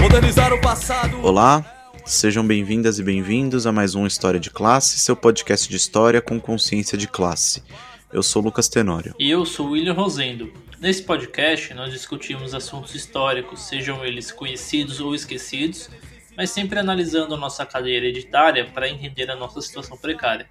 Modernizar 0.00 0.54
o 0.54 0.60
passado. 0.62 1.20
Olá, 1.22 1.92
sejam 2.06 2.46
bem-vindas 2.46 2.98
e 2.98 3.02
bem-vindos 3.02 3.66
a 3.66 3.72
mais 3.72 3.94
um 3.94 4.06
História 4.06 4.40
de 4.40 4.48
Classe, 4.50 4.98
seu 4.98 5.14
podcast 5.14 5.68
de 5.68 5.76
história 5.76 6.22
com 6.22 6.40
consciência 6.40 6.96
de 6.96 7.06
classe. 7.06 7.62
Eu 8.10 8.22
sou 8.22 8.40
Lucas 8.42 8.68
Tenório. 8.68 9.14
E 9.18 9.28
eu 9.28 9.44
sou 9.44 9.72
William 9.72 9.92
Rosendo. 9.92 10.50
Nesse 10.80 11.02
podcast, 11.02 11.74
nós 11.74 11.92
discutimos 11.92 12.54
assuntos 12.54 12.94
históricos, 12.94 13.60
sejam 13.60 14.02
eles 14.02 14.32
conhecidos 14.32 14.98
ou 14.98 15.14
esquecidos, 15.14 15.90
mas 16.36 16.50
sempre 16.50 16.78
analisando 16.78 17.34
a 17.34 17.36
nossa 17.36 17.66
cadeia 17.66 17.96
hereditária 17.96 18.66
para 18.72 18.88
entender 18.88 19.30
a 19.30 19.36
nossa 19.36 19.60
situação 19.60 19.96
precária. 19.96 20.46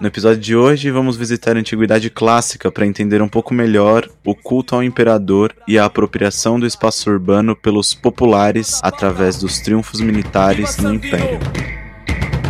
No 0.00 0.08
episódio 0.08 0.40
de 0.40 0.56
hoje, 0.56 0.90
vamos 0.90 1.16
visitar 1.16 1.56
a 1.56 1.60
Antiguidade 1.60 2.10
Clássica 2.10 2.72
para 2.72 2.86
entender 2.86 3.22
um 3.22 3.28
pouco 3.28 3.54
melhor 3.54 4.08
o 4.24 4.34
culto 4.34 4.74
ao 4.74 4.82
imperador 4.82 5.54
e 5.68 5.78
a 5.78 5.84
apropriação 5.84 6.58
do 6.58 6.66
espaço 6.66 7.08
urbano 7.08 7.54
pelos 7.54 7.94
populares 7.94 8.80
através 8.82 9.38
dos 9.38 9.60
triunfos 9.60 10.00
militares 10.00 10.76
no 10.78 10.94
Império. 10.94 11.38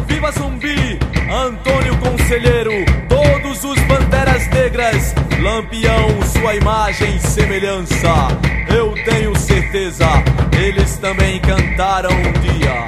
Viva 0.06 0.30
Zumbi, 0.32 0.98
Antônio 1.30 1.98
Conselheiro, 1.98 2.61
Lampião, 5.42 6.22
sua 6.22 6.54
imagem 6.54 7.16
e 7.16 7.18
semelhança. 7.18 8.28
Eu 8.72 8.94
tenho 9.04 9.36
certeza, 9.36 10.06
eles 10.56 10.96
também 10.98 11.40
cantaram 11.40 12.10
um 12.10 12.32
dia. 12.40 12.86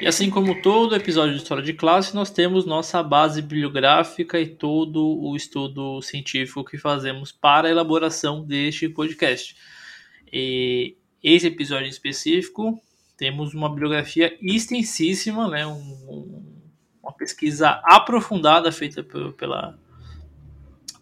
E 0.00 0.06
assim 0.06 0.30
como 0.30 0.62
todo 0.62 0.94
episódio 0.94 1.34
de 1.34 1.42
História 1.42 1.64
de 1.64 1.72
Classe, 1.72 2.14
nós 2.14 2.30
temos 2.30 2.64
nossa 2.64 3.02
base 3.02 3.42
bibliográfica 3.42 4.38
e 4.38 4.46
todo 4.46 5.20
o 5.20 5.34
estudo 5.34 6.00
científico 6.00 6.64
que 6.64 6.78
fazemos 6.78 7.32
para 7.32 7.66
a 7.66 7.70
elaboração 7.72 8.44
deste 8.44 8.88
podcast. 8.88 9.56
E 10.32 10.94
esse 11.20 11.48
episódio 11.48 11.86
em 11.86 11.90
específico, 11.90 12.80
temos 13.16 13.54
uma 13.54 13.68
bibliografia 13.68 14.36
extensíssima, 14.40 15.48
né, 15.48 15.66
um, 15.66 16.42
uma 17.02 17.12
pesquisa 17.12 17.80
aprofundada 17.84 18.72
feita 18.72 19.02
pela, 19.02 19.78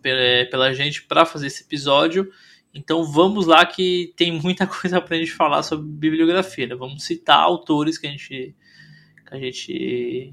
pela, 0.00 0.46
pela 0.50 0.74
gente 0.74 1.02
para 1.02 1.24
fazer 1.24 1.46
esse 1.46 1.62
episódio. 1.62 2.30
Então 2.74 3.04
vamos 3.04 3.46
lá 3.46 3.64
que 3.64 4.12
tem 4.16 4.32
muita 4.32 4.66
coisa 4.68 5.00
para 5.00 5.16
a 5.16 5.18
gente 5.18 5.32
falar 5.32 5.62
sobre 5.62 5.86
bibliografia. 5.86 6.66
Né? 6.66 6.74
Vamos 6.74 7.04
citar 7.04 7.38
autores 7.38 7.98
que 7.98 8.06
a 8.06 8.10
gente 8.10 8.54
que 9.26 9.34
a 9.34 9.38
gente 9.38 10.32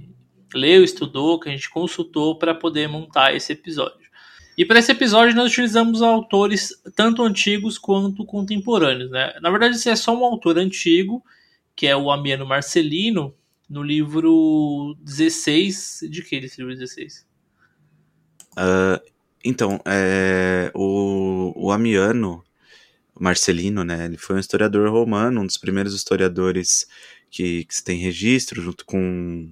leu, 0.53 0.83
estudou, 0.83 1.39
que 1.39 1.47
a 1.47 1.51
gente 1.51 1.69
consultou 1.69 2.37
para 2.37 2.53
poder 2.55 2.87
montar 2.87 3.33
esse 3.33 3.53
episódio. 3.53 4.09
E 4.57 4.65
para 4.65 4.79
esse 4.79 4.91
episódio 4.91 5.35
nós 5.35 5.51
utilizamos 5.51 6.01
autores 6.01 6.71
tanto 6.95 7.23
antigos 7.23 7.77
quanto 7.77 8.25
contemporâneos. 8.25 9.09
Né? 9.09 9.33
Na 9.41 9.49
verdade, 9.49 9.75
esse 9.75 9.89
é 9.89 9.95
só 9.95 10.13
um 10.13 10.25
autor 10.25 10.57
antigo, 10.57 11.23
que 11.79 11.87
é 11.87 11.95
o 11.95 12.11
Amiano 12.11 12.45
Marcelino, 12.45 13.33
no 13.69 13.81
livro 13.81 14.97
16. 14.99 16.09
De 16.09 16.21
que 16.21 16.35
esse 16.35 16.59
livro 16.59 16.75
16? 16.75 17.25
Uh, 18.51 18.99
então, 19.45 19.79
é, 19.85 20.69
o, 20.75 21.53
o 21.55 21.71
Amiano 21.71 22.43
Marcelino, 23.17 23.85
né, 23.85 24.07
ele 24.07 24.17
foi 24.17 24.35
um 24.35 24.39
historiador 24.39 24.89
romano, 24.89 25.39
um 25.39 25.45
dos 25.45 25.55
primeiros 25.55 25.95
historiadores 25.95 26.85
que, 27.31 27.63
que 27.63 27.73
se 27.73 27.81
tem 27.81 27.97
registro, 27.97 28.61
junto 28.61 28.83
com, 28.83 29.49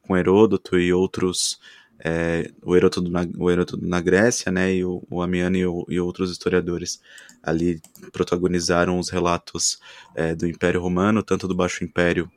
com 0.00 0.16
Heródoto 0.16 0.76
e 0.76 0.92
outros, 0.92 1.60
é, 2.04 2.50
o, 2.62 2.74
Heródoto 2.74 3.08
na, 3.08 3.26
o 3.38 3.48
Heródoto 3.48 3.86
na 3.86 4.00
Grécia, 4.00 4.50
né, 4.50 4.74
e 4.74 4.84
o, 4.84 5.02
o 5.08 5.22
Amiano 5.22 5.56
e, 5.56 5.64
o, 5.64 5.86
e, 5.88 6.00
outros 6.00 6.32
historiadores 6.32 7.00
ali 7.42 7.80
protagonizaram 8.12 8.98
os 8.98 9.08
relatos 9.08 9.78
é, 10.14 10.34
do 10.34 10.46
Império 10.46 10.80
Romano, 10.80 11.22
tanto 11.22 11.46
do 11.46 11.54
Baixo 11.54 11.84
Império 11.84 12.30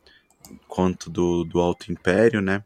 quanto 0.68 1.10
do, 1.10 1.44
do 1.44 1.60
Alto 1.60 1.92
Império, 1.92 2.42
né, 2.42 2.64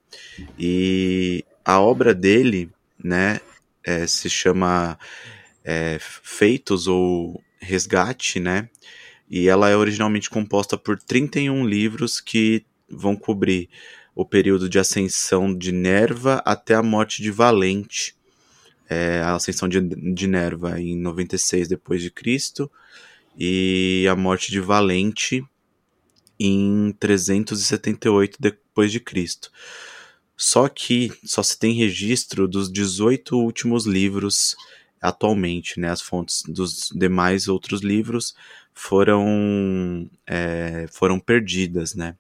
e 0.58 1.46
a 1.64 1.80
obra 1.80 2.14
dele, 2.14 2.70
né, 3.02 3.40
é, 3.82 4.06
se 4.06 4.30
chama 4.30 5.00
é, 5.64 5.98
Feitos 6.00 6.86
ou 6.86 7.42
Resgate, 7.62 8.42
né, 8.42 8.68
e 9.30 9.48
ela 9.48 9.70
é 9.70 9.76
originalmente 9.76 10.30
composta 10.30 10.78
por 10.78 11.00
31 11.00 11.66
livros 11.66 12.20
que 12.20 12.66
vão 12.90 13.16
cobrir 13.16 13.70
o 14.16 14.26
período 14.26 14.70
de 14.70 14.80
ascensão 14.80 15.56
de 15.56 15.72
Nerva 15.72 16.42
até 16.46 16.76
a 16.76 16.84
morte 16.84 17.22
de 17.22 17.32
Valente. 17.32 18.16
É, 18.90 19.22
a 19.22 19.36
ascensão 19.36 19.70
de, 19.70 19.80
de 19.82 20.28
Nerva 20.28 20.80
em 20.80 20.98
96 20.98 21.68
depois 21.68 22.02
de 22.02 22.10
Cristo 22.10 22.70
e 23.38 24.08
a 24.10 24.16
morte 24.16 24.52
de 24.52 24.60
Valente 24.60 25.44
em 26.40 26.96
378 27.00 28.38
depois 28.40 28.92
de 28.92 29.00
Cristo. 29.00 29.52
Só 30.36 30.70
que 30.70 31.12
só 31.24 31.44
se 31.44 31.60
tem 31.60 31.74
registro 31.74 32.48
dos 32.48 32.72
18 32.72 33.38
últimos 33.38 33.86
livros 33.86 34.56
atualmente, 35.02 35.80
né? 35.80 35.90
As 35.90 36.02
fontes 36.02 36.44
dos 36.48 36.90
demais 36.96 37.48
outros 37.48 37.82
livros 37.82 38.34
foram 38.74 40.10
é, 40.26 40.88
foram 40.92 41.20
perdidas, 41.20 41.94
né? 41.94 42.16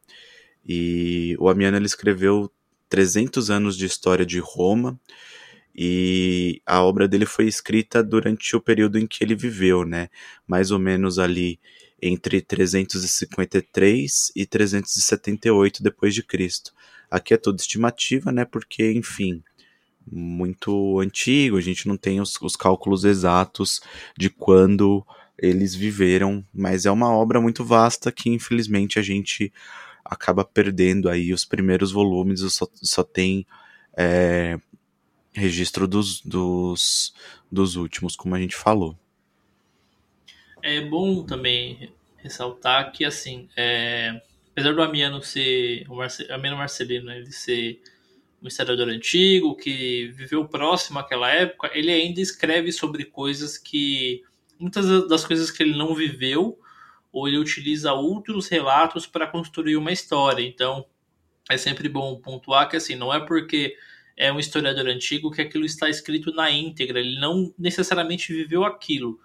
E 0.72 1.36
o 1.40 1.50
Amiano 1.50 1.78
ele 1.78 1.88
escreveu 1.88 2.52
300 2.90 3.50
anos 3.50 3.76
de 3.76 3.88
história 3.88 4.24
de 4.24 4.38
Roma 4.38 5.00
e 5.76 6.62
a 6.64 6.84
obra 6.84 7.08
dele 7.08 7.26
foi 7.26 7.48
escrita 7.48 8.04
durante 8.04 8.56
o 8.56 8.62
período 8.62 9.00
em 9.00 9.08
que 9.08 9.24
ele 9.24 9.34
viveu, 9.34 9.84
né? 9.84 10.10
Mais 10.48 10.70
ou 10.70 10.78
menos 10.78 11.18
ali 11.18 11.60
entre 12.00 12.40
353 12.40 14.32
e 14.36 14.46
378 14.46 15.82
depois 15.82 16.14
de 16.14 16.22
Cristo. 16.22 16.72
Aqui 17.10 17.34
é 17.34 17.38
tudo 17.38 17.58
estimativa, 17.58 18.32
né? 18.32 18.46
Porque, 18.46 18.92
enfim, 18.92 19.42
muito 20.06 21.00
antigo, 21.00 21.58
a 21.58 21.62
gente 21.62 21.88
não 21.88 21.98
tem 21.98 22.22
os, 22.22 22.40
os 22.40 22.56
cálculos 22.56 23.06
exatos 23.06 23.82
de 24.16 24.30
quando 24.30 25.04
eles 25.36 25.74
viveram, 25.74 26.46
mas 26.54 26.86
é 26.86 26.92
uma 26.92 27.12
obra 27.12 27.42
muito 27.42 27.66
vasta 27.66 28.12
que 28.12 28.30
infelizmente 28.30 29.00
a 29.00 29.02
gente 29.02 29.52
acaba 30.10 30.44
perdendo 30.44 31.08
aí 31.08 31.32
os 31.32 31.46
primeiros 31.46 31.92
volumes, 31.92 32.42
só, 32.52 32.68
só 32.74 33.04
tem 33.04 33.46
é, 33.96 34.60
registro 35.32 35.88
dos, 35.88 36.22
dos, 36.22 37.14
dos 37.52 37.76
últimos, 37.76 38.16
como 38.16 38.36
a 38.36 38.40
gente 38.40 38.56
falou. 38.56 38.98
É 40.64 40.82
bom 40.82 41.24
também 41.24 41.94
ressaltar 42.18 42.92
que, 42.92 43.06
assim, 43.06 43.48
é, 43.56 44.22
apesar 44.52 44.74
do 44.74 44.82
Amiano 44.82 45.22
ser, 45.22 45.86
o 45.90 45.96
Marce, 45.96 46.30
Amiano 46.32 46.58
Marcelino, 46.58 47.12
ele 47.12 47.32
ser 47.32 47.80
um 48.42 48.48
historiador 48.48 48.90
antigo, 48.90 49.56
que 49.56 50.08
viveu 50.08 50.46
próximo 50.48 51.00
àquela 51.00 51.30
época, 51.30 51.70
ele 51.74 51.92
ainda 51.92 52.20
escreve 52.20 52.72
sobre 52.72 53.06
coisas 53.06 53.58
que. 53.58 54.24
muitas 54.60 55.08
das 55.08 55.26
coisas 55.26 55.52
que 55.52 55.64
ele 55.64 55.78
não 55.78 55.94
viveu, 55.94 56.60
ou 57.12 57.28
ele 57.28 57.38
utiliza 57.38 57.94
outros 57.94 58.48
relatos 58.48 59.08
para 59.08 59.28
construir 59.28 59.76
uma 59.76 59.92
história. 59.92 60.44
Então, 60.46 60.86
é 61.50 61.58
sempre 61.58 61.90
bom 61.90 62.20
pontuar 62.20 62.70
que 62.70 62.78
assim, 62.78 62.96
não 62.96 63.14
é 63.14 63.20
porque 63.20 63.76
é 64.16 64.32
um 64.32 64.40
historiador 64.40 64.88
antigo 64.88 65.32
que 65.32 65.42
aquilo 65.42 65.66
está 65.66 65.90
escrito 65.90 66.32
na 66.34 66.52
íntegra, 66.52 67.00
ele 67.00 67.20
não 67.20 67.54
necessariamente 67.58 68.34
viveu 68.34 68.64
aquilo. 68.64 69.20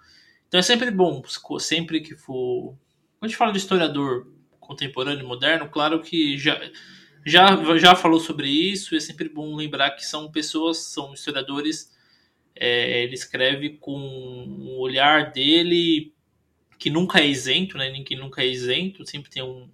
Então 0.47 0.59
é 0.59 0.63
sempre 0.63 0.89
bom, 0.89 1.21
sempre 1.59 1.99
que 1.99 2.15
for. 2.15 2.69
Quando 3.19 3.23
a 3.23 3.27
gente 3.27 3.37
fala 3.37 3.51
de 3.51 3.57
historiador 3.57 4.31
contemporâneo 4.59 5.23
e 5.23 5.27
moderno, 5.27 5.69
claro 5.69 6.01
que 6.01 6.37
já 6.37 6.59
já, 7.25 7.77
já 7.77 7.95
falou 7.95 8.19
sobre 8.19 8.47
isso, 8.47 8.93
e 8.93 8.97
é 8.97 8.99
sempre 9.01 9.27
bom 9.27 9.55
lembrar 9.55 9.91
que 9.91 10.05
são 10.05 10.31
pessoas, 10.31 10.77
são 10.77 11.13
historiadores, 11.13 11.91
é, 12.55 13.03
ele 13.03 13.15
escreve 13.15 13.71
com 13.77 13.97
o 13.97 14.79
olhar 14.79 15.31
dele 15.31 16.13
que 16.77 16.89
nunca 16.89 17.19
é 17.19 17.27
isento, 17.27 17.77
né? 17.77 17.89
Ninguém 17.89 18.17
nunca 18.17 18.41
é 18.41 18.47
isento, 18.47 19.05
sempre 19.05 19.29
tem 19.29 19.43
um, 19.43 19.69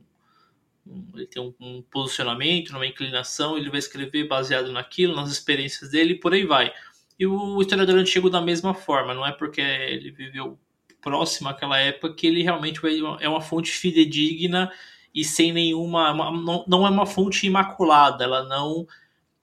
um 0.86 1.06
ele 1.13 1.27
tem 1.27 1.42
um, 1.42 1.53
um, 1.59 1.81
posicionamento, 1.81 2.71
uma 2.71 2.86
inclinação, 2.86 3.57
ele 3.57 3.69
vai 3.69 3.80
escrever 3.80 4.27
baseado 4.27 4.71
naquilo, 4.71 5.15
nas 5.15 5.31
experiências 5.31 5.92
dele 5.92 6.13
e 6.13 6.19
por 6.19 6.33
aí 6.33 6.45
vai. 6.45 6.74
E 7.19 7.25
o 7.25 7.62
historiador 7.62 7.98
antigo 7.98 8.30
da 8.30 8.42
mesma 8.42 8.74
forma, 8.74 9.13
não 9.13 9.25
é 9.25 9.31
porque 9.31 9.62
ele 9.62 10.12
viveu 10.12 10.57
próximo 11.01 11.50
àquela 11.50 11.77
época 11.77 12.13
que 12.13 12.27
ele 12.27 12.44
realmente 12.44 12.80
é 13.19 13.27
uma 13.27 13.42
fonte 13.42 13.71
fidedigna 13.71 14.71
e 15.13 15.24
sem 15.24 15.51
nenhuma. 15.51 16.12
Uma, 16.12 16.31
não, 16.31 16.65
não 16.68 16.88
é 16.88 16.89
uma 16.89 17.06
fonte 17.06 17.45
imaculada, 17.45 18.24
ela 18.24 18.44
não 18.44 18.88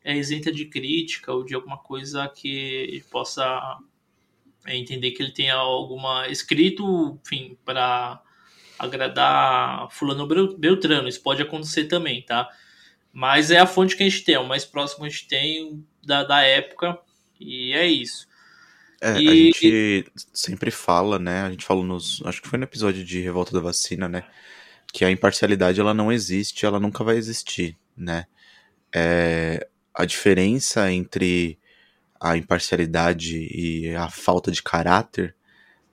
é 0.02 0.16
isenta 0.16 0.50
de 0.50 0.64
crítica 0.64 1.32
ou 1.32 1.44
de 1.44 1.54
alguma 1.54 1.78
coisa 1.78 2.28
que 2.28 3.04
possa 3.10 3.78
é 4.68 4.76
entender 4.76 5.12
que 5.12 5.22
ele 5.22 5.32
tenha 5.32 5.54
alguma 5.54 6.28
escrito, 6.28 7.18
enfim, 7.24 7.56
para 7.64 8.22
agradar 8.78 9.88
fulano 9.90 10.26
Beltrano. 10.56 11.08
Isso 11.08 11.22
pode 11.22 11.42
acontecer 11.42 11.84
também, 11.84 12.22
tá? 12.22 12.48
Mas 13.10 13.50
é 13.50 13.58
a 13.58 13.66
fonte 13.66 13.96
que 13.96 14.02
a 14.02 14.08
gente 14.08 14.22
tem, 14.22 14.34
é 14.34 14.38
o 14.38 14.46
mais 14.46 14.64
próximo 14.64 15.00
que 15.00 15.06
a 15.06 15.08
gente 15.08 15.26
tem 15.26 15.84
da, 16.04 16.22
da 16.22 16.42
época, 16.42 16.98
e 17.40 17.72
é 17.72 17.86
isso. 17.86 18.28
É, 19.00 19.18
e... 19.18 19.28
a 19.28 19.34
gente 19.34 20.12
sempre 20.32 20.70
fala, 20.70 21.18
né? 21.18 21.42
A 21.42 21.50
gente 21.50 21.64
falou 21.64 21.84
nos. 21.84 22.22
Acho 22.26 22.42
que 22.42 22.48
foi 22.48 22.58
no 22.58 22.64
episódio 22.64 23.04
de 23.04 23.20
Revolta 23.20 23.52
da 23.52 23.60
Vacina, 23.60 24.08
né? 24.08 24.24
Que 24.92 25.04
a 25.04 25.10
imparcialidade 25.10 25.80
ela 25.80 25.94
não 25.94 26.12
existe, 26.12 26.66
ela 26.66 26.78
nunca 26.78 27.02
vai 27.02 27.16
existir, 27.16 27.76
né? 27.96 28.26
É, 28.94 29.66
a 29.94 30.04
diferença 30.04 30.90
entre 30.92 31.58
a 32.20 32.36
imparcialidade 32.36 33.48
e 33.50 33.94
a 33.94 34.08
falta 34.10 34.50
de 34.50 34.62
caráter 34.62 35.34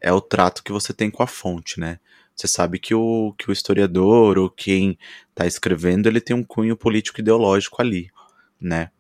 é 0.02 0.12
o 0.12 0.22
trato 0.22 0.64
que 0.64 0.72
você 0.72 0.94
tem 0.94 1.10
com 1.10 1.24
a 1.24 1.28
fonte, 1.28 1.80
né? 1.80 2.00
Você 2.36 2.48
sabe 2.48 2.80
que 2.80 2.94
o, 2.94 3.34
que 3.38 3.50
o 3.50 3.54
historiador 3.54 4.38
ou 4.38 4.50
quem 4.50 4.98
está 5.30 5.46
escrevendo 5.48 6.08
ele 6.08 6.20
tem 6.20 6.36
um 6.36 6.44
cunho 6.44 6.76
político 6.76 7.22
ideológico 7.22 7.82
ali, 7.82 8.12
né? 8.60 8.92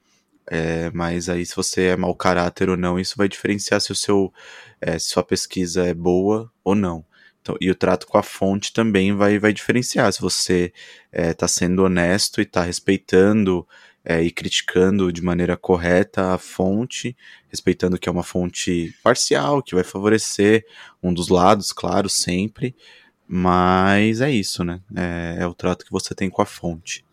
É, 0.47 0.91
mas 0.91 1.27
aí 1.27 1.45
se 1.45 1.55
você 1.55 1.87
é 1.87 1.97
mau 1.97 2.15
caráter 2.15 2.69
ou 2.69 2.77
não, 2.77 2.99
isso 2.99 3.15
vai 3.17 3.27
diferenciar 3.27 3.81
se 3.81 3.91
o 3.91 3.95
seu 3.95 4.31
é, 4.79 4.97
se 4.99 5.09
sua 5.09 5.23
pesquisa 5.23 5.85
é 5.85 5.93
boa 5.93 6.51
ou 6.63 6.75
não. 6.75 7.05
Então, 7.41 7.55
e 7.61 7.69
o 7.69 7.75
trato 7.75 8.07
com 8.07 8.17
a 8.17 8.23
fonte 8.23 8.73
também 8.73 9.13
vai, 9.15 9.37
vai 9.37 9.53
diferenciar 9.53 10.11
se 10.11 10.19
você 10.19 10.73
está 11.11 11.45
é, 11.45 11.49
sendo 11.49 11.83
honesto 11.83 12.41
e 12.41 12.43
está 12.43 12.63
respeitando 12.63 13.67
é, 14.05 14.21
e 14.21 14.29
criticando 14.29 15.11
de 15.11 15.21
maneira 15.23 15.57
correta 15.57 16.35
a 16.35 16.37
fonte, 16.37 17.17
respeitando 17.49 17.97
que 17.97 18.07
é 18.07 18.11
uma 18.11 18.23
fonte 18.23 18.95
parcial, 19.03 19.63
que 19.63 19.73
vai 19.73 19.83
favorecer 19.83 20.63
um 21.01 21.11
dos 21.11 21.27
lados, 21.27 21.73
claro, 21.73 22.07
sempre. 22.07 22.75
Mas 23.27 24.21
é 24.21 24.29
isso, 24.29 24.63
né? 24.63 24.79
É, 24.95 25.37
é 25.39 25.47
o 25.47 25.55
trato 25.55 25.83
que 25.83 25.91
você 25.91 26.13
tem 26.13 26.29
com 26.29 26.43
a 26.43 26.45
fonte. 26.45 27.03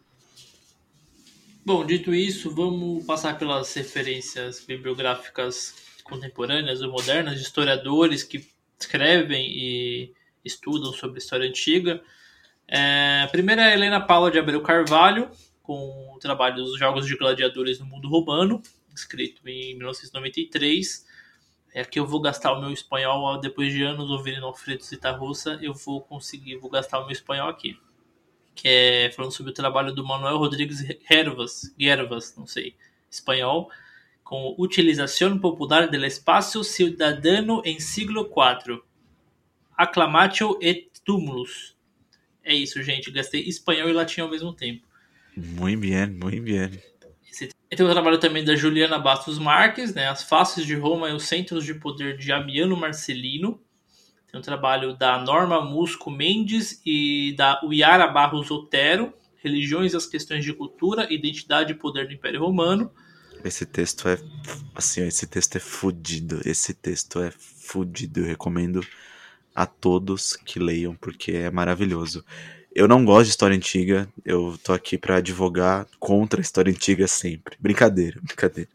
Bom, 1.64 1.86
dito 1.86 2.14
isso, 2.14 2.54
vamos 2.54 3.04
passar 3.06 3.38
pelas 3.38 3.72
referências 3.72 4.60
bibliográficas 4.60 5.74
contemporâneas 6.04 6.82
ou 6.82 6.90
modernas 6.90 7.36
de 7.36 7.42
historiadores 7.42 8.22
que 8.22 8.46
escrevem 8.78 9.46
e 9.48 10.12
estudam 10.44 10.92
sobre 10.92 11.18
história 11.18 11.48
antiga. 11.48 12.02
É, 12.68 13.22
a 13.24 13.28
primeira 13.28 13.70
é 13.70 13.74
Helena 13.74 14.00
Paula 14.00 14.30
de 14.30 14.38
Abreu 14.38 14.60
Carvalho, 14.60 15.30
com 15.62 16.14
o 16.14 16.19
trabalho 16.19 16.56
dos 16.56 16.79
Jogos 16.79 17.06
de 17.06 17.17
Gladiadores 17.17 17.79
no 17.79 17.87
Mundo 17.87 18.09
Romano, 18.09 18.62
escrito 18.94 19.49
em 19.49 19.76
1993. 19.76 21.06
É 21.75 21.85
que 21.85 21.99
eu 21.99 22.06
vou 22.06 22.20
gastar 22.20 22.53
o 22.53 22.61
meu 22.61 22.70
espanhol 22.70 23.41
depois 23.41 23.73
de 23.73 23.82
anos 23.82 24.11
ouvindo 24.11 24.44
Alfredo 24.44 24.82
Citarrossa, 24.85 25.59
eu 25.62 25.73
vou 25.73 26.03
conseguir, 26.03 26.56
vou 26.56 26.70
gastar 26.70 26.99
o 26.99 27.03
meu 27.03 27.12
espanhol 27.12 27.49
aqui 27.49 27.79
que 28.55 28.69
é 28.69 29.11
falando 29.12 29.32
sobre 29.32 29.50
o 29.50 29.55
trabalho 29.55 29.93
do 29.93 30.05
Manuel 30.05 30.38
Rodrigues 30.38 30.85
Hervas, 31.11 31.75
Gervas, 31.79 32.37
não 32.37 32.47
sei, 32.47 32.75
espanhol, 33.11 33.70
com 34.23 34.55
Utilização 34.59 35.38
Popular 35.38 35.88
del 35.88 36.05
Espaço 36.05 36.62
Ciudadano 36.64 37.62
em 37.64 37.81
Siglo 37.81 38.23
IV. 38.23 38.82
Acclamatio 39.76 40.59
et 40.61 40.91
Tumulus. 41.05 41.76
É 42.44 42.55
isso, 42.55 42.82
gente. 42.82 43.11
Gastei 43.11 43.43
espanhol 43.43 43.88
e 43.88 43.93
latim 43.93 44.20
ao 44.20 44.31
mesmo 44.31 44.53
tempo. 44.53 44.87
Muito 45.37 45.81
bem, 45.81 46.06
muito 46.08 46.43
bem. 46.43 46.82
Tem 47.75 47.87
o 47.87 47.90
trabalho 47.90 48.19
também 48.19 48.44
da 48.44 48.55
Juliana 48.55 48.99
Bastos 48.99 49.38
Marques, 49.38 49.94
né? 49.94 50.06
As 50.06 50.23
Faces 50.23 50.67
de 50.67 50.75
Roma 50.75 51.08
e 51.08 51.14
os 51.14 51.25
Centros 51.25 51.64
de 51.64 51.73
Poder 51.73 52.19
de 52.19 52.31
Amiano 52.31 52.76
Marcelino. 52.76 53.58
Tem 54.31 54.38
um 54.38 54.43
trabalho 54.43 54.94
da 54.94 55.19
Norma 55.19 55.64
Musco 55.64 56.11
Mendes 56.11 56.82
e 56.84 57.34
da 57.37 57.61
Uiara 57.64 58.06
Barros 58.06 58.50
Otero, 58.50 59.14
Religiões 59.37 59.94
e 59.94 59.96
as 59.96 60.06
Questões 60.06 60.44
de 60.44 60.52
Cultura, 60.52 61.11
Identidade 61.11 61.73
e 61.73 61.75
Poder 61.75 62.06
do 62.06 62.12
Império 62.12 62.40
Romano. 62.40 62.90
Esse 63.43 63.64
texto 63.64 64.06
é 64.06 64.19
assim, 64.75 65.06
esse 65.06 65.26
texto 65.26 65.56
é 65.56 65.61
fudido. 65.61 66.40
Esse 66.44 66.75
texto 66.75 67.20
é 67.20 67.31
fudido. 67.31 68.20
Eu 68.20 68.26
recomendo 68.26 68.87
a 69.55 69.67
todos 69.67 70.35
que 70.35 70.58
leiam 70.58 70.94
porque 70.94 71.32
é 71.32 71.50
maravilhoso. 71.50 72.23
Eu 72.74 72.88
não 72.88 73.04
gosto 73.04 73.24
de 73.24 73.30
história 73.30 73.56
antiga, 73.56 74.08
eu 74.24 74.58
tô 74.62 74.72
aqui 74.72 74.96
para 74.96 75.16
advogar 75.16 75.86
contra 75.98 76.40
a 76.40 76.42
história 76.42 76.70
antiga 76.70 77.06
sempre. 77.06 77.56
Brincadeira, 77.60 78.19
brincadeira. 78.24 78.70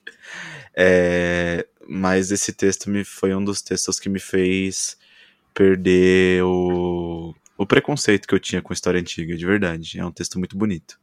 É, 0.76 1.66
mas 1.88 2.32
esse 2.32 2.54
texto 2.54 2.90
me 2.90 3.04
foi 3.04 3.34
um 3.34 3.44
dos 3.44 3.62
textos 3.62 4.00
que 4.00 4.08
me 4.08 4.20
fez 4.20 4.98
perder 5.54 6.44
o, 6.44 7.34
o 7.58 7.66
preconceito 7.66 8.28
que 8.28 8.36
eu 8.36 8.40
tinha 8.40 8.62
com 8.62 8.72
história 8.72 9.00
antiga, 9.00 9.36
de 9.36 9.46
verdade. 9.46 10.00
É 10.00 10.06
um 10.06 10.12
texto 10.12 10.38
muito 10.38 10.56
bonito. 10.56 11.00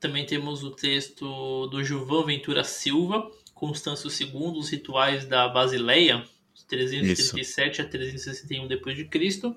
Também 0.00 0.26
temos 0.26 0.64
o 0.64 0.70
texto 0.70 1.68
do 1.68 1.84
Gilvan 1.84 2.24
Ventura 2.24 2.64
Silva, 2.64 3.30
Constâncio 3.54 4.10
II, 4.10 4.58
os 4.58 4.70
rituais 4.70 5.26
da 5.26 5.46
Basileia, 5.46 6.24
337 6.66 7.72
Isso. 7.72 7.82
a 7.82 7.84
361 7.84 8.66
depois 8.66 8.96
de 8.96 9.04
Cristo. 9.04 9.54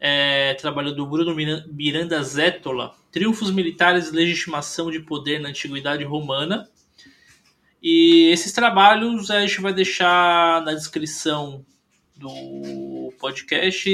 É, 0.00 0.54
trabalho 0.54 0.94
do 0.94 1.06
Bruno 1.06 1.34
Miranda 1.34 2.22
Zétola, 2.22 2.94
Triunfos 3.10 3.50
Militares 3.50 4.08
e 4.08 4.14
Legitimação 4.14 4.90
de 4.90 5.00
Poder 5.00 5.40
na 5.40 5.48
Antiguidade 5.48 6.04
Romana, 6.04 6.68
e 7.82 8.30
esses 8.30 8.52
trabalhos 8.52 9.30
a 9.30 9.40
gente 9.40 9.60
vai 9.60 9.72
deixar 9.72 10.62
na 10.64 10.74
descrição 10.74 11.64
do 12.16 13.12
podcast 13.18 13.88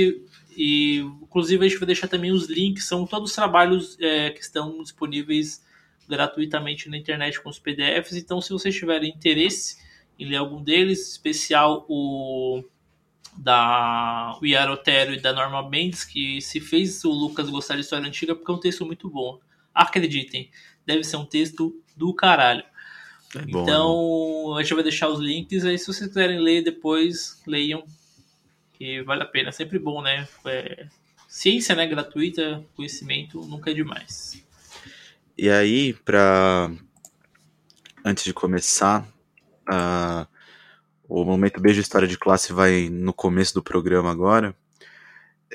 e 0.57 0.99
inclusive 1.23 1.65
a 1.65 1.69
gente 1.69 1.79
vai 1.79 1.87
deixar 1.87 2.09
também 2.09 2.33
os 2.33 2.47
links, 2.47 2.85
são 2.85 3.07
todos 3.07 3.31
os 3.31 3.37
trabalhos 3.37 3.99
é, 4.01 4.31
que 4.31 4.41
estão 4.41 4.83
disponíveis 4.83 5.63
gratuitamente 6.09 6.89
na 6.89 6.97
internet 6.97 7.41
com 7.41 7.51
os 7.51 7.59
PDFs, 7.59 8.17
então 8.17 8.41
se 8.41 8.51
vocês 8.51 8.75
tiverem 8.75 9.11
interesse 9.11 9.83
em 10.19 10.27
ler 10.27 10.37
algum 10.37 10.63
deles, 10.63 11.11
especial 11.13 11.85
o 11.89 12.63
da 13.37 14.39
o 14.41 14.47
Iarotero 14.47 15.15
e 15.15 15.21
da 15.21 15.33
Norma 15.33 15.69
Mendes, 15.69 16.05
que 16.05 16.41
se 16.41 16.61
fez 16.61 17.05
o 17.05 17.11
Lucas 17.11 17.51
gostar 17.51 17.75
de 17.75 17.83
história 17.83 18.07
antiga 18.07 18.35
porque 18.35 18.51
é 18.51 18.55
um 18.55 18.61
texto 18.61 18.87
muito 18.87 19.09
bom. 19.09 19.41
Acreditem, 19.75 20.51
deve 20.87 21.05
ser 21.05 21.17
um 21.17 21.25
texto 21.25 21.75
do 21.97 22.15
caralho. 22.15 22.65
É 23.35 23.41
bom, 23.41 23.63
então, 23.63 24.55
né? 24.55 24.61
a 24.61 24.63
gente 24.63 24.75
vai 24.75 24.83
deixar 24.83 25.09
os 25.09 25.19
links 25.19 25.65
aí 25.65 25.79
se 25.79 25.87
vocês 25.87 26.09
quiserem 26.09 26.39
ler 26.39 26.63
depois, 26.63 27.43
leiam. 27.47 27.85
Que 28.75 29.03
vale 29.03 29.23
a 29.23 29.27
pena, 29.27 29.49
é 29.49 29.53
sempre 29.53 29.79
bom, 29.79 30.03
né? 30.03 30.27
É, 30.45 30.87
ciência, 31.29 31.75
né? 31.75 31.87
Gratuita, 31.87 32.65
conhecimento 32.75 33.41
nunca 33.47 33.71
é 33.71 33.75
demais. 33.75 34.45
E 35.37 35.51
aí, 35.51 35.93
para 35.93 36.71
antes 38.05 38.23
de 38.23 38.33
começar, 38.33 39.09
uh, 39.69 40.27
o 41.23 41.25
momento 41.25 41.61
beijo 41.61 41.81
história 41.81 42.09
de 42.09 42.19
classe 42.19 42.53
vai 42.53 42.89
no 42.91 43.13
começo 43.13 43.55
do 43.55 43.63
programa 43.63 44.11
agora. 44.11 44.57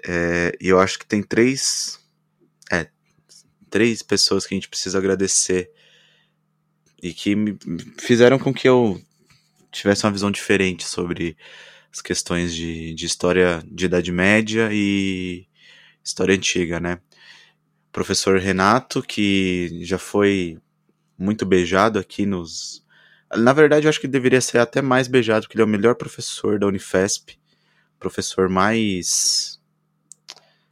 É, 0.08 0.56
e 0.62 0.70
eu 0.70 0.80
acho 0.80 0.98
que 0.98 1.06
tem 1.06 1.22
três, 1.22 2.00
é, 2.72 2.88
três 3.70 4.02
pessoas 4.02 4.46
que 4.46 4.54
a 4.54 4.58
gente 4.58 4.70
precisa 4.70 4.98
agradecer 4.98 5.70
e 7.04 7.14
que 7.14 7.36
me 7.36 7.58
fizeram 7.98 8.40
com 8.40 8.54
que 8.54 8.70
eu 8.70 9.02
tivesse 9.70 10.06
uma 10.06 10.14
visão 10.14 10.32
diferente 10.32 10.86
sobre 10.86 11.36
as 11.92 12.02
questões 12.02 12.56
de, 12.56 12.94
de 12.94 13.06
história 13.06 13.62
de 13.70 13.86
Idade 13.86 14.14
Média 14.14 14.70
e 14.72 15.46
história 16.02 16.36
antiga, 16.36 16.80
né? 16.80 17.02
Professor 17.92 18.40
Renato, 18.40 19.02
que 19.02 19.82
já 19.84 19.98
foi 19.98 20.58
muito 21.18 21.46
beijado 21.46 22.00
aqui 22.00 22.26
nos. 22.26 22.86
Na 23.36 23.54
verdade, 23.54 23.86
eu 23.86 23.90
acho 23.90 24.02
que 24.02 24.08
deveria 24.08 24.42
ser 24.42 24.58
até 24.58 24.82
mais 24.82 25.08
beijado, 25.08 25.46
porque 25.46 25.56
ele 25.56 25.62
é 25.62 25.66
o 25.66 25.70
melhor 25.70 25.96
professor 25.96 26.58
da 26.58 26.68
Unifesp, 26.68 27.38
professor 28.00 28.50
mais 28.50 29.60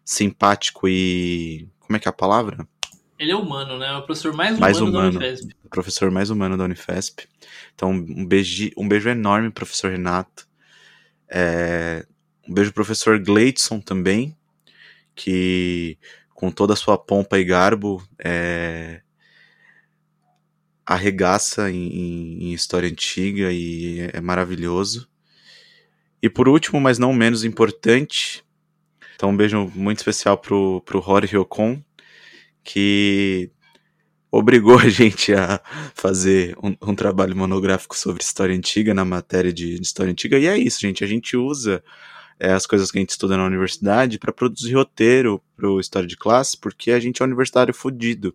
simpático 0.03 0.87
e. 0.87 1.69
Como 1.79 1.95
é 1.95 1.99
que 1.99 2.07
é 2.07 2.09
a 2.09 2.13
palavra? 2.13 2.67
Ele 3.19 3.31
é 3.31 3.35
humano, 3.35 3.77
né? 3.77 3.87
É 3.87 3.97
o 3.97 4.03
professor 4.03 4.33
mais 4.33 4.51
humano, 4.51 4.61
mais 4.61 4.81
humano 4.81 5.11
da 5.11 5.17
Unifesp. 5.19 5.55
O 5.63 5.69
professor 5.69 6.11
mais 6.11 6.29
humano 6.29 6.57
da 6.57 6.63
Unifesp. 6.65 7.27
Então, 7.73 7.91
um 7.91 8.25
beijo, 8.25 8.71
um 8.77 8.87
beijo 8.87 9.09
enorme, 9.09 9.49
professor 9.49 9.91
Renato. 9.91 10.47
É, 11.29 12.05
um 12.47 12.53
beijo, 12.53 12.73
professor 12.73 13.19
Gleidson 13.19 13.79
também, 13.79 14.35
que 15.15 15.97
com 16.33 16.51
toda 16.51 16.73
a 16.73 16.75
sua 16.75 16.97
pompa 16.97 17.39
e 17.39 17.43
garbo 17.43 18.03
é, 18.19 19.01
arregaça 20.87 21.69
em, 21.69 22.45
em, 22.45 22.53
história 22.53 22.89
antiga 22.89 23.51
e 23.51 24.09
é, 24.13 24.21
maravilhoso. 24.21 25.05
E 26.23 26.29
por 26.29 26.47
último, 26.47 26.79
mas 26.79 26.97
não 26.97 27.11
menos 27.11 27.43
importante, 27.43 28.41
então 29.15 29.31
um 29.31 29.37
beijo 29.37 29.69
muito 29.75 29.97
especial 29.97 30.37
pro, 30.37 30.81
pro 30.85 30.99
Rory 30.99 31.27
Ryokon, 31.27 31.83
que 32.63 33.51
obrigou 34.31 34.79
a 34.79 34.87
gente 34.87 35.33
a 35.33 35.61
fazer 35.93 36.55
um, 36.63 36.75
um, 36.81 36.95
trabalho 36.95 37.35
monográfico 37.35 37.97
sobre 37.97 38.23
história 38.23 38.55
antiga 38.55 38.93
na 38.93 39.03
matéria 39.03 39.51
de, 39.51 39.75
de 39.75 39.85
história 39.85 40.11
antiga. 40.11 40.39
E 40.39 40.47
é 40.47 40.57
isso, 40.57 40.79
gente. 40.79 41.03
A 41.03 41.07
gente 41.07 41.35
usa 41.35 41.83
é, 42.39 42.53
as 42.53 42.65
coisas 42.65 42.89
que 42.91 42.97
a 42.97 43.01
gente 43.01 43.09
estuda 43.09 43.35
na 43.35 43.45
universidade 43.45 44.17
para 44.17 44.31
produzir 44.31 44.73
roteiro 44.73 45.43
para 45.55 45.67
História 45.81 46.07
de 46.07 46.15
Classe, 46.15 46.57
porque 46.57 46.91
a 46.91 46.99
gente 46.99 47.21
é 47.21 47.25
universitário 47.25 47.73
fodido. 47.73 48.33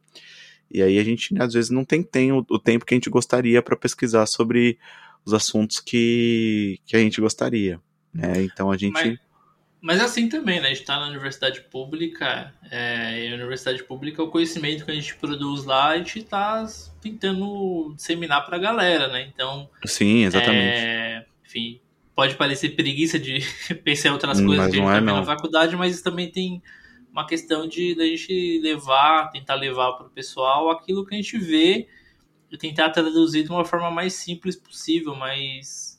E 0.73 0.83
aí 0.83 0.99
a 0.99 1.05
gente, 1.05 1.35
às 1.41 1.52
vezes, 1.52 1.71
não 1.71 1.85
tem, 1.85 2.02
tem 2.02 2.33
o, 2.33 2.45
o 2.49 2.59
tempo 2.59 2.85
que 2.85 2.95
a 2.95 2.97
gente 2.97 3.11
gostaria 3.11 3.61
para 3.61 3.76
pesquisar 3.76 4.26
sobre 4.26 4.79
os 5.25 5.35
assuntos 5.35 5.81
que, 5.81 6.81
que 6.87 6.97
a 6.97 6.99
gente 6.99 7.21
gostaria. 7.21 7.81
Né? 8.12 8.43
Então 8.43 8.71
a 8.71 8.76
gente. 8.76 8.93
Mas, 8.93 9.19
mas 9.81 10.00
é 10.00 10.05
assim 10.05 10.29
também, 10.29 10.61
né? 10.61 10.67
A 10.67 10.71
gente 10.71 10.81
está 10.81 10.99
na 10.99 11.09
universidade 11.09 11.61
pública, 11.62 12.52
é, 12.71 13.26
e 13.26 13.33
a 13.33 13.35
universidade 13.35 13.83
pública, 13.83 14.23
o 14.23 14.29
conhecimento 14.29 14.85
que 14.85 14.91
a 14.91 14.95
gente 14.95 15.14
produz 15.17 15.64
lá, 15.64 15.88
a 15.88 15.99
gente 15.99 16.21
está 16.21 16.64
tentando 17.00 17.93
disseminar 17.97 18.47
para 18.47 18.57
a 18.57 18.61
galera, 18.61 19.09
né? 19.09 19.29
Então. 19.35 19.69
Sim, 19.85 20.25
exatamente. 20.25 20.79
É, 20.79 21.26
enfim, 21.45 21.81
pode 22.14 22.37
parecer 22.37 22.71
preguiça 22.71 23.19
de 23.19 23.41
pensar 23.83 24.11
em 24.11 24.12
outras 24.12 24.41
coisas 24.41 24.71
que 24.71 24.81
a 24.81 24.85
gente 24.85 24.88
é, 24.88 24.95
tá 24.95 25.00
na 25.00 25.25
faculdade, 25.25 25.76
mas 25.76 26.00
também 26.00 26.31
tem 26.31 26.62
uma 27.12 27.26
questão 27.26 27.69
de 27.69 27.95
da 27.95 28.04
gente 28.04 28.59
levar, 28.61 29.31
tentar 29.31 29.54
levar 29.54 29.92
para 29.92 30.07
o 30.07 30.11
pessoal 30.11 30.71
aquilo 30.71 31.04
que 31.07 31.14
a 31.14 31.19
gente 31.19 31.38
vê 31.38 31.87
e 32.50 32.57
tentar 32.57 32.90
traduzir 32.90 33.45
de 33.45 33.50
uma 33.50 33.64
forma 33.64 33.90
mais 33.90 34.14
simples 34.14 34.57
possível, 34.57 35.14
mais 35.14 35.92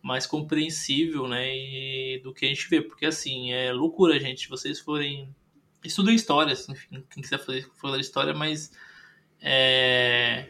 mais 0.00 0.26
compreensível, 0.26 1.26
né, 1.26 1.54
e, 1.56 2.20
do 2.22 2.32
que 2.32 2.46
a 2.46 2.48
gente 2.48 2.68
vê, 2.68 2.80
porque 2.80 3.04
assim, 3.04 3.52
é 3.52 3.72
loucura, 3.72 4.18
gente, 4.18 4.42
se 4.42 4.48
vocês 4.48 4.78
forem 4.78 5.34
estudem 5.84 6.14
histórias, 6.14 6.68
enfim, 6.68 7.04
quem 7.10 7.22
quiser 7.22 7.38
fazer, 7.38 7.68
fazer 7.74 8.00
história, 8.00 8.32
mas 8.32 8.72
é, 9.40 10.48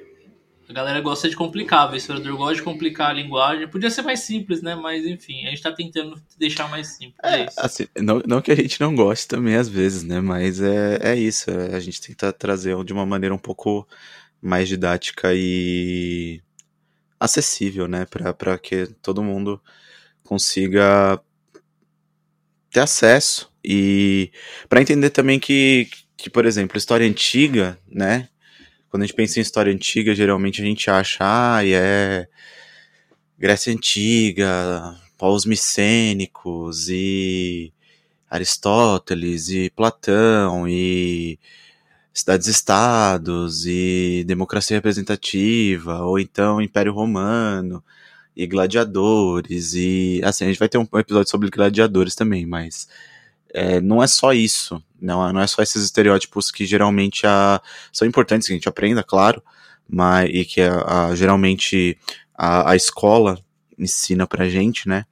a 0.69 0.73
galera 0.73 1.01
gosta 1.01 1.29
de 1.29 1.37
complicar, 1.37 1.91
o 1.91 1.97
historiador 1.97 2.37
gosta 2.37 2.57
de 2.57 2.63
complicar 2.63 3.11
a 3.11 3.13
linguagem. 3.15 3.69
Podia 3.69 3.91
ser 3.91 4.03
mais 4.03 4.21
simples, 4.21 4.61
né? 4.61 4.75
Mas 4.75 5.07
enfim, 5.07 5.47
a 5.47 5.51
gente 5.51 5.63
tá 5.63 5.73
tentando 5.73 6.21
deixar 6.39 6.69
mais 6.69 6.89
simples. 6.89 7.17
É, 7.23 7.43
é 7.43 7.49
assim, 7.57 7.87
não, 7.97 8.23
não 8.27 8.43
que 8.43 8.53
a 8.53 8.57
gente 8.57 8.81
não 8.81 8.95
goste 8.95 9.27
também 9.27 9.57
às 9.57 9.69
vezes, 9.69 10.03
né? 10.03 10.21
Mas 10.21 10.61
é, 10.61 10.99
é 11.01 11.17
isso. 11.17 11.51
É, 11.51 11.75
a 11.75 11.81
gente 11.81 12.01
tenta 12.01 12.33
trazer 12.33 12.77
de 12.85 12.93
uma 12.93 13.07
maneira 13.07 13.35
um 13.35 13.39
pouco 13.39 13.89
mais 14.43 14.69
didática 14.69 15.31
e 15.35 16.43
acessível, 17.19 17.89
né? 17.89 18.07
Para 18.07 18.59
que 18.59 18.87
todo 19.03 19.23
mundo 19.23 19.61
consiga 20.23 21.21
ter 22.71 22.81
acesso. 22.81 23.51
E 23.65 24.31
para 24.69 24.81
entender 24.81 25.11
também 25.11 25.41
que, 25.41 25.89
que, 26.17 26.31
por 26.31 26.47
exemplo, 26.47 26.77
história 26.77 27.07
antiga, 27.07 27.79
né? 27.89 28.29
Quando 28.91 29.03
a 29.03 29.07
gente 29.07 29.17
pensa 29.17 29.39
em 29.39 29.43
história 29.43 29.73
antiga, 29.73 30.15
geralmente 30.15 30.63
a 30.63 30.65
gente 30.65 30.91
acha, 30.91 31.19
ah, 31.21 31.67
é 31.67 32.27
Grécia 33.39 33.73
Antiga, 33.73 34.97
povos 35.17 35.45
micênicos 35.45 36.89
e 36.89 37.73
Aristóteles 38.31 39.49
e 39.49 39.71
Platão 39.71 40.69
e 40.69 41.39
cidades-estados 42.13 43.65
e 43.67 44.25
democracia 44.27 44.77
representativa, 44.77 46.01
ou 46.03 46.19
então 46.19 46.61
Império 46.61 46.93
Romano 46.93 47.83
e 48.37 48.47
gladiadores 48.47 49.75
e 49.75 50.21
assim, 50.25 50.45
a 50.45 50.49
gente 50.49 50.59
vai 50.59 50.69
ter 50.69 50.79
um 50.79 50.89
episódio 50.99 51.31
sobre 51.31 51.51
gladiadores 51.51 52.15
também, 52.15 52.47
mas 52.47 52.89
é, 53.55 53.81
não 53.81 54.03
é 54.03 54.07
só 54.07 54.33
isso, 54.33 54.83
não, 55.01 55.33
não 55.33 55.41
é 55.41 55.47
só 55.47 55.63
esses 55.63 55.83
estereótipos 55.83 56.51
que 56.51 56.67
geralmente 56.67 57.27
a, 57.27 57.61
são 57.93 58.07
importantes 58.07 58.47
que 58.47 58.53
a 58.53 58.57
gente 58.57 58.69
aprenda, 58.69 59.03
claro, 59.03 59.43
mas, 59.89 60.29
e 60.33 60.45
que 60.45 60.61
a, 60.61 61.07
a, 61.07 61.15
geralmente 61.15 61.99
a, 62.35 62.73
a 62.73 62.77
escola 62.77 63.39
ensina 63.79 64.27
pra 64.27 64.49
gente, 64.49 64.89
né? 64.89 65.05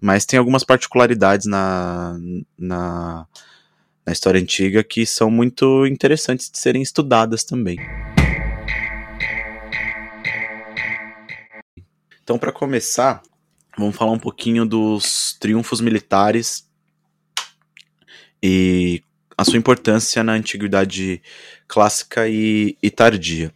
Mas 0.00 0.24
tem 0.24 0.38
algumas 0.38 0.62
particularidades 0.64 1.46
na, 1.46 2.16
na, 2.56 3.26
na 4.06 4.12
história 4.12 4.40
antiga 4.40 4.84
que 4.84 5.04
são 5.04 5.30
muito 5.30 5.86
interessantes 5.86 6.50
de 6.50 6.58
serem 6.58 6.82
estudadas 6.82 7.42
também. 7.44 7.78
Então, 12.22 12.38
para 12.38 12.52
começar, 12.52 13.22
vamos 13.76 13.96
falar 13.96 14.12
um 14.12 14.18
pouquinho 14.18 14.66
dos 14.66 15.36
triunfos 15.40 15.80
militares 15.80 16.68
e 18.42 19.02
a 19.38 19.44
sua 19.44 19.56
importância 19.56 20.24
na 20.24 20.32
antiguidade 20.32 21.22
clássica 21.68 22.28
e, 22.28 22.76
e 22.82 22.90
tardia. 22.90 23.54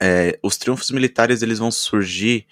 É, 0.00 0.38
os 0.42 0.56
triunfos 0.56 0.90
militares 0.90 1.42
eles 1.42 1.58
vão 1.58 1.70
surgir 1.70 2.46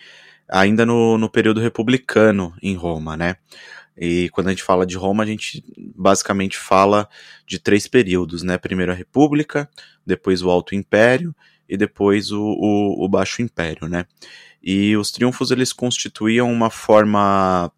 ainda 0.47 0.85
no, 0.85 1.17
no 1.17 1.31
período 1.31 1.61
republicano 1.61 2.55
em 2.63 2.75
Roma, 2.75 3.17
né? 3.17 3.37
E 3.97 4.29
quando 4.31 4.49
a 4.49 4.51
gente 4.51 4.63
fala 4.63 4.85
de 4.85 4.99
Roma, 4.99 5.23
a 5.23 5.27
gente 5.27 5.65
basicamente 5.97 6.59
fala 6.59 7.09
de 7.47 7.59
três 7.59 7.89
períodos, 7.89 8.43
né? 8.43 8.59
Primeiro 8.59 8.93
a 8.93 8.95
República, 8.95 9.67
depois 10.05 10.43
o 10.43 10.51
Alto 10.51 10.75
Império 10.75 11.35
e 11.67 11.75
depois 11.75 12.31
o, 12.33 12.43
o, 12.43 13.03
o 13.03 13.09
Baixo 13.09 13.41
Império, 13.41 13.89
né? 13.89 14.05
E 14.63 14.95
os 14.95 15.11
triunfos 15.11 15.51
eles 15.51 15.73
constituíam 15.73 16.53
uma 16.53 16.69
forma 16.69 17.73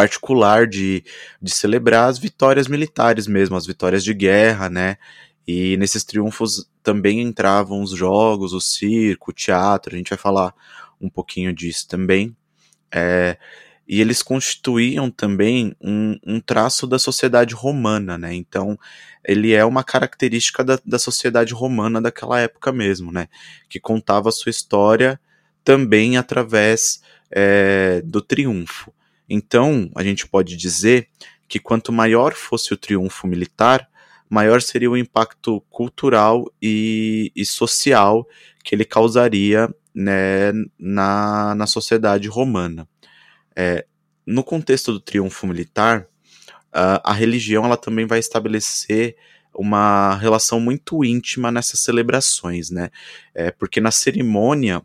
particular 0.00 0.66
de, 0.66 1.04
de 1.42 1.50
celebrar 1.50 2.08
as 2.08 2.18
vitórias 2.18 2.66
militares 2.66 3.26
mesmo, 3.26 3.54
as 3.54 3.66
vitórias 3.66 4.02
de 4.02 4.14
guerra, 4.14 4.70
né? 4.70 4.96
E 5.46 5.76
nesses 5.76 6.04
triunfos 6.04 6.66
também 6.82 7.20
entravam 7.20 7.82
os 7.82 7.90
jogos, 7.90 8.54
o 8.54 8.60
circo, 8.62 9.30
o 9.30 9.34
teatro, 9.34 9.94
a 9.94 9.98
gente 9.98 10.08
vai 10.08 10.18
falar 10.18 10.54
um 10.98 11.10
pouquinho 11.10 11.52
disso 11.52 11.86
também. 11.86 12.34
É, 12.90 13.36
e 13.86 14.00
eles 14.00 14.22
constituíam 14.22 15.10
também 15.10 15.76
um, 15.78 16.18
um, 16.26 16.40
traço 16.40 16.86
da 16.86 16.98
sociedade 16.98 17.52
romana, 17.52 18.16
né? 18.16 18.32
Então, 18.34 18.78
ele 19.22 19.52
é 19.52 19.64
uma 19.66 19.84
característica 19.84 20.64
da, 20.64 20.78
da 20.82 20.98
sociedade 20.98 21.52
romana 21.52 22.00
daquela 22.00 22.40
época 22.40 22.72
mesmo, 22.72 23.12
né? 23.12 23.28
Que 23.68 23.78
contava 23.78 24.30
a 24.30 24.32
sua 24.32 24.48
história 24.48 25.20
também 25.62 26.16
através 26.16 27.02
é, 27.30 28.00
do 28.02 28.22
triunfo. 28.22 28.94
Então, 29.30 29.88
a 29.94 30.02
gente 30.02 30.26
pode 30.26 30.56
dizer 30.56 31.08
que 31.48 31.60
quanto 31.60 31.92
maior 31.92 32.34
fosse 32.34 32.74
o 32.74 32.76
triunfo 32.76 33.28
militar, 33.28 33.88
maior 34.28 34.60
seria 34.60 34.90
o 34.90 34.96
impacto 34.96 35.60
cultural 35.70 36.44
e, 36.60 37.32
e 37.34 37.46
social 37.46 38.26
que 38.64 38.74
ele 38.74 38.84
causaria 38.84 39.72
né, 39.94 40.52
na, 40.78 41.54
na 41.54 41.66
sociedade 41.66 42.28
romana. 42.28 42.88
É, 43.56 43.86
no 44.26 44.42
contexto 44.42 44.92
do 44.92 45.00
triunfo 45.00 45.46
militar, 45.46 46.06
a, 46.72 47.10
a 47.10 47.12
religião 47.12 47.64
ela 47.64 47.76
também 47.76 48.06
vai 48.06 48.18
estabelecer 48.18 49.16
uma 49.54 50.16
relação 50.16 50.60
muito 50.60 51.04
íntima 51.04 51.50
nessas 51.50 51.80
celebrações, 51.80 52.70
né? 52.70 52.90
É, 53.34 53.50
porque 53.50 53.80
na 53.80 53.90
cerimônia 53.90 54.80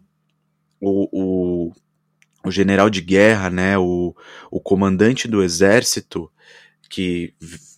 o, 0.82 1.08
o, 1.12 1.74
o 2.46 2.52
general 2.52 2.90
de 2.90 3.02
guerra, 3.02 3.50
né, 3.50 3.78
o, 3.78 4.16
o 4.52 4.60
comandante 4.60 5.28
do 5.28 5.44
exército 5.44 6.32
que, 6.90 7.34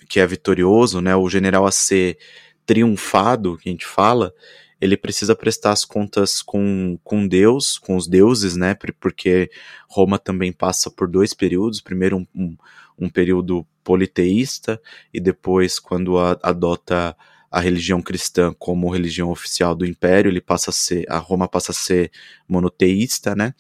que 0.10 0.20
é 0.20 0.28
vitorioso, 0.28 1.02
né, 1.02 1.16
o 1.16 1.30
general 1.30 1.66
a 1.66 1.72
ser 1.72 2.18
triunfado, 2.66 3.58
que 3.58 3.70
a 3.70 3.72
gente 3.72 3.86
fala, 3.86 4.34
ele 4.80 4.96
precisa 4.96 5.36
prestar 5.36 5.72
as 5.72 5.84
contas 5.84 6.42
com, 6.42 7.00
com 7.04 7.28
Deus, 7.28 7.78
com 7.78 7.96
os 7.96 8.08
deuses, 8.08 8.56
né, 8.56 8.76
porque 9.00 9.50
Roma 9.90 10.20
também 10.20 10.52
passa 10.52 10.92
por 10.92 11.08
dois 11.08 11.34
períodos, 11.34 11.82
primeiro 11.82 12.18
um, 12.18 12.28
um, 12.36 12.58
um 13.00 13.10
período 13.10 13.66
politeísta 13.84 14.80
e 15.14 15.20
depois 15.20 15.80
quando 15.80 16.18
a, 16.20 16.38
adota 16.44 17.16
a 17.50 17.62
religião 17.62 18.02
cristã 18.02 18.54
como 18.60 18.90
religião 18.90 19.32
oficial 19.32 19.74
do 19.74 19.86
império, 19.86 20.30
ele 20.30 20.42
passa 20.42 20.70
a 20.70 20.74
ser, 20.74 21.06
a 21.10 21.18
Roma 21.18 21.48
passa 21.48 21.72
a 21.72 21.76
ser 21.76 22.12
monoteísta, 22.48 23.36
né, 23.36 23.54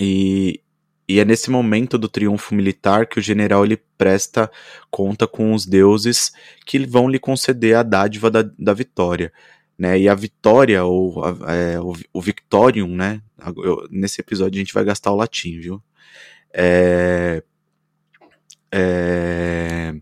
e, 0.00 0.60
e 1.08 1.18
é 1.18 1.24
nesse 1.24 1.50
momento 1.50 1.96
do 1.96 2.08
triunfo 2.08 2.54
militar 2.54 3.06
que 3.06 3.18
o 3.18 3.22
general 3.22 3.64
ele 3.64 3.78
presta 3.96 4.50
conta 4.90 5.26
com 5.26 5.52
os 5.52 5.66
deuses 5.66 6.32
que 6.66 6.84
vão 6.86 7.08
lhe 7.08 7.18
conceder 7.18 7.76
a 7.76 7.82
dádiva 7.82 8.30
da, 8.30 8.42
da 8.58 8.74
vitória. 8.74 9.32
Né? 9.78 10.00
E 10.00 10.08
a 10.08 10.14
vitória, 10.14 10.84
ou 10.84 11.24
a, 11.24 11.54
é, 11.54 11.80
o, 11.80 11.94
o 12.12 12.20
victorium, 12.20 12.88
né? 12.88 13.22
Eu, 13.56 13.86
nesse 13.90 14.20
episódio 14.20 14.58
a 14.58 14.60
gente 14.60 14.74
vai 14.74 14.84
gastar 14.84 15.12
o 15.12 15.16
latim, 15.16 15.60
viu? 15.60 15.82
É, 16.52 17.42
é, 18.72 19.94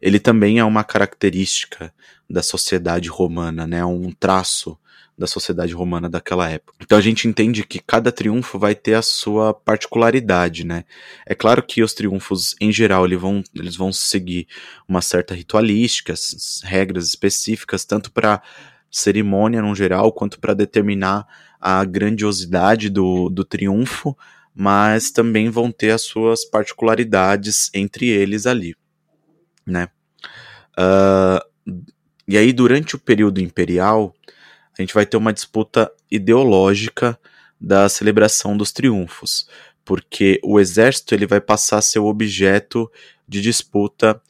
ele 0.00 0.18
também 0.18 0.58
é 0.58 0.64
uma 0.64 0.82
característica 0.82 1.92
da 2.28 2.42
sociedade 2.42 3.08
romana, 3.08 3.66
né? 3.66 3.84
Um 3.84 4.10
traço 4.12 4.78
da 5.18 5.26
sociedade 5.26 5.74
romana 5.74 6.08
daquela 6.08 6.48
época. 6.48 6.78
Então 6.80 6.96
a 6.96 7.00
gente 7.00 7.26
entende 7.26 7.66
que 7.66 7.80
cada 7.80 8.12
triunfo 8.12 8.58
vai 8.58 8.74
ter 8.74 8.94
a 8.94 9.02
sua 9.02 9.52
particularidade, 9.52 10.64
né? 10.64 10.84
É 11.26 11.34
claro 11.34 11.62
que 11.62 11.82
os 11.82 11.92
triunfos, 11.92 12.54
em 12.60 12.70
geral, 12.70 13.04
eles 13.04 13.20
vão, 13.20 13.42
eles 13.54 13.74
vão 13.74 13.92
seguir 13.92 14.46
uma 14.86 15.02
certa 15.02 15.34
ritualística, 15.34 16.14
regras 16.62 17.08
específicas, 17.08 17.84
tanto 17.84 18.12
para 18.12 18.40
cerimônia 18.90 19.60
no 19.60 19.74
geral, 19.74 20.12
quanto 20.12 20.38
para 20.38 20.54
determinar 20.54 21.26
a 21.60 21.84
grandiosidade 21.84 22.88
do, 22.88 23.28
do 23.28 23.44
triunfo, 23.44 24.16
mas 24.54 25.10
também 25.10 25.50
vão 25.50 25.72
ter 25.72 25.90
as 25.90 26.02
suas 26.02 26.44
particularidades 26.44 27.70
entre 27.74 28.06
eles 28.06 28.46
ali, 28.46 28.74
né? 29.66 29.88
Uh, 30.78 31.84
e 32.26 32.36
aí, 32.36 32.52
durante 32.52 32.94
o 32.94 32.98
período 32.98 33.40
imperial, 33.40 34.14
a 34.78 34.82
gente 34.82 34.94
vai 34.94 35.04
ter 35.04 35.16
uma 35.16 35.32
disputa 35.32 35.90
ideológica 36.10 37.18
da 37.60 37.88
celebração 37.88 38.56
dos 38.56 38.70
triunfos, 38.70 39.48
porque 39.84 40.40
o 40.44 40.60
exército 40.60 41.14
ele 41.14 41.26
vai 41.26 41.40
passar 41.40 41.78
a 41.78 41.82
ser 41.82 41.98
o 41.98 42.06
objeto 42.06 42.90
de 43.26 43.42
disputa 43.42 44.20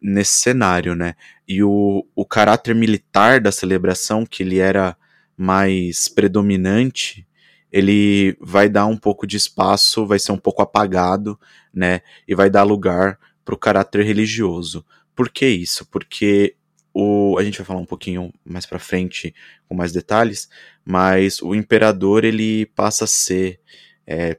nesse 0.00 0.32
cenário, 0.32 0.94
né? 0.94 1.14
E 1.46 1.62
o, 1.62 2.06
o 2.14 2.24
caráter 2.24 2.74
militar 2.74 3.40
da 3.40 3.52
celebração, 3.52 4.24
que 4.24 4.42
ele 4.42 4.58
era 4.58 4.96
mais 5.36 6.08
predominante, 6.08 7.26
ele 7.72 8.36
vai 8.40 8.68
dar 8.68 8.86
um 8.86 8.96
pouco 8.96 9.26
de 9.26 9.36
espaço, 9.36 10.06
vai 10.06 10.18
ser 10.18 10.32
um 10.32 10.38
pouco 10.38 10.62
apagado, 10.62 11.38
né? 11.72 12.00
E 12.26 12.34
vai 12.34 12.48
dar 12.48 12.62
lugar 12.62 13.18
para 13.44 13.54
o 13.54 13.58
caráter 13.58 14.04
religioso. 14.04 14.84
Por 15.14 15.28
que 15.28 15.46
isso? 15.46 15.84
Porque 15.86 16.56
o, 16.92 17.36
a 17.38 17.44
gente 17.44 17.58
vai 17.58 17.66
falar 17.66 17.80
um 17.80 17.86
pouquinho 17.86 18.32
mais 18.44 18.66
para 18.66 18.78
frente 18.78 19.34
com 19.68 19.74
mais 19.74 19.92
detalhes, 19.92 20.48
mas 20.84 21.40
o 21.40 21.54
imperador 21.54 22.24
ele 22.24 22.66
passa 22.66 23.04
a 23.04 23.08
ser 23.08 23.60
é, 24.06 24.38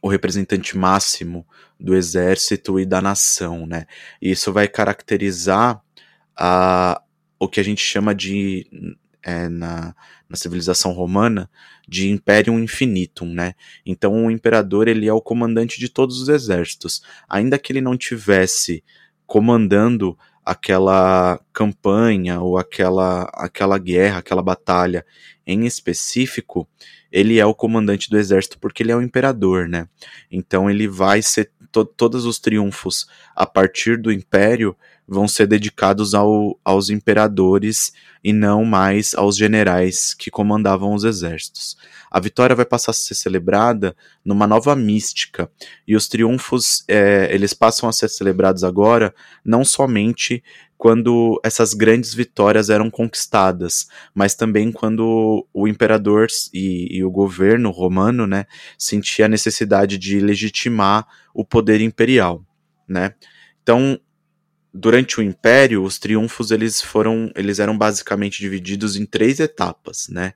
o 0.00 0.08
representante 0.08 0.76
máximo 0.76 1.46
do 1.78 1.94
exército 1.94 2.78
e 2.78 2.86
da 2.86 3.02
nação, 3.02 3.66
né? 3.66 3.86
E 4.22 4.30
isso 4.30 4.52
vai 4.52 4.68
caracterizar 4.68 5.82
a, 6.36 7.02
o 7.38 7.48
que 7.48 7.60
a 7.60 7.64
gente 7.64 7.82
chama 7.82 8.14
de 8.14 8.66
é, 9.22 9.48
na, 9.48 9.94
na 10.28 10.36
civilização 10.36 10.92
romana 10.92 11.50
de 11.88 12.08
Imperium 12.08 12.60
Infinitum, 12.60 13.26
né? 13.26 13.54
Então 13.84 14.26
o 14.26 14.30
imperador 14.30 14.86
ele 14.86 15.08
é 15.08 15.12
o 15.12 15.20
comandante 15.20 15.80
de 15.80 15.88
todos 15.88 16.20
os 16.20 16.28
exércitos, 16.28 17.02
ainda 17.28 17.58
que 17.58 17.72
ele 17.72 17.80
não 17.80 17.96
tivesse 17.96 18.84
comandando 19.26 20.16
aquela 20.46 21.40
campanha 21.52 22.40
ou 22.40 22.56
aquela, 22.56 23.24
aquela 23.34 23.76
guerra, 23.78 24.18
aquela 24.18 24.40
batalha 24.40 25.04
em 25.44 25.66
específico, 25.66 26.68
ele 27.10 27.40
é 27.40 27.44
o 27.44 27.54
comandante 27.54 28.08
do 28.08 28.16
exército 28.16 28.56
porque 28.60 28.84
ele 28.84 28.92
é 28.92 28.96
o 28.96 29.02
imperador, 29.02 29.68
né? 29.68 29.88
Então 30.30 30.70
ele 30.70 30.86
vai 30.86 31.20
ser 31.20 31.50
to 31.72 31.84
todos 31.84 32.24
os 32.24 32.38
triunfos 32.38 33.08
a 33.34 33.44
partir 33.44 34.00
do 34.00 34.12
império 34.12 34.76
vão 35.08 35.28
ser 35.28 35.46
dedicados 35.46 36.14
ao, 36.14 36.58
aos 36.64 36.90
imperadores 36.90 37.92
e 38.24 38.32
não 38.32 38.64
mais 38.64 39.14
aos 39.14 39.36
generais 39.36 40.12
que 40.14 40.30
comandavam 40.30 40.94
os 40.94 41.04
exércitos. 41.04 41.76
A 42.10 42.18
vitória 42.18 42.56
vai 42.56 42.64
passar 42.64 42.90
a 42.90 42.94
ser 42.94 43.14
celebrada 43.14 43.96
numa 44.24 44.46
nova 44.46 44.74
mística 44.74 45.50
e 45.86 45.94
os 45.94 46.08
triunfos 46.08 46.84
é, 46.88 47.28
eles 47.32 47.52
passam 47.52 47.88
a 47.88 47.92
ser 47.92 48.08
celebrados 48.08 48.64
agora 48.64 49.14
não 49.44 49.64
somente 49.64 50.42
quando 50.78 51.40
essas 51.42 51.72
grandes 51.72 52.12
vitórias 52.12 52.68
eram 52.68 52.90
conquistadas, 52.90 53.88
mas 54.14 54.34
também 54.34 54.70
quando 54.70 55.46
o 55.52 55.66
imperador 55.66 56.26
e, 56.52 56.98
e, 56.98 57.04
o 57.04 57.10
governo 57.10 57.70
romano, 57.70 58.26
né, 58.26 58.44
sentia 58.76 59.24
a 59.24 59.28
necessidade 59.28 59.96
de 59.96 60.20
legitimar 60.20 61.06
o 61.32 61.44
poder 61.44 61.80
imperial, 61.80 62.44
né? 62.86 63.14
Então, 63.62 63.98
durante 64.76 65.18
o 65.18 65.22
Império, 65.22 65.82
os 65.82 65.98
triunfos 65.98 66.50
eles 66.50 66.82
foram, 66.82 67.32
eles 67.34 67.58
eram 67.58 67.76
basicamente 67.76 68.38
divididos 68.38 68.94
em 68.96 69.06
três 69.06 69.40
etapas, 69.40 70.08
né? 70.08 70.34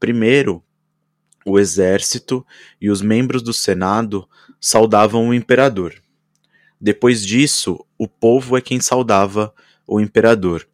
Primeiro, 0.00 0.64
o 1.44 1.58
exército 1.58 2.44
e 2.80 2.90
os 2.90 3.02
membros 3.02 3.42
do 3.42 3.52
Senado 3.52 4.26
saudavam 4.60 5.28
o 5.28 5.34
imperador. 5.34 5.94
Depois 6.80 7.24
disso, 7.24 7.84
o 7.98 8.08
povo 8.08 8.56
é 8.56 8.60
quem 8.60 8.80
saudava 8.80 9.52
o 9.86 10.00
imperador. 10.00 10.66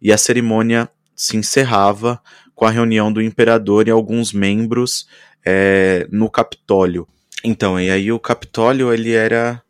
E 0.00 0.12
a 0.12 0.18
cerimônia 0.18 0.88
se 1.16 1.36
encerrava 1.36 2.22
com 2.54 2.64
a 2.64 2.70
reunião 2.70 3.12
do 3.12 3.22
imperador 3.22 3.88
e 3.88 3.90
alguns 3.90 4.32
membros 4.32 5.08
é, 5.44 6.06
no 6.12 6.30
Capitólio. 6.30 7.08
Então, 7.42 7.80
e 7.80 7.90
aí 7.90 8.12
o 8.12 8.20
Capitólio 8.20 8.92
ele 8.92 9.12
era 9.12 9.62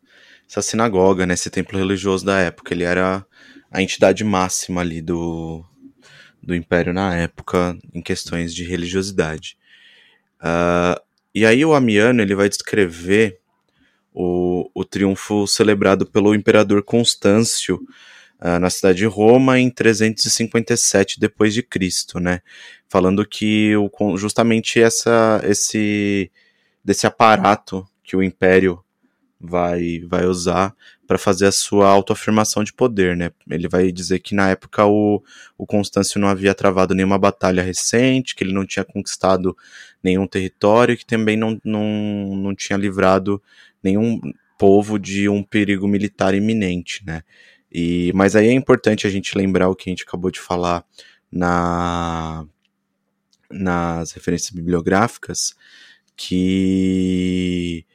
essa 0.49 0.63
sinagoga, 0.63 1.27
né, 1.27 1.35
esse 1.35 1.49
templo 1.49 1.77
religioso 1.77 2.25
da 2.25 2.39
época. 2.39 2.73
Ele 2.73 2.83
era 2.83 3.23
a 3.71 3.81
entidade 3.81 4.23
máxima 4.23 4.81
ali 4.81 4.99
do, 5.01 5.63
do 6.41 6.55
império 6.55 6.91
na 6.91 7.15
época 7.15 7.77
em 7.93 8.01
questões 8.01 8.53
de 8.53 8.63
religiosidade. 8.63 9.57
Uh, 10.41 10.99
e 11.35 11.45
aí 11.45 11.63
o 11.63 11.75
Amiano 11.75 12.21
ele 12.21 12.33
vai 12.33 12.49
descrever 12.49 13.39
o, 14.11 14.69
o 14.73 14.83
triunfo 14.83 15.45
celebrado 15.45 16.05
pelo 16.05 16.33
imperador 16.33 16.81
Constâncio 16.83 17.75
uh, 18.41 18.57
na 18.59 18.71
cidade 18.71 18.97
de 18.99 19.05
Roma 19.05 19.59
em 19.59 19.69
357 19.69 21.19
depois 21.19 21.53
de 21.53 21.61
Cristo, 21.61 22.19
né? 22.19 22.41
Falando 22.87 23.23
que 23.23 23.75
o, 23.77 24.17
justamente 24.17 24.81
essa 24.81 25.39
esse 25.43 26.31
desse 26.83 27.05
aparato 27.05 27.87
que 28.03 28.15
o 28.15 28.23
império 28.23 28.83
vai, 29.39 30.01
vai 30.05 30.25
usar 30.25 30.75
para 31.07 31.17
fazer 31.17 31.47
a 31.47 31.51
sua 31.51 31.87
autoafirmação 31.87 32.63
de 32.63 32.73
poder, 32.73 33.15
né? 33.15 33.31
Ele 33.49 33.67
vai 33.67 33.91
dizer 33.91 34.19
que 34.19 34.35
na 34.35 34.49
época 34.49 34.85
o, 34.85 35.23
o 35.57 35.65
Constâncio 35.65 36.19
não 36.19 36.27
havia 36.27 36.53
travado 36.53 36.93
nenhuma 36.93 37.17
batalha 37.17 37.63
recente, 37.63 38.35
que 38.35 38.43
ele 38.43 38.53
não 38.53 38.65
tinha 38.65 38.83
conquistado 38.83 39.55
nenhum 40.03 40.27
território, 40.27 40.97
que 40.97 41.05
também 41.05 41.37
não, 41.37 41.59
não, 41.63 42.35
não 42.35 42.55
tinha 42.55 42.77
livrado 42.77 43.41
nenhum 43.81 44.19
povo 44.57 44.99
de 44.99 45.29
um 45.29 45.41
perigo 45.41 45.87
militar 45.87 46.35
iminente, 46.35 47.03
né? 47.05 47.23
E, 47.71 48.11
mas 48.13 48.35
aí 48.35 48.47
é 48.47 48.53
importante 48.53 49.07
a 49.07 49.09
gente 49.09 49.37
lembrar 49.37 49.69
o 49.69 49.75
que 49.75 49.89
a 49.89 49.91
gente 49.91 50.03
acabou 50.03 50.31
de 50.31 50.39
falar 50.39 50.83
na, 51.31 52.45
nas 53.49 54.11
referências 54.11 54.51
bibliográficas, 54.51 55.55
que 56.15 57.85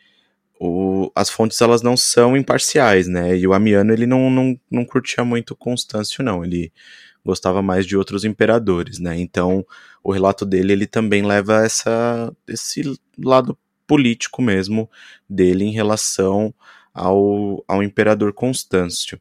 o, 0.59 1.11
as 1.15 1.29
fontes 1.29 1.61
elas 1.61 1.83
não 1.83 1.97
são 1.97 2.37
imparciais, 2.37 3.09
né? 3.09 3.37
E 3.37 3.47
o 3.47 3.53
Amiano 3.53 3.93
ele 3.93 4.07
não, 4.07 4.31
não, 4.31 4.59
não 4.71 4.85
curtia 4.85 5.25
muito 5.25 5.57
Constâncio, 5.57 6.25
não. 6.25 6.45
Ele 6.45 6.73
gostava 7.25 7.63
mais 7.63 7.87
de 7.87 7.97
outros 7.97 8.25
imperadores, 8.25 8.99
né? 8.99 9.19
Então 9.19 9.67
o 10.03 10.13
relato 10.13 10.45
dele 10.45 10.73
ele 10.73 10.87
também 10.87 11.23
leva 11.23 11.65
essa 11.65 12.33
esse 12.47 12.83
lado 13.19 13.59
político 13.87 14.41
mesmo 14.43 14.91
dele 15.29 15.65
em 15.65 15.73
relação 15.73 16.55
ao, 16.93 17.65
ao 17.67 17.83
imperador 17.83 18.33
Constâncio. 18.33 19.21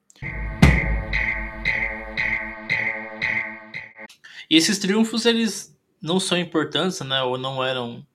E 4.50 4.56
esses 4.58 4.78
triunfos 4.78 5.26
eles 5.26 5.76
não 6.02 6.20
são 6.20 6.38
importantes, 6.38 7.00
né? 7.00 7.24
Ou 7.24 7.38
não 7.38 7.64
eram 7.64 8.06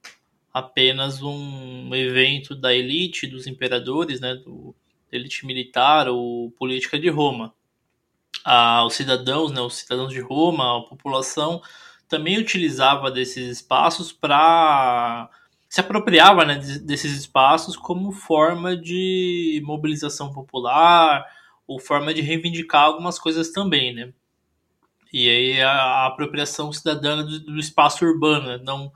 apenas 0.58 1.22
um 1.22 1.94
evento 1.94 2.54
da 2.54 2.74
elite, 2.74 3.26
dos 3.26 3.46
imperadores, 3.46 4.20
né, 4.20 4.34
do 4.34 4.74
elite 5.10 5.46
militar 5.46 6.08
ou 6.08 6.50
política 6.52 6.98
de 6.98 7.08
Roma. 7.08 7.54
Ah, 8.44 8.84
os 8.84 8.94
cidadãos, 8.94 9.52
né, 9.52 9.60
os 9.60 9.74
cidadãos 9.76 10.12
de 10.12 10.20
Roma, 10.20 10.78
a 10.78 10.82
população 10.82 11.62
também 12.08 12.38
utilizava 12.38 13.10
desses 13.10 13.58
espaços 13.58 14.12
para 14.12 15.30
se 15.68 15.80
apropriava 15.80 16.44
né, 16.46 16.56
desses 16.56 17.12
espaços 17.12 17.76
como 17.76 18.10
forma 18.10 18.74
de 18.74 19.62
mobilização 19.66 20.32
popular 20.32 21.26
ou 21.66 21.78
forma 21.78 22.14
de 22.14 22.22
reivindicar 22.22 22.84
algumas 22.84 23.18
coisas 23.18 23.50
também, 23.50 23.94
né? 23.94 24.12
E 25.12 25.28
aí 25.28 25.60
a, 25.62 26.06
apropriação 26.06 26.72
cidadã 26.72 27.22
do, 27.22 27.40
do 27.40 27.58
espaço 27.58 28.04
urbano, 28.04 28.48
né? 28.48 28.60
não 28.62 28.92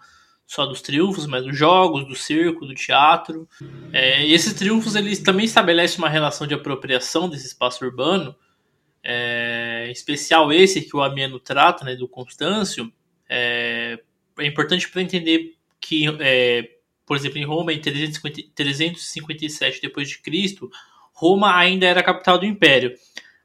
só 0.53 0.67
dos 0.67 0.83
triunfos, 0.83 1.27
mas 1.27 1.47
dos 1.47 1.57
jogos, 1.57 2.07
do 2.07 2.15
circo, 2.15 2.67
do 2.67 2.75
teatro. 2.75 3.49
É, 3.91 4.23
e 4.23 4.35
esses 4.35 4.53
triunfos 4.53 4.95
eles 4.95 5.19
também 5.19 5.47
estabelecem 5.47 5.97
uma 5.97 6.11
relação 6.11 6.47
de 6.47 6.53
apropriação 6.53 7.27
desse 7.27 7.47
espaço 7.47 7.83
urbano, 7.83 8.37
é, 9.03 9.89
especial 9.91 10.53
esse 10.53 10.83
que 10.83 10.95
o 10.95 11.03
Amiano 11.03 11.41
trata, 11.41 11.87
né, 11.87 11.97
do 11.97 12.07
Constâncio. 12.07 12.93
É, 13.27 13.99
é 14.39 14.47
importante 14.47 14.91
para 14.91 15.01
entender 15.01 15.55
que, 15.81 16.05
é, 16.21 16.69
por 17.07 17.17
exemplo, 17.17 17.39
em 17.39 17.47
Roma, 17.47 17.73
em 17.73 17.81
350, 17.81 18.43
357 18.55 19.81
depois 19.81 20.07
de 20.07 20.19
Cristo, 20.19 20.71
Roma 21.15 21.57
ainda 21.57 21.87
era 21.87 22.01
a 22.01 22.05
capital 22.05 22.39
do 22.39 22.45
Império. 22.45 22.95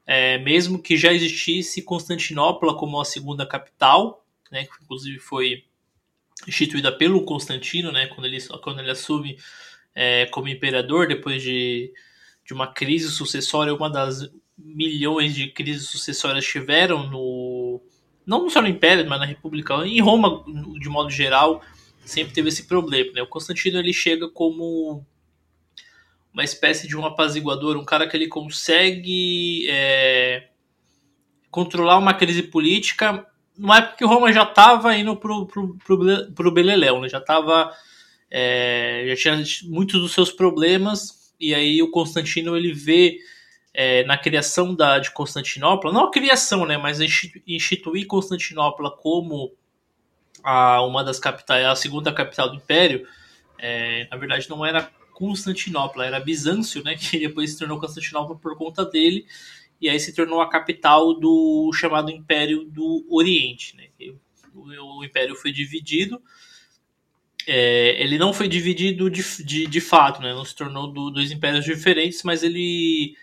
É, 0.05 0.39
mesmo 0.39 0.81
que 0.81 0.97
já 0.97 1.13
existisse 1.13 1.81
Constantinopla 1.83 2.75
como 2.75 2.99
a 2.99 3.05
segunda 3.05 3.45
capital, 3.45 4.25
né, 4.51 4.65
que 4.65 4.83
inclusive 4.83 5.19
foi 5.19 5.63
instituída 6.45 6.91
pelo 6.91 7.23
Constantino, 7.23 7.91
né, 7.91 8.07
quando 8.07 8.25
ele, 8.25 8.39
quando 8.61 8.79
ele 8.79 8.91
assume 8.91 9.37
é, 9.95 10.25
como 10.27 10.47
imperador, 10.47 11.07
depois 11.07 11.41
de, 11.41 11.91
de 12.45 12.53
uma 12.53 12.67
crise 12.67 13.09
sucessória, 13.09 13.73
uma 13.73 13.89
das 13.89 14.29
milhões 14.57 15.33
de 15.33 15.47
crises 15.47 15.89
sucessórias 15.89 16.45
tiveram 16.45 17.09
no, 17.09 17.81
não 18.25 18.49
só 18.49 18.61
no 18.61 18.67
Império, 18.67 19.07
mas 19.07 19.19
na 19.19 19.25
República, 19.25 19.73
em 19.85 20.01
Roma, 20.01 20.43
de 20.79 20.89
modo 20.89 21.09
geral, 21.09 21.61
sempre 22.05 22.33
teve 22.33 22.49
esse 22.49 22.67
problema. 22.67 23.11
Né? 23.13 23.21
O 23.21 23.27
Constantino 23.27 23.79
ele 23.79 23.93
chega 23.93 24.29
como 24.29 25.05
uma 26.33 26.43
espécie 26.43 26.87
de 26.87 26.95
um 26.95 27.05
apaziguador, 27.05 27.77
um 27.77 27.85
cara 27.85 28.07
que 28.07 28.15
ele 28.15 28.27
consegue 28.27 29.67
é, 29.69 30.49
controlar 31.49 31.97
uma 31.97 32.13
crise 32.13 32.43
política 32.43 33.25
numa 33.57 33.77
época 33.77 33.97
que 33.97 34.05
Roma 34.05 34.31
já 34.31 34.43
estava 34.43 34.95
indo 34.95 35.15
pro, 35.15 35.45
pro, 35.45 35.77
pro, 35.77 36.31
pro 36.33 36.51
Beleléu, 36.51 37.01
né? 37.01 37.09
já 37.09 37.17
estava 37.17 37.71
é, 38.29 39.05
já 39.09 39.15
tinha 39.15 39.43
muitos 39.63 40.01
dos 40.01 40.13
seus 40.13 40.31
problemas 40.31 41.33
e 41.39 41.53
aí 41.53 41.81
o 41.81 41.91
Constantino 41.91 42.55
ele 42.57 42.73
vê 42.73 43.19
é, 43.73 44.03
na 44.05 44.17
criação 44.17 44.73
da, 44.73 44.99
de 44.99 45.11
Constantinopla, 45.11 45.91
não 45.91 46.05
a 46.05 46.11
criação, 46.11 46.65
né, 46.65 46.77
mas 46.77 46.99
instituir 47.47 48.07
Constantinopla 48.07 48.89
como 48.91 49.53
a, 50.43 50.81
uma 50.81 51.03
das 51.03 51.19
capitais, 51.19 51.65
a 51.65 51.75
segunda 51.75 52.11
capital 52.11 52.49
do 52.49 52.55
Império, 52.55 53.07
é, 53.59 54.07
na 54.09 54.17
verdade 54.17 54.49
não 54.49 54.65
era 54.65 54.91
Constantinopla, 55.13 56.05
era 56.05 56.19
Bizâncio, 56.19 56.83
né, 56.83 56.95
que 56.97 57.19
depois 57.19 57.51
se 57.51 57.59
tornou 57.59 57.79
Constantinopla 57.79 58.35
por 58.35 58.57
conta 58.57 58.83
dele, 58.83 59.27
e 59.79 59.89
aí 59.89 59.99
se 59.99 60.13
tornou 60.13 60.41
a 60.41 60.49
capital 60.49 61.13
do 61.13 61.71
chamado 61.73 62.11
Império 62.11 62.63
do 62.65 63.05
Oriente. 63.09 63.75
Né, 63.75 63.87
o, 64.53 64.99
o 64.99 65.03
Império 65.03 65.35
foi 65.35 65.51
dividido, 65.51 66.21
é, 67.47 68.01
ele 68.01 68.17
não 68.17 68.33
foi 68.33 68.47
dividido 68.47 69.09
de, 69.09 69.23
de, 69.43 69.67
de 69.67 69.81
fato, 69.81 70.21
né, 70.21 70.33
não 70.33 70.43
se 70.43 70.55
tornou 70.55 70.91
do, 70.91 71.09
dois 71.09 71.31
impérios 71.31 71.63
diferentes, 71.63 72.23
mas 72.23 72.43
ele 72.43 73.15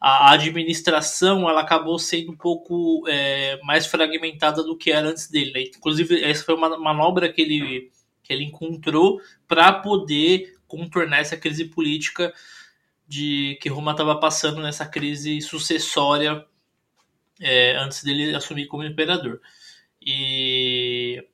a 0.00 0.32
administração 0.32 1.48
ela 1.48 1.60
acabou 1.60 1.98
sendo 1.98 2.30
um 2.30 2.36
pouco 2.36 3.04
é, 3.08 3.58
mais 3.64 3.86
fragmentada 3.86 4.62
do 4.62 4.76
que 4.76 4.92
era 4.92 5.08
antes 5.08 5.28
dele. 5.28 5.52
Né? 5.52 5.62
Inclusive, 5.76 6.22
essa 6.22 6.44
foi 6.44 6.54
uma 6.54 6.78
manobra 6.78 7.32
que 7.32 7.40
ele, 7.40 7.90
que 8.22 8.32
ele 8.32 8.44
encontrou 8.44 9.20
para 9.48 9.72
poder 9.72 10.56
contornar 10.68 11.18
essa 11.18 11.36
crise 11.36 11.64
política 11.64 12.32
de 13.08 13.58
que 13.62 13.70
Roma 13.70 13.92
estava 13.92 14.20
passando 14.20 14.60
nessa 14.60 14.84
crise 14.84 15.40
sucessória 15.40 16.44
é, 17.40 17.76
antes 17.76 18.04
dele 18.04 18.34
assumir 18.34 18.66
como 18.66 18.84
imperador. 18.84 19.40
E, 20.00 21.24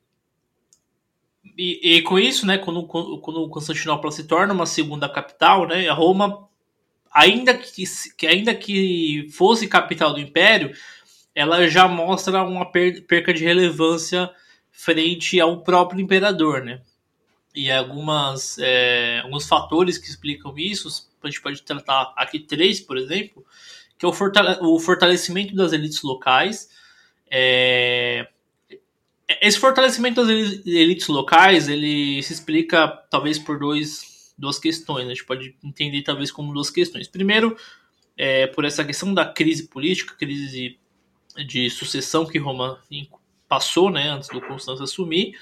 e, 1.57 1.97
e, 1.97 2.01
com 2.03 2.17
isso, 2.17 2.45
né, 2.45 2.57
quando, 2.57 2.83
quando 2.85 3.49
Constantinopla 3.49 4.11
se 4.11 4.23
torna 4.23 4.53
uma 4.53 4.65
segunda 4.65 5.09
capital, 5.09 5.67
né, 5.67 5.89
a 5.89 5.93
Roma 5.93 6.47
ainda 7.11 7.53
que, 7.53 7.83
ainda 8.27 8.53
que 8.55 9.27
fosse 9.31 9.67
capital 9.67 10.13
do 10.13 10.19
império, 10.19 10.75
ela 11.33 11.67
já 11.67 11.87
mostra 11.87 12.43
uma 12.43 12.65
perca 12.71 13.33
de 13.33 13.43
relevância 13.43 14.29
frente 14.71 15.39
ao 15.39 15.61
próprio 15.61 16.01
imperador, 16.01 16.63
né? 16.63 16.81
E 17.53 17.71
algumas, 17.71 18.57
é, 18.59 19.21
alguns 19.23 19.47
fatores 19.47 19.97
que 19.97 20.09
explicam 20.09 20.53
isso, 20.57 21.09
a 21.27 21.31
gente 21.31 21.41
pode 21.41 21.61
tratar 21.63 22.13
aqui 22.15 22.39
três, 22.39 22.79
por 22.79 22.97
exemplo, 22.97 23.45
que 23.97 24.05
é 24.05 24.09
o, 24.09 24.13
fortale 24.13 24.57
o 24.61 24.79
fortalecimento 24.79 25.55
das 25.55 25.73
elites 25.73 26.01
locais. 26.01 26.69
É, 27.29 28.27
esse 29.41 29.59
fortalecimento 29.59 30.21
das 30.21 30.29
elites 30.65 31.07
locais, 31.07 31.67
ele 31.67 32.21
se 32.23 32.33
explica 32.33 32.87
talvez 33.09 33.39
por 33.39 33.59
dois 33.59 34.33
duas 34.37 34.59
questões. 34.59 35.05
A 35.05 35.09
gente 35.09 35.25
pode 35.25 35.55
entender 35.63 36.01
talvez 36.01 36.31
como 36.31 36.53
duas 36.53 36.69
questões. 36.69 37.07
Primeiro, 37.07 37.55
é, 38.17 38.47
por 38.47 38.65
essa 38.65 38.83
questão 38.83 39.13
da 39.13 39.25
crise 39.25 39.67
política, 39.67 40.15
crise 40.15 40.77
de 41.47 41.69
sucessão 41.69 42.25
que 42.25 42.37
Roma 42.37 42.79
passou, 43.47 43.89
né, 43.89 44.09
antes 44.09 44.29
do 44.29 44.41
Constâncio 44.41 44.83
assumir, 44.83 45.37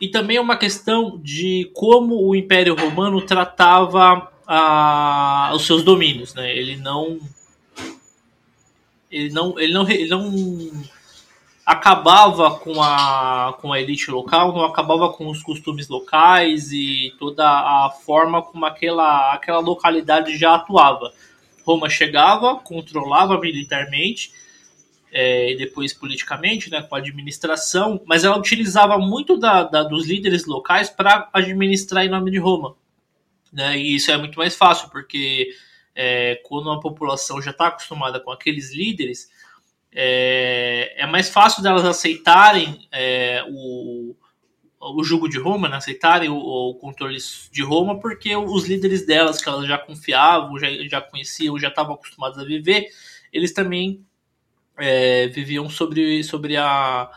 e 0.00 0.08
também 0.08 0.38
uma 0.38 0.56
questão 0.56 1.18
de 1.18 1.70
como 1.74 2.26
o 2.26 2.34
Império 2.34 2.74
Romano 2.74 3.24
tratava 3.24 4.29
a, 4.52 5.52
os 5.54 5.64
seus 5.64 5.84
domínios, 5.84 6.34
né? 6.34 6.50
Ele 6.56 6.76
não 6.76 7.20
ele 9.08 9.30
não 9.30 9.56
ele 9.60 9.72
não 9.72 9.88
ele 9.88 10.08
não 10.08 10.70
acabava 11.64 12.58
com 12.58 12.82
a, 12.82 13.56
com 13.60 13.72
a 13.72 13.80
elite 13.80 14.10
local, 14.10 14.52
não 14.52 14.64
acabava 14.64 15.12
com 15.12 15.28
os 15.28 15.40
costumes 15.40 15.88
locais 15.88 16.72
e 16.72 17.14
toda 17.16 17.44
a 17.48 17.90
forma 18.04 18.42
como 18.42 18.66
aquela, 18.66 19.32
aquela 19.32 19.60
localidade 19.60 20.36
já 20.36 20.56
atuava. 20.56 21.12
Roma 21.64 21.88
chegava, 21.88 22.56
controlava 22.56 23.38
militarmente 23.38 24.32
é, 25.12 25.52
e 25.52 25.56
depois 25.56 25.92
politicamente, 25.92 26.68
né, 26.68 26.82
com 26.82 26.96
a 26.96 26.98
administração, 26.98 28.00
mas 28.04 28.24
ela 28.24 28.36
utilizava 28.36 28.98
muito 28.98 29.36
da, 29.36 29.62
da 29.62 29.84
dos 29.84 30.08
líderes 30.08 30.46
locais 30.46 30.90
para 30.90 31.28
administrar 31.32 32.04
em 32.04 32.08
nome 32.08 32.32
de 32.32 32.38
Roma. 32.38 32.74
Né, 33.52 33.78
e 33.78 33.96
isso 33.96 34.10
é 34.10 34.16
muito 34.16 34.38
mais 34.38 34.54
fácil, 34.54 34.88
porque 34.90 35.48
é, 35.94 36.36
quando 36.44 36.70
a 36.70 36.80
população 36.80 37.42
já 37.42 37.50
está 37.50 37.66
acostumada 37.66 38.20
com 38.20 38.30
aqueles 38.30 38.72
líderes, 38.72 39.28
é, 39.92 40.94
é 40.96 41.06
mais 41.06 41.28
fácil 41.28 41.62
delas 41.62 41.84
aceitarem 41.84 42.86
é, 42.92 43.44
o, 43.50 44.14
o 44.80 45.02
jugo 45.02 45.28
de 45.28 45.38
Roma, 45.38 45.68
né? 45.68 45.76
aceitarem 45.76 46.28
o, 46.28 46.36
o, 46.36 46.74
controle 46.76 47.18
de 47.50 47.62
Roma, 47.62 47.98
porque 47.98 48.34
os 48.36 48.66
líderes 48.66 49.04
delas, 49.04 49.42
que 49.42 49.48
elas 49.48 49.66
já 49.66 49.76
confiavam, 49.76 50.58
já, 50.58 50.68
já 50.88 51.00
conheciam, 51.00 51.58
já 51.58 51.68
estavam 51.68 51.94
acostumados 51.94 52.38
a 52.38 52.44
viver, 52.44 52.86
eles 53.32 53.52
também 53.52 54.04
é, 54.78 55.26
viviam 55.28 55.68
sobre, 55.68 56.22
sobre 56.22 56.56
a, 56.56 57.10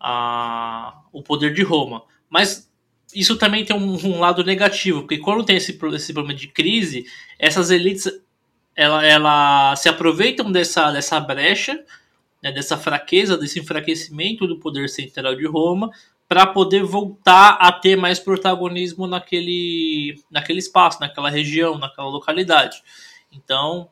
a, 0.00 1.02
o 1.12 1.22
poder 1.22 1.54
de 1.54 1.62
Roma. 1.62 2.04
Mas 2.28 2.67
isso 3.14 3.36
também 3.36 3.64
tem 3.64 3.74
um, 3.74 3.94
um, 4.06 4.18
lado 4.20 4.44
negativo, 4.44 5.00
porque 5.00 5.18
quando 5.18 5.44
tem 5.44 5.56
esse, 5.56 5.78
esse 5.94 6.12
problema 6.12 6.38
de 6.38 6.48
crise, 6.48 7.06
essas 7.38 7.70
elites 7.70 8.10
ela, 8.76 9.04
ela 9.04 9.76
se 9.76 9.88
aproveitam 9.88 10.52
dessa, 10.52 10.92
dessa 10.92 11.18
brecha 11.18 11.84
né, 12.42 12.52
dessa 12.52 12.76
fraqueza, 12.76 13.36
desse 13.36 13.58
enfraquecimento 13.58 14.46
do 14.46 14.58
poder 14.58 14.88
central 14.88 15.34
de 15.34 15.46
Roma, 15.46 15.90
para 16.28 16.46
poder 16.46 16.82
voltar 16.82 17.56
a 17.60 17.72
ter 17.72 17.96
mais 17.96 18.18
protagonismo 18.18 19.06
naquele, 19.06 20.22
naquele 20.30 20.58
espaço, 20.58 21.00
naquela 21.00 21.30
região, 21.30 21.78
naquela 21.78 22.08
localidade. 22.08 22.82
Então, 23.32 23.88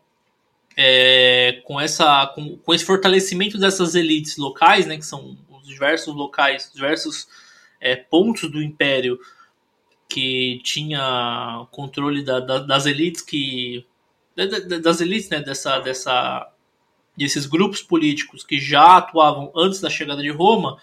é, 0.76 1.62
com, 1.64 1.80
essa, 1.80 2.26
com, 2.34 2.56
com, 2.58 2.74
esse 2.74 2.84
fortalecimento 2.84 3.58
dessas 3.58 3.94
elites 3.94 4.36
locais, 4.36 4.86
né, 4.86 4.96
que 4.96 5.06
são 5.06 5.36
os 5.50 5.66
diversos 5.66 6.14
locais, 6.14 6.70
diversos 6.74 7.26
é, 7.80 7.96
pontos 7.96 8.50
do 8.50 8.62
império 8.62 9.18
que 10.08 10.60
tinha 10.62 11.66
controle 11.70 12.24
da, 12.24 12.40
da, 12.40 12.58
das 12.60 12.86
elites 12.86 13.22
que 13.22 13.86
das 14.34 15.00
elites 15.00 15.30
né, 15.30 15.40
dessa, 15.40 15.80
dessa 15.80 16.52
desses 17.16 17.46
grupos 17.46 17.80
políticos 17.80 18.44
que 18.44 18.58
já 18.58 18.98
atuavam 18.98 19.50
antes 19.56 19.80
da 19.80 19.88
chegada 19.88 20.20
de 20.20 20.28
Roma, 20.30 20.76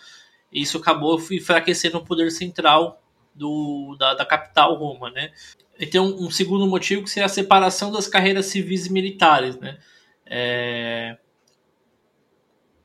isso 0.52 0.78
acabou 0.78 1.22
enfraquecendo 1.32 2.00
o 2.00 2.04
poder 2.04 2.32
central 2.32 3.02
do, 3.34 3.96
da, 4.00 4.16
da 4.16 4.26
capital 4.26 4.76
Roma, 4.76 5.12
né? 5.12 5.32
E 5.80 5.86
tem 5.86 6.02
um, 6.02 6.26
um, 6.26 6.32
segundo 6.32 6.68
motivo 6.68 7.04
que 7.04 7.10
seria 7.10 7.26
a 7.26 7.30
separação 7.30 7.92
das 7.92 8.08
carreiras 8.08 8.48
civis 8.48 8.88
e 8.88 8.92
militares, 8.92 9.58
né? 9.58 9.78
É... 10.26 11.18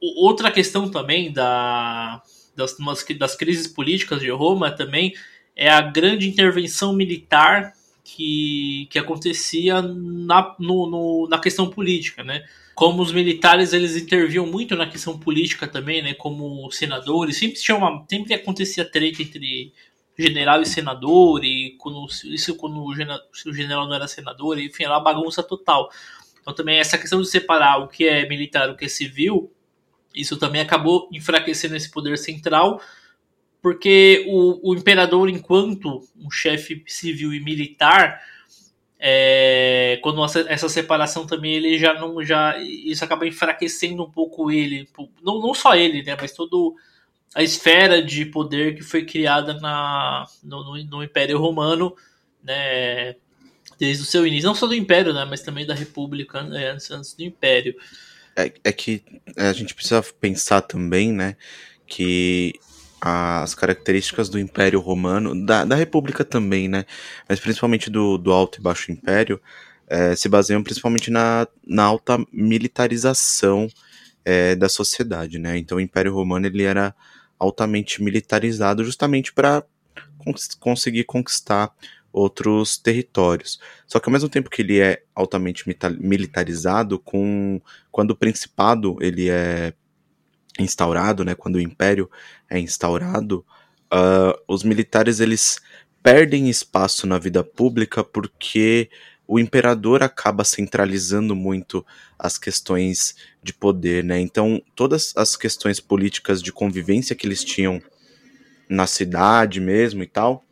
Outra 0.00 0.50
questão 0.50 0.90
também 0.90 1.32
da, 1.32 2.22
das, 2.58 2.76
das 3.18 3.34
crises 3.34 3.66
políticas 3.66 4.20
de 4.20 4.30
Roma 4.30 4.70
também 4.70 5.14
é 5.56 5.70
a 5.70 5.80
grande 5.80 6.28
intervenção 6.28 6.92
militar 6.92 7.72
que, 8.04 8.86
que 8.90 8.98
acontecia 8.98 9.80
na, 9.80 10.54
no, 10.58 10.90
no, 10.90 11.28
na 11.28 11.38
questão 11.38 11.70
política, 11.70 12.22
né? 12.22 12.44
como 12.78 13.02
os 13.02 13.10
militares 13.10 13.72
eles 13.72 13.96
interviam 13.96 14.46
muito 14.46 14.76
na 14.76 14.88
questão 14.88 15.18
política 15.18 15.66
também, 15.66 16.00
né? 16.00 16.14
Como 16.14 16.70
senadores, 16.70 17.36
sempre 17.36 17.60
tinha 17.60 17.76
uma, 17.76 18.06
sempre 18.08 18.32
acontecia 18.32 18.88
treta 18.88 19.20
entre 19.20 19.72
general 20.16 20.62
e 20.62 20.66
senador 20.66 21.44
e 21.44 21.74
quando 21.76 22.06
isso 22.26 22.54
quando 22.54 22.80
o 22.80 22.94
general, 22.94 23.20
o 23.44 23.52
general 23.52 23.88
não 23.88 23.94
era 23.96 24.06
senador, 24.06 24.60
enfim, 24.60 24.84
era 24.84 24.92
uma 24.92 25.02
bagunça 25.02 25.42
total. 25.42 25.90
Então 26.40 26.54
também 26.54 26.78
essa 26.78 26.96
questão 26.96 27.20
de 27.20 27.26
separar 27.28 27.78
o 27.78 27.88
que 27.88 28.06
é 28.06 28.28
militar, 28.28 28.70
o 28.70 28.76
que 28.76 28.84
é 28.84 28.88
civil, 28.88 29.52
isso 30.14 30.36
também 30.36 30.60
acabou 30.60 31.08
enfraquecendo 31.12 31.76
esse 31.76 31.90
poder 31.90 32.16
central, 32.18 32.80
porque 33.60 34.24
o, 34.28 34.70
o 34.70 34.74
imperador, 34.74 35.28
enquanto 35.28 36.02
um 36.16 36.30
chefe 36.30 36.82
civil 36.86 37.32
e 37.32 37.40
militar, 37.40 38.20
é, 39.00 40.00
quando 40.02 40.24
essa 40.24 40.68
separação 40.68 41.24
também 41.24 41.54
ele 41.54 41.78
já 41.78 41.94
não 41.94 42.22
já 42.24 42.58
isso 42.58 43.04
acaba 43.04 43.28
enfraquecendo 43.28 44.02
um 44.02 44.10
pouco 44.10 44.50
ele 44.50 44.88
não, 45.22 45.40
não 45.40 45.54
só 45.54 45.76
ele 45.76 46.02
né 46.02 46.16
mas 46.20 46.32
toda 46.32 46.74
a 47.32 47.40
esfera 47.40 48.02
de 48.02 48.24
poder 48.24 48.74
que 48.74 48.82
foi 48.82 49.04
criada 49.04 49.54
na 49.54 50.24
no, 50.42 50.82
no, 50.84 51.04
Império 51.04 51.38
Romano 51.38 51.94
né 52.42 53.14
desde 53.78 54.02
o 54.02 54.06
seu 54.06 54.26
início. 54.26 54.48
Não 54.48 54.54
só 54.56 54.66
do 54.66 54.74
Império 54.74 55.12
né 55.12 55.24
mas 55.24 55.42
também 55.42 55.64
da 55.64 55.74
República 55.74 56.40
antes, 56.40 56.90
antes 56.90 57.14
do 57.14 57.22
Império 57.22 57.76
é, 58.38 58.52
é 58.62 58.72
que 58.72 59.02
a 59.36 59.52
gente 59.52 59.74
precisa 59.74 60.02
pensar 60.20 60.60
também 60.62 61.12
né 61.12 61.36
que 61.86 62.54
as 63.00 63.54
características 63.54 64.28
do 64.28 64.38
Império 64.38 64.80
Romano, 64.80 65.46
da, 65.46 65.64
da 65.64 65.76
República 65.76 66.24
também, 66.24 66.68
né? 66.68 66.84
Mas 67.28 67.38
principalmente 67.38 67.88
do, 67.88 68.18
do 68.18 68.32
Alto 68.32 68.58
e 68.58 68.62
Baixo 68.62 68.90
Império, 68.90 69.40
é, 69.86 70.16
se 70.16 70.28
baseiam 70.28 70.62
principalmente 70.62 71.10
na, 71.10 71.46
na 71.64 71.84
alta 71.84 72.18
militarização 72.32 73.68
é, 74.24 74.56
da 74.56 74.68
sociedade, 74.68 75.38
né? 75.38 75.56
Então 75.56 75.78
o 75.78 75.80
Império 75.80 76.12
Romano 76.12 76.46
ele 76.46 76.64
era 76.64 76.94
altamente 77.38 78.02
militarizado 78.02 78.84
justamente 78.84 79.32
para 79.32 79.62
cons 80.18 80.48
conseguir 80.58 81.04
conquistar 81.04 81.72
outros 82.12 82.78
territórios. 82.78 83.60
Só 83.86 83.98
que 83.98 84.08
ao 84.08 84.12
mesmo 84.12 84.28
tempo 84.28 84.50
que 84.50 84.62
ele 84.62 84.80
é 84.80 85.02
altamente 85.14 85.64
militarizado, 86.00 86.98
com 86.98 87.60
quando 87.90 88.12
o 88.12 88.16
principado 88.16 88.96
ele 89.00 89.28
é 89.28 89.72
instaurado, 90.58 91.24
né, 91.24 91.34
quando 91.34 91.56
o 91.56 91.60
império 91.60 92.10
é 92.50 92.58
instaurado, 92.58 93.44
uh, 93.92 94.36
os 94.48 94.64
militares 94.64 95.20
eles 95.20 95.60
perdem 96.02 96.48
espaço 96.48 97.06
na 97.06 97.18
vida 97.18 97.44
pública 97.44 98.02
porque 98.02 98.90
o 99.26 99.38
imperador 99.38 100.02
acaba 100.02 100.42
centralizando 100.42 101.36
muito 101.36 101.84
as 102.18 102.38
questões 102.38 103.14
de 103.42 103.52
poder, 103.52 104.02
né? 104.02 104.18
Então, 104.18 104.62
todas 104.74 105.12
as 105.14 105.36
questões 105.36 105.78
políticas 105.78 106.42
de 106.42 106.50
convivência 106.50 107.14
que 107.14 107.26
eles 107.26 107.44
tinham 107.44 107.80
na 108.70 108.86
cidade 108.86 109.60
mesmo 109.60 110.02
e 110.02 110.06
tal, 110.06 110.44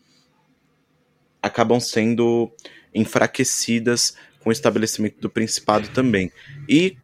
acabam 1.47 1.81
sendo 1.81 2.53
enfraquecidas 2.95 4.17
com 4.41 4.51
o 4.51 4.53
estabelecimento 4.53 5.21
do 5.21 5.31
principado 5.31 5.89
também. 5.89 6.31
E 6.69 6.97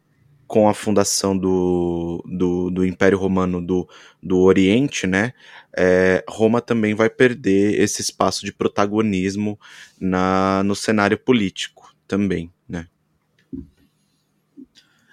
com 0.47 0.69
a 0.69 0.73
fundação 0.73 1.35
do, 1.37 2.23
do, 2.27 2.69
do 2.69 2.85
Império 2.85 3.17
Romano 3.17 3.59
do, 3.65 3.89
do 4.21 4.39
Oriente, 4.39 5.07
né, 5.07 5.33
é, 5.75 6.23
Roma 6.29 6.61
também 6.61 6.93
vai 6.93 7.09
perder 7.09 7.81
esse 7.81 8.01
espaço 8.01 8.45
de 8.45 8.53
protagonismo 8.53 9.59
na, 9.99 10.61
no 10.63 10.75
cenário 10.75 11.17
político 11.17 11.95
também, 12.07 12.51
né. 12.69 12.87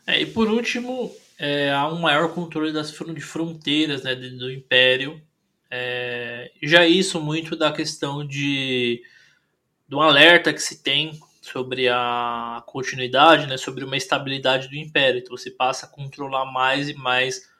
É, 0.06 0.20
e 0.20 0.26
por 0.26 0.48
último, 0.48 1.14
é, 1.38 1.72
há 1.72 1.88
um 1.88 1.98
maior 1.98 2.34
controle 2.34 2.72
das 2.72 2.90
de 2.90 3.20
fronteiras 3.20 4.02
né, 4.02 4.14
do 4.14 4.52
Império. 4.52 5.22
É, 5.70 6.50
já 6.62 6.86
isso 6.86 7.20
muito 7.20 7.56
da 7.56 7.72
questão 7.72 8.26
de 8.26 9.00
do 9.90 10.00
alerta 10.00 10.52
que 10.52 10.62
se 10.62 10.84
tem 10.84 11.18
sobre 11.42 11.88
a 11.88 12.62
continuidade, 12.64 13.48
né, 13.48 13.56
sobre 13.56 13.82
uma 13.82 13.96
estabilidade 13.96 14.68
do 14.68 14.76
império. 14.76 15.18
Então 15.18 15.36
você 15.36 15.50
passa 15.50 15.84
a 15.84 15.88
controlar 15.88 16.44
mais 16.44 16.88
e 16.88 16.94
mais 16.94 17.50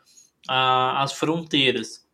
a, 0.49 1.03
as 1.03 1.13
fronteiras. 1.13 2.09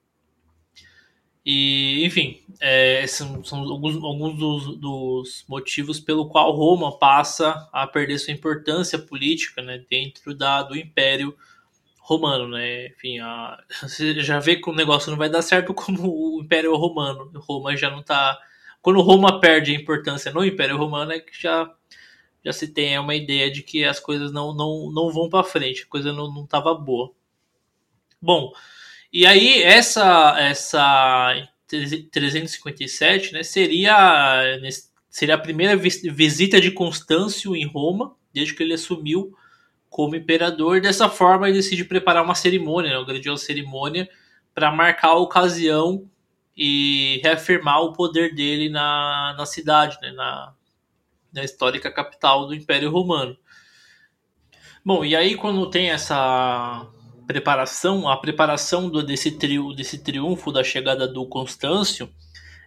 E, 1.44 2.02
enfim, 2.04 2.42
é, 2.58 3.06
são, 3.06 3.44
são, 3.44 3.58
alguns, 3.60 4.02
alguns 4.02 4.38
dos, 4.38 4.78
dos, 4.78 5.44
motivos 5.46 6.00
pelo 6.00 6.28
qual 6.28 6.50
Roma 6.50 6.98
passa 6.98 7.68
a 7.70 7.86
perder 7.86 8.18
sua 8.18 8.32
importância 8.32 8.98
política 8.98 9.60
né, 9.60 9.84
dentro 9.88 10.34
da, 10.34 10.62
do 10.62 10.76
Império 10.76 11.36
Romano. 12.00 12.48
Né? 12.48 12.86
Enfim, 12.86 13.20
a, 13.20 13.62
você 13.82 14.18
já 14.20 14.40
vê 14.40 14.56
que 14.56 14.70
o 14.70 14.74
negócio 14.74 15.10
não 15.10 15.18
vai 15.18 15.28
dar 15.28 15.42
certo 15.42 15.74
como 15.74 16.08
o 16.08 16.42
Império 16.42 16.74
Romano. 16.74 17.30
Roma 17.36 17.76
já 17.76 17.90
não 17.90 18.00
está 18.00 18.40
quando 18.86 19.00
Roma 19.00 19.40
perde 19.40 19.72
a 19.72 19.74
importância 19.74 20.30
no 20.30 20.44
Império 20.44 20.76
Romano, 20.76 21.10
é 21.10 21.18
que 21.18 21.32
já, 21.32 21.68
já 22.44 22.52
se 22.52 22.68
tem 22.68 22.96
uma 23.00 23.16
ideia 23.16 23.50
de 23.50 23.60
que 23.60 23.84
as 23.84 23.98
coisas 23.98 24.30
não, 24.30 24.54
não, 24.54 24.92
não 24.92 25.10
vão 25.10 25.28
para 25.28 25.42
frente, 25.42 25.82
a 25.82 25.90
coisa 25.90 26.12
não 26.12 26.44
estava 26.44 26.72
boa. 26.72 27.10
Bom, 28.22 28.52
e 29.12 29.26
aí 29.26 29.60
essa, 29.60 30.36
essa 30.38 31.34
357 32.12 33.32
né, 33.32 33.42
seria, 33.42 34.56
seria 35.10 35.34
a 35.34 35.38
primeira 35.38 35.76
visita 35.76 36.60
de 36.60 36.70
Constâncio 36.70 37.56
em 37.56 37.66
Roma, 37.66 38.14
desde 38.32 38.54
que 38.54 38.62
ele 38.62 38.74
assumiu 38.74 39.36
como 39.90 40.14
imperador. 40.14 40.80
Dessa 40.80 41.08
forma, 41.08 41.48
ele 41.48 41.58
decide 41.58 41.84
preparar 41.84 42.22
uma 42.22 42.36
cerimônia, 42.36 42.92
né, 42.92 42.98
uma 42.98 43.04
grandiosa 43.04 43.44
cerimônia, 43.44 44.08
para 44.54 44.70
marcar 44.70 45.08
a 45.08 45.18
ocasião 45.18 46.08
e 46.56 47.20
reafirmar 47.22 47.82
o 47.82 47.92
poder 47.92 48.34
dele 48.34 48.68
na, 48.68 49.34
na 49.36 49.44
cidade, 49.44 49.98
né, 50.00 50.10
na, 50.12 50.54
na 51.32 51.44
histórica 51.44 51.92
capital 51.92 52.46
do 52.46 52.54
Império 52.54 52.90
Romano. 52.90 53.36
Bom, 54.84 55.04
e 55.04 55.14
aí 55.14 55.34
quando 55.34 55.68
tem 55.68 55.90
essa 55.90 56.86
preparação, 57.26 58.08
a 58.08 58.16
preparação 58.16 58.88
do, 58.88 59.02
desse, 59.02 59.32
trio, 59.32 59.74
desse 59.74 59.98
triunfo 59.98 60.52
da 60.52 60.62
chegada 60.62 61.06
do 61.06 61.26
Constâncio, 61.26 62.08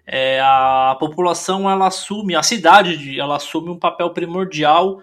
é, 0.06 0.40
a 0.42 0.96
população 1.00 1.70
ela 1.70 1.88
assume, 1.88 2.36
a 2.36 2.44
cidade 2.44 3.20
ela 3.20 3.38
assume 3.38 3.70
um 3.70 3.80
papel 3.80 4.10
primordial 4.10 5.02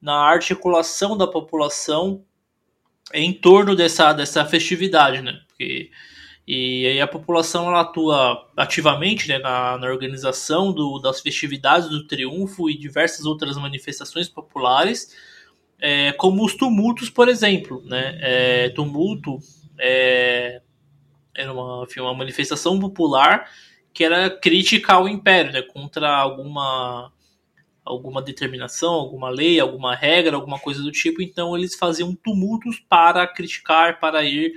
na 0.00 0.14
articulação 0.14 1.16
da 1.16 1.26
população 1.26 2.24
em 3.12 3.32
torno 3.32 3.74
dessa, 3.74 4.12
dessa 4.12 4.44
festividade, 4.44 5.20
né? 5.20 5.40
Porque 5.48 5.90
e 6.46 6.86
aí 6.86 7.00
a 7.00 7.06
população 7.06 7.68
ela 7.68 7.82
atua 7.82 8.50
ativamente 8.56 9.28
né, 9.28 9.38
na, 9.38 9.78
na 9.78 9.86
organização 9.86 10.72
do, 10.72 10.98
das 10.98 11.20
festividades 11.20 11.88
do 11.88 12.06
triunfo 12.06 12.68
e 12.68 12.76
diversas 12.76 13.24
outras 13.24 13.56
manifestações 13.56 14.28
populares, 14.28 15.16
é, 15.78 16.12
como 16.12 16.44
os 16.44 16.54
tumultos, 16.54 17.08
por 17.08 17.28
exemplo. 17.28 17.82
Né? 17.84 18.18
É, 18.20 18.68
tumulto 18.70 19.38
é, 19.78 20.60
era 21.34 21.52
uma, 21.52 21.84
enfim, 21.84 22.00
uma 22.00 22.14
manifestação 22.14 22.78
popular 22.78 23.48
que 23.94 24.02
era 24.02 24.30
crítica 24.30 24.94
ao 24.94 25.08
império, 25.08 25.52
né, 25.52 25.62
contra 25.62 26.08
alguma 26.08 27.12
alguma 27.84 28.22
determinação, 28.22 28.92
alguma 28.94 29.28
lei, 29.28 29.58
alguma 29.58 29.94
regra, 29.94 30.36
alguma 30.36 30.58
coisa 30.58 30.80
do 30.82 30.92
tipo. 30.92 31.20
Então 31.20 31.56
eles 31.56 31.74
faziam 31.74 32.14
tumultos 32.14 32.78
para 32.78 33.26
criticar, 33.26 33.98
para 33.98 34.24
ir 34.24 34.52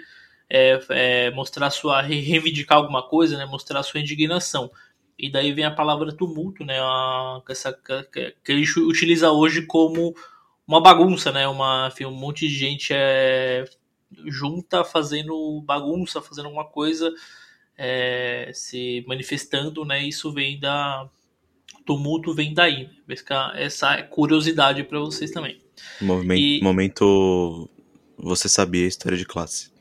é, 0.50 0.80
é, 0.90 1.32
mostrar 1.32 1.70
sua 1.70 2.02
reivindicar 2.02 2.78
alguma 2.78 3.04
coisa, 3.08 3.38
né, 3.38 3.46
mostrar 3.46 3.84
sua 3.84 4.00
indignação. 4.00 4.72
E 5.18 5.32
daí 5.32 5.54
vem 5.54 5.66
a 5.66 5.72
palavra 5.72 6.12
tumulto, 6.12 6.64
né, 6.66 6.80
a, 6.80 7.42
essa, 7.50 7.74
que, 7.74 8.36
que 8.44 8.52
a 8.52 8.56
gente 8.56 8.80
utiliza 8.80 9.32
hoje 9.32 9.66
como 9.66 10.16
uma 10.68 10.82
bagunça, 10.82 11.32
né, 11.32 11.48
uma, 11.48 11.90
enfim, 11.92 12.06
um 12.06 12.12
monte 12.12 12.48
de 12.48 12.56
gente 12.56 12.94
é, 12.94 13.66
junta 14.28 14.84
fazendo 14.84 15.62
bagunça, 15.62 16.22
fazendo 16.22 16.46
alguma 16.46 16.66
coisa, 16.66 17.12
é, 17.78 18.52
se 18.54 19.04
manifestando, 19.08 19.86
né, 19.86 20.04
isso 20.04 20.32
vem 20.32 20.60
da 20.60 21.10
tumulto 21.86 22.34
vem 22.34 22.54
daí, 22.54 22.90
né? 23.08 23.16
essa 23.56 24.02
curiosidade 24.04 24.84
para 24.84 25.00
vocês 25.00 25.32
também. 25.32 25.62
Movimento, 26.02 26.42
e, 26.42 26.60
momento 26.62 27.70
você 28.18 28.50
sabia 28.50 28.86
a 28.86 28.88
história 28.88 29.18
de 29.18 29.26
classe. 29.26 29.72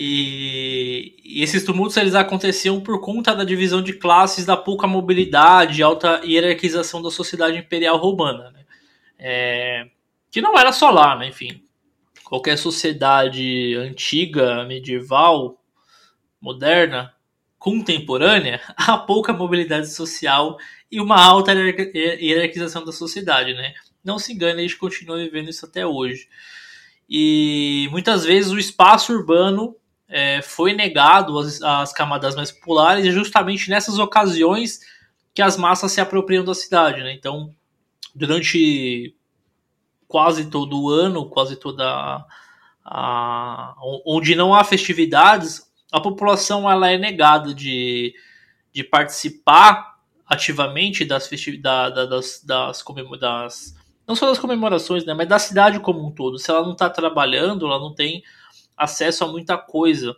E, 0.00 1.16
e, 1.24 1.42
esses 1.42 1.64
tumultos 1.64 1.96
eles 1.96 2.14
aconteciam 2.14 2.80
por 2.80 3.00
conta 3.00 3.34
da 3.34 3.42
divisão 3.42 3.82
de 3.82 3.92
classes, 3.92 4.46
da 4.46 4.56
pouca 4.56 4.86
mobilidade, 4.86 5.82
alta 5.82 6.20
hierarquização 6.24 7.02
da 7.02 7.10
sociedade 7.10 7.58
imperial 7.58 7.96
romana, 7.96 8.52
né? 8.52 8.64
é, 9.18 9.88
que 10.30 10.40
não 10.40 10.56
era 10.56 10.70
só 10.70 10.90
lá, 10.90 11.16
né? 11.16 11.26
enfim, 11.26 11.64
qualquer 12.22 12.56
sociedade 12.56 13.74
antiga, 13.74 14.64
medieval, 14.66 15.60
moderna, 16.40 17.12
contemporânea, 17.58 18.60
há 18.78 18.96
pouca 18.98 19.32
mobilidade 19.32 19.92
social 19.92 20.58
e 20.88 21.00
uma 21.00 21.20
alta 21.20 21.52
hierarquização 21.52 22.84
da 22.84 22.92
sociedade, 22.92 23.52
né? 23.52 23.74
Não 24.04 24.16
se 24.16 24.32
engane, 24.32 24.60
a 24.60 24.62
gente 24.62 24.76
continua 24.76 25.18
vivendo 25.18 25.50
isso 25.50 25.66
até 25.66 25.84
hoje. 25.84 26.28
E 27.10 27.88
muitas 27.90 28.24
vezes 28.24 28.52
o 28.52 28.58
espaço 28.58 29.12
urbano 29.12 29.74
é, 30.08 30.40
foi 30.40 30.72
negado 30.72 31.38
às, 31.38 31.92
camadas 31.92 32.34
mais 32.34 32.50
populares 32.50 33.04
e 33.04 33.12
justamente 33.12 33.68
nessas 33.68 33.98
ocasiões 33.98 34.80
que 35.34 35.42
as 35.42 35.56
massas 35.56 35.92
se 35.92 36.00
apropriam 36.00 36.44
da 36.44 36.54
cidade. 36.54 37.02
Né? 37.02 37.12
Então, 37.12 37.54
durante 38.14 39.14
quase 40.06 40.46
todo 40.46 40.80
o 40.80 40.90
ano, 40.90 41.28
quase 41.28 41.56
toda 41.56 41.84
a, 41.84 42.26
a, 42.84 43.74
onde 44.06 44.34
não 44.34 44.54
há 44.54 44.64
festividades, 44.64 45.62
a 45.92 46.00
população 46.00 46.68
ela 46.68 46.90
é 46.90 46.96
negada 46.96 47.54
de, 47.54 48.14
de 48.72 48.82
participar 48.82 49.98
ativamente 50.26 51.04
das, 51.04 51.26
festividades, 51.26 51.94
das, 51.94 52.42
das, 52.42 52.82
das, 52.82 53.74
não 54.06 54.16
só 54.16 54.26
das 54.26 54.38
comemorações, 54.38 55.04
né, 55.04 55.12
mas 55.12 55.28
da 55.28 55.38
cidade 55.38 55.78
como 55.80 56.06
um 56.06 56.10
todo. 56.10 56.38
Se 56.38 56.50
ela 56.50 56.62
não 56.62 56.72
está 56.72 56.88
trabalhando, 56.88 57.66
ela 57.66 57.78
não 57.78 57.94
tem 57.94 58.22
acesso 58.78 59.24
a 59.24 59.28
muita 59.28 59.58
coisa. 59.58 60.16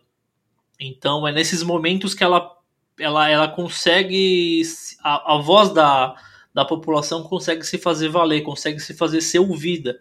Então 0.79 1.27
é 1.27 1.33
nesses 1.33 1.62
momentos 1.62 2.14
que 2.14 2.23
ela, 2.25 2.57
ela, 2.99 3.29
ela 3.29 3.49
consegue. 3.49 4.62
A, 5.03 5.35
a 5.35 5.38
voz 5.38 5.73
da, 5.73 6.14
da 6.55 6.64
população 6.64 7.23
consegue 7.23 7.64
se 7.64 7.79
fazer 7.79 8.09
valer, 8.09 8.42
consegue 8.42 8.81
se 8.81 8.94
fazer 8.94 9.20
ser 9.20 9.38
ouvida. 9.38 9.99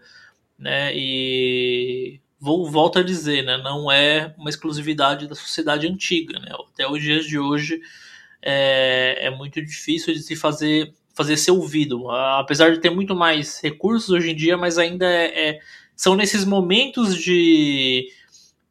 Né? 0.58 0.92
E 0.94 2.20
vou 2.40 2.70
volto 2.70 3.00
a 3.00 3.04
dizer, 3.04 3.44
né, 3.44 3.58
não 3.58 3.92
é 3.92 4.34
uma 4.38 4.50
exclusividade 4.50 5.28
da 5.28 5.36
sociedade 5.36 5.88
antiga, 5.88 6.40
né? 6.40 6.52
Até 6.72 6.90
os 6.90 7.02
dias 7.02 7.26
de 7.26 7.38
hoje 7.38 7.82
é, 8.42 9.26
é 9.26 9.30
muito 9.30 9.62
difícil 9.62 10.14
de 10.14 10.22
se 10.22 10.36
fazer 10.36 10.94
fazer 11.14 11.36
ser 11.36 11.52
ouvido, 11.52 12.10
apesar 12.10 12.72
de 12.72 12.80
ter 12.80 12.90
muito 12.90 13.14
mais 13.14 13.60
recursos 13.62 14.10
hoje 14.10 14.32
em 14.32 14.36
dia, 14.36 14.56
mas 14.56 14.78
ainda 14.78 15.06
é, 15.06 15.50
é 15.50 15.60
são 15.94 16.16
nesses 16.16 16.46
momentos 16.46 17.14
de 17.14 18.08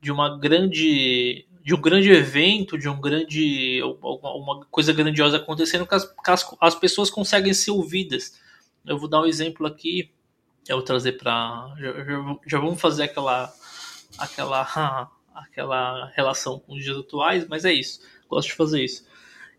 de 0.00 0.12
uma 0.12 0.38
grande 0.38 1.46
de 1.62 1.74
um 1.74 1.80
grande 1.82 2.10
evento, 2.10 2.78
de 2.78 2.88
um 2.88 2.98
grande 2.98 3.82
uma 3.82 4.64
coisa 4.70 4.90
grandiosa 4.92 5.36
acontecendo 5.36 5.86
que 5.86 5.94
as, 5.94 6.04
que 6.04 6.30
as, 6.30 6.56
as 6.60 6.74
pessoas 6.74 7.10
conseguem 7.10 7.52
ser 7.52 7.72
ouvidas. 7.72 8.40
Eu 8.86 8.98
vou 8.98 9.06
dar 9.06 9.20
um 9.20 9.26
exemplo 9.26 9.66
aqui, 9.66 10.10
eu 10.66 10.76
vou 10.76 10.84
trazer 10.84 11.18
para 11.18 11.74
já, 11.78 11.92
já, 11.92 12.36
já, 12.46 12.58
vamos 12.58 12.80
fazer 12.80 13.02
aquela 13.02 13.52
aquela 14.16 15.10
aquela 15.34 16.06
relação 16.16 16.58
com 16.60 16.74
os 16.74 16.82
dias 16.82 16.96
atuais, 16.96 17.46
mas 17.46 17.66
é 17.66 17.72
isso. 17.72 18.00
Gosto 18.30 18.48
de 18.48 18.54
fazer 18.54 18.82
isso. 18.82 19.06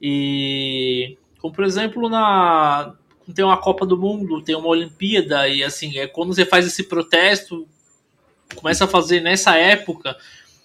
E 0.01 1.17
como 1.39 1.53
por 1.53 1.63
exemplo 1.63 2.09
na 2.09 2.95
tem 3.35 3.45
uma 3.45 3.57
Copa 3.57 3.85
do 3.85 3.97
Mundo, 3.97 4.41
tem 4.41 4.55
uma 4.55 4.67
Olimpíada 4.67 5.47
e 5.47 5.63
assim, 5.63 5.97
é 5.99 6.07
quando 6.07 6.33
você 6.33 6.45
faz 6.45 6.65
esse 6.65 6.83
protesto, 6.85 7.67
começa 8.55 8.85
a 8.85 8.87
fazer 8.87 9.21
nessa 9.21 9.55
época 9.55 10.17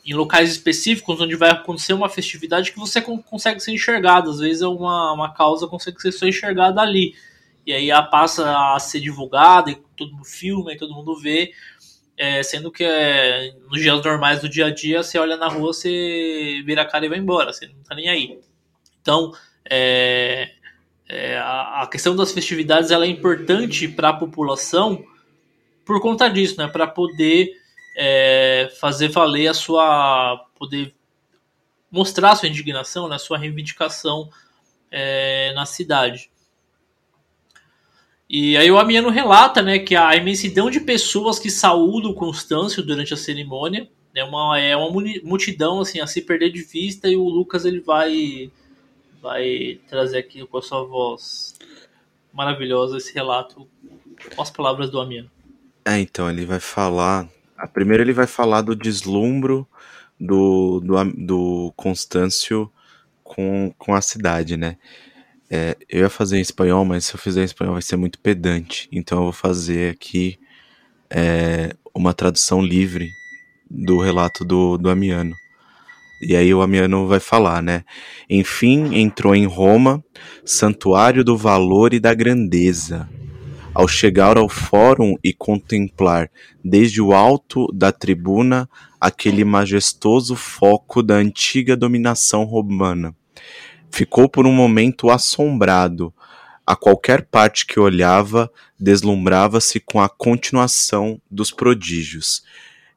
em 0.05 0.13
locais 0.13 0.51
específicos 0.51 1.21
onde 1.21 1.35
vai 1.35 1.51
acontecer 1.51 1.95
uma 1.95 2.09
festividade 2.09 2.73
que 2.73 2.79
você 2.79 3.01
consegue 3.01 3.61
ser 3.61 3.73
enxergado. 3.73 4.31
Às 4.31 4.39
vezes 4.39 4.63
é 4.63 4.67
uma, 4.67 5.13
uma 5.13 5.33
causa 5.33 5.67
consegue 5.67 6.01
ser 6.01 6.13
só 6.13 6.27
enxergada 6.27 6.81
ali. 6.81 7.15
E 7.67 7.73
aí 7.73 7.91
ela 7.91 8.03
passa 8.03 8.75
a 8.75 8.79
ser 8.79 9.01
divulgada 9.01 9.71
e 9.71 9.77
todo 9.97 10.13
mundo 10.13 10.25
filma 10.25 10.73
e 10.73 10.77
todo 10.77 10.95
mundo 10.95 11.19
vê. 11.19 11.53
É, 12.17 12.43
sendo 12.43 12.71
que 12.71 12.85
é, 12.85 13.55
nos 13.69 13.81
dias 13.81 14.05
normais 14.05 14.41
do 14.41 14.49
dia 14.49 14.67
a 14.67 14.71
dia, 14.71 15.03
você 15.03 15.19
olha 15.19 15.37
na 15.37 15.49
rua, 15.49 15.73
você 15.73 16.63
vira 16.65 16.83
a 16.83 16.85
cara 16.85 17.07
e 17.07 17.09
vai 17.09 17.19
embora, 17.19 17.53
você 17.53 17.67
não 17.67 17.83
tá 17.83 17.95
nem 17.95 18.09
aí. 18.09 18.39
Então, 19.01 19.33
é, 19.69 20.51
é, 21.09 21.37
a, 21.39 21.83
a, 21.83 21.87
questão 21.89 22.15
das 22.15 22.31
festividades 22.31 22.91
ela 22.93 23.05
é 23.05 23.09
importante 23.09 23.89
para 23.89 24.11
a 24.11 24.13
população 24.13 25.05
por 25.85 26.01
conta 26.01 26.29
disso, 26.29 26.57
né? 26.59 26.69
Para 26.69 26.87
poder 26.87 27.64
é, 27.95 28.73
fazer 28.81 29.09
valer 29.09 29.49
a 29.49 29.55
sua. 29.55 30.47
poder 30.59 30.95
mostrar 31.91 32.33
a 32.33 32.37
sua 32.37 32.49
indignação, 32.49 33.09
né, 33.09 33.17
a 33.17 33.21
sua 33.21 33.39
reivindicação 33.39 34.29
é, 34.91 35.53
na 35.55 35.65
cidade. 35.65 36.31
E 38.29 38.57
aí 38.57 38.69
o 38.71 38.79
Amiano 38.79 39.11
relata 39.11 39.63
né, 39.63 39.79
que 39.79 39.95
a 39.95 40.17
imensidão 40.17 40.69
de 40.71 40.81
pessoas 40.81 41.39
que 41.39 41.51
saúdam 41.51 42.13
Constâncio 42.13 42.83
durante 42.83 43.15
a 43.15 43.17
cerimônia 43.17 43.89
é 44.15 44.25
uma, 44.25 44.59
é 44.59 44.77
uma 44.77 44.91
multidão 45.23 45.81
assim, 45.81 46.01
a 46.01 46.07
se 46.07 46.23
perder 46.23 46.51
de 46.51 46.63
vista 46.63 47.09
e 47.09 47.17
o 47.17 47.29
Lucas 47.29 47.65
ele 47.65 47.81
vai, 47.81 48.51
vai 49.21 49.79
trazer 49.89 50.19
aqui 50.19 50.45
com 50.47 50.59
a 50.59 50.63
sua 50.63 50.85
voz 50.85 51.55
maravilhosa 52.33 52.97
esse 52.97 53.15
relato 53.15 53.69
com 54.35 54.43
as 54.43 54.51
palavras 54.51 54.91
do 54.91 55.01
Amiano. 55.01 55.31
É, 55.85 55.99
então, 56.01 56.31
ele 56.31 56.47
vai 56.47 56.59
falar 56.59 57.29
Primeiro 57.67 58.03
ele 58.03 58.13
vai 58.13 58.27
falar 58.27 58.63
do 58.63 58.75
deslumbro 58.75 59.67
do, 60.19 60.81
do, 60.81 61.05
do 61.27 61.73
Constâncio 61.77 62.71
com, 63.23 63.73
com 63.79 63.95
a 63.95 64.01
cidade, 64.01 64.57
né? 64.57 64.77
É, 65.51 65.77
eu 65.89 66.01
ia 66.01 66.11
fazer 66.11 66.39
em 66.39 66.41
espanhol, 66.41 66.85
mas 66.85 67.05
se 67.05 67.15
eu 67.15 67.19
fizer 67.19 67.43
em 67.43 67.45
espanhol 67.45 67.75
vai 67.75 67.83
ser 67.83 67.97
muito 67.97 68.19
pedante. 68.19 68.89
Então 68.91 69.19
eu 69.19 69.25
vou 69.25 69.33
fazer 69.33 69.93
aqui 69.93 70.39
é, 71.11 71.75
uma 71.95 72.13
tradução 72.13 72.61
livre 72.61 73.09
do 73.71 74.01
relato 74.01 74.45
do, 74.45 74.77
do 74.77 74.91
Amiano. 74.91 75.35
E 76.23 76.35
aí 76.35 76.55
o 76.55 76.63
Amiano 76.63 77.07
vai 77.07 77.21
falar, 77.21 77.63
né? 77.63 77.85
Enfim, 78.31 78.95
entrou 78.95 79.35
em 79.35 79.47
Roma, 79.47 80.03
santuário 80.45 81.23
do 81.23 81.37
valor 81.37 81.93
e 81.93 82.01
da 82.01 82.15
grandeza, 82.15 83.09
ao 83.75 83.89
chegar 83.89 84.39
ao 84.39 84.49
fórum 84.49 85.17
e 85.23 85.33
contemplar 85.33 86.31
desde 86.65 87.03
o 87.03 87.13
alto 87.13 87.67
da 87.73 87.91
tribuna 87.91 88.69
aquele 89.01 89.45
majestoso 89.45 90.37
foco 90.37 91.03
da 91.03 91.17
antiga 91.17 91.77
dominação 91.77 92.45
romana. 92.45 93.15
Ficou 93.91 94.29
por 94.29 94.47
um 94.47 94.53
momento 94.53 95.11
assombrado. 95.11 96.15
A 96.67 96.75
qualquer 96.75 97.27
parte 97.27 97.67
que 97.67 97.79
olhava, 97.79 98.51
deslumbrava-se 98.81 99.79
com 99.81 100.01
a 100.01 100.09
continuação 100.09 101.21
dos 101.31 101.51
prodígios. 101.51 102.43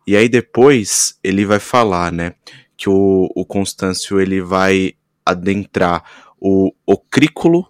E 0.05 0.15
aí 0.15 0.29
depois 0.29 1.19
ele 1.21 1.45
vai 1.45 1.59
falar, 1.59 2.13
né, 2.13 2.33
que 2.77 2.89
o, 2.89 3.29
o 3.35 3.45
Constâncio 3.45 4.21
ele 4.21 4.39
vai 4.39 4.93
adentrar 5.25 6.03
o 6.39 6.71
ocrículo 6.85 7.67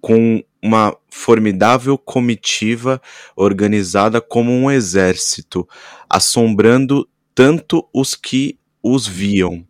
com 0.00 0.42
uma 0.64 0.96
formidável 1.10 1.98
comitiva 1.98 2.98
organizada 3.36 4.18
como 4.18 4.50
um 4.50 4.70
exército, 4.70 5.68
assombrando 6.08 7.06
tanto 7.34 7.86
os 7.92 8.14
que 8.14 8.58
os 8.82 9.06
viam, 9.06 9.62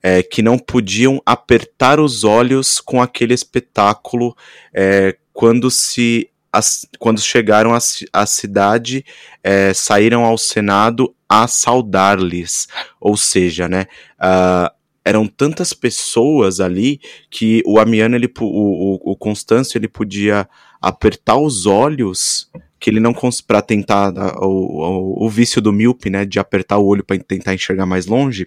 é, 0.00 0.22
que 0.22 0.40
não 0.40 0.56
podiam 0.56 1.20
apertar 1.26 1.98
os 1.98 2.22
olhos 2.22 2.80
com 2.80 3.02
aquele 3.02 3.34
espetáculo 3.34 4.36
é, 4.72 5.16
quando 5.32 5.72
se 5.72 6.30
as, 6.52 6.86
quando 7.00 7.20
chegaram 7.20 7.72
à 8.12 8.26
cidade, 8.26 9.04
é, 9.42 9.74
saíram 9.74 10.24
ao 10.24 10.38
Senado 10.38 11.12
a 11.28 11.48
saudar-lhes, 11.48 12.68
ou 13.00 13.16
seja, 13.16 13.68
né, 13.68 13.86
uh, 14.18 14.77
eram 15.08 15.26
tantas 15.26 15.72
pessoas 15.72 16.60
ali 16.60 17.00
que 17.30 17.62
o 17.64 17.78
Amiano, 17.78 18.14
ele, 18.14 18.30
o, 18.40 18.44
o, 18.44 19.12
o 19.12 19.16
Constâncio, 19.16 19.78
ele 19.78 19.88
podia 19.88 20.46
apertar 20.82 21.38
os 21.38 21.64
olhos 21.64 22.50
que 22.78 22.90
ele 22.90 23.00
não 23.00 23.14
para 23.46 23.62
tentar 23.62 24.12
o, 24.42 24.46
o, 24.46 25.26
o, 25.26 25.30
vício 25.30 25.62
do 25.62 25.72
míope, 25.72 26.10
né, 26.10 26.26
de 26.26 26.38
apertar 26.38 26.76
o 26.76 26.84
olho 26.84 27.02
para 27.02 27.18
tentar 27.18 27.54
enxergar 27.54 27.86
mais 27.86 28.06
longe, 28.06 28.46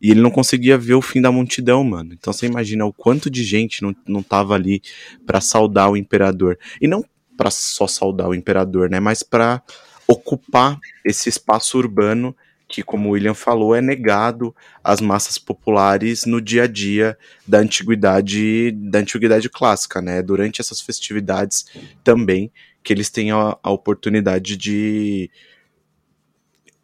e 0.00 0.10
ele 0.10 0.22
não 0.22 0.30
conseguia 0.30 0.78
ver 0.78 0.94
o 0.94 1.02
fim 1.02 1.20
da 1.20 1.30
multidão, 1.30 1.84
mano. 1.84 2.14
Então 2.14 2.32
você 2.32 2.46
imagina 2.46 2.86
o 2.86 2.92
quanto 2.92 3.28
de 3.30 3.44
gente 3.44 3.82
não, 3.82 3.94
não 4.08 4.22
tava 4.22 4.54
ali 4.54 4.80
para 5.26 5.40
saudar 5.40 5.90
o 5.90 5.96
imperador. 5.96 6.58
E 6.80 6.88
não 6.88 7.04
para 7.36 7.50
só 7.50 7.86
saudar 7.86 8.28
o 8.28 8.34
imperador, 8.34 8.88
né, 8.88 9.00
mas 9.00 9.22
para 9.22 9.62
ocupar 10.08 10.78
esse 11.04 11.28
espaço 11.28 11.76
urbano 11.76 12.34
que, 12.74 12.82
como 12.82 13.08
o 13.08 13.12
William 13.12 13.34
falou, 13.34 13.72
é 13.72 13.80
negado 13.80 14.52
às 14.82 15.00
massas 15.00 15.38
populares 15.38 16.24
no 16.24 16.40
dia 16.40 16.64
a 16.64 16.66
dia 16.66 17.16
da 17.46 17.58
antiguidade, 17.58 18.72
da 18.72 18.98
antiguidade 18.98 19.48
clássica, 19.48 20.02
né? 20.02 20.20
Durante 20.20 20.60
essas 20.60 20.80
festividades 20.80 21.66
também 22.02 22.50
que 22.82 22.92
eles 22.92 23.10
têm 23.10 23.30
a, 23.30 23.56
a 23.62 23.70
oportunidade 23.70 24.56
de 24.56 25.30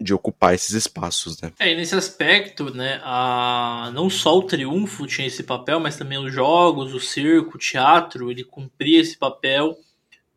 de 0.03 0.15
ocupar 0.15 0.55
esses 0.55 0.71
espaços, 0.71 1.39
né? 1.43 1.53
É, 1.59 1.73
e 1.73 1.77
nesse 1.77 1.95
aspecto, 1.95 2.75
né, 2.75 3.03
a, 3.05 3.91
não 3.93 4.09
só 4.09 4.39
o 4.39 4.43
triunfo 4.45 5.07
tinha 5.07 5.27
esse 5.27 5.43
papel, 5.43 5.79
mas 5.79 5.97
também 5.99 6.17
os 6.17 6.33
jogos, 6.33 6.95
o 6.95 7.01
circo, 7.01 7.57
o 7.57 7.61
teatro, 7.61 8.31
ele 8.31 8.43
cumpria 8.43 8.99
esse 8.99 9.19
papel 9.19 9.77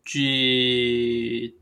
de 0.06 1.54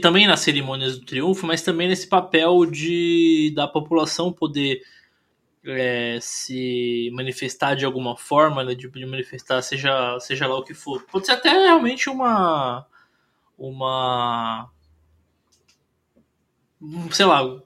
também 0.00 0.26
nas 0.26 0.40
cerimônias 0.40 0.98
do 0.98 1.04
triunfo, 1.04 1.46
mas 1.46 1.62
também 1.62 1.88
nesse 1.88 2.06
papel 2.06 2.66
de 2.66 3.52
da 3.54 3.66
população 3.66 4.32
poder 4.32 4.82
é, 5.64 6.18
se 6.20 7.10
manifestar 7.12 7.74
de 7.74 7.84
alguma 7.84 8.16
forma, 8.16 8.64
né, 8.64 8.74
de, 8.74 8.88
de, 8.88 9.06
manifestar 9.06 9.62
seja, 9.62 10.18
seja 10.20 10.46
lá 10.46 10.56
o 10.56 10.64
que 10.64 10.74
for. 10.74 11.04
Pode 11.06 11.26
ser 11.26 11.32
até 11.32 11.50
realmente 11.50 12.08
uma 12.08 12.86
uma 13.58 14.70
sei 17.10 17.26
lá 17.26 17.60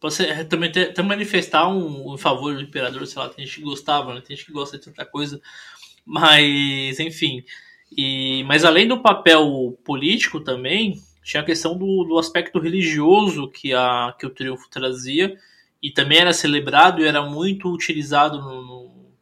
pode 0.00 0.14
ser 0.14 0.48
também 0.48 0.72
ter, 0.72 0.92
ter 0.92 1.02
manifestar 1.02 1.68
um, 1.68 2.14
um, 2.14 2.18
favor 2.18 2.54
do 2.54 2.62
imperador, 2.62 3.06
sei 3.06 3.22
lá, 3.22 3.28
tem 3.28 3.44
gente 3.44 3.58
que 3.58 3.62
gostava, 3.62 4.14
né, 4.14 4.20
tem 4.22 4.36
gente 4.36 4.46
que 4.46 4.52
gosta 4.52 4.78
de 4.78 4.84
tanta 4.84 5.04
coisa, 5.04 5.40
mas 6.04 6.98
enfim, 6.98 7.44
e, 7.90 8.44
mas 8.44 8.64
além 8.64 8.86
do 8.86 9.02
papel 9.02 9.78
político 9.84 10.40
também, 10.40 11.00
tinha 11.22 11.42
a 11.42 11.46
questão 11.46 11.76
do, 11.76 12.04
do 12.04 12.18
aspecto 12.18 12.58
religioso 12.58 13.48
que, 13.48 13.72
a, 13.72 14.14
que 14.18 14.26
o 14.26 14.30
triunfo 14.30 14.68
trazia, 14.70 15.36
e 15.82 15.90
também 15.90 16.18
era 16.18 16.32
celebrado 16.32 17.02
e 17.02 17.06
era 17.06 17.22
muito 17.22 17.72
utilizado 17.72 18.40
no, 18.40 18.62
no, 18.62 19.12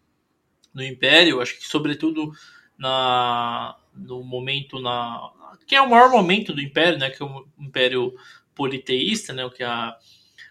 no 0.75 0.83
Império, 0.83 1.41
acho 1.41 1.57
que 1.57 1.67
sobretudo 1.67 2.33
na, 2.77 3.77
no 3.95 4.23
momento 4.23 4.81
na 4.81 5.33
que 5.67 5.75
é 5.75 5.83
o 5.83 5.91
maior 5.91 6.11
momento 6.11 6.53
do 6.53 6.63
Império, 6.63 6.99
né, 6.99 7.11
que 7.11 7.23
é 7.23 7.27
o 7.27 7.47
Império 7.59 8.15
politeísta, 8.55 9.33
né, 9.33 9.45
o 9.45 9.51
que 9.51 9.63
a 9.63 9.97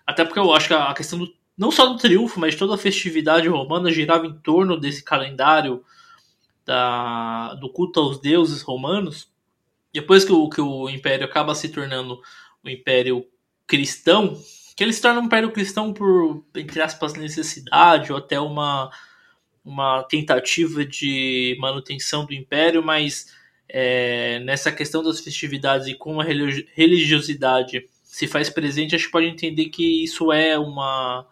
até 0.06 0.24
porque 0.24 0.40
eu 0.40 0.54
acho 0.54 0.68
que 0.68 0.74
a 0.74 0.94
questão 0.94 1.20
do, 1.20 1.34
não 1.58 1.72
só 1.72 1.86
do 1.88 1.98
triunfo, 1.98 2.40
mas 2.40 2.56
toda 2.56 2.76
a 2.76 2.78
festividade 2.78 3.48
romana 3.48 3.92
girava 3.92 4.26
em 4.26 4.34
torno 4.40 4.80
desse 4.80 5.04
calendário 5.04 5.84
da, 6.68 7.54
do 7.56 7.70
culto 7.70 8.00
aos 8.02 8.20
deuses 8.20 8.62
romanos, 8.62 9.32
depois 9.94 10.26
que 10.26 10.34
o, 10.34 10.50
que 10.50 10.60
o 10.60 10.90
império 10.90 11.26
acaba 11.26 11.56
se 11.56 11.70
tornando 11.70 12.22
um 12.64 12.70
império 12.70 13.26
cristão, 13.66 14.38
que 14.76 14.84
ele 14.84 14.92
se 14.92 15.02
torna 15.02 15.22
um 15.22 15.26
império 15.26 15.52
cristão 15.52 15.94
por, 15.94 16.44
entre 16.56 16.82
aspas, 16.82 17.14
necessidade 17.14 18.12
ou 18.12 18.18
até 18.18 18.40
uma, 18.40 18.92
uma 19.64 20.04
tentativa 20.04 20.86
de 20.86 21.58
manutenção 21.60 22.26
do 22.26 22.34
império, 22.34 22.84
mas 22.84 23.34
é, 23.70 24.40
nessa 24.40 24.72
questão 24.72 25.02
das 25.02 25.22
festividades 25.22 25.88
e 25.88 25.96
como 25.96 26.20
a 26.20 26.26
religiosidade 26.26 27.88
se 28.04 28.28
faz 28.28 28.50
presente, 28.50 28.96
acho 28.96 29.06
que 29.06 29.12
pode 29.12 29.28
entender 29.28 29.66
que 29.66 30.04
isso 30.04 30.32
é 30.32 30.60
uma, 30.60 31.26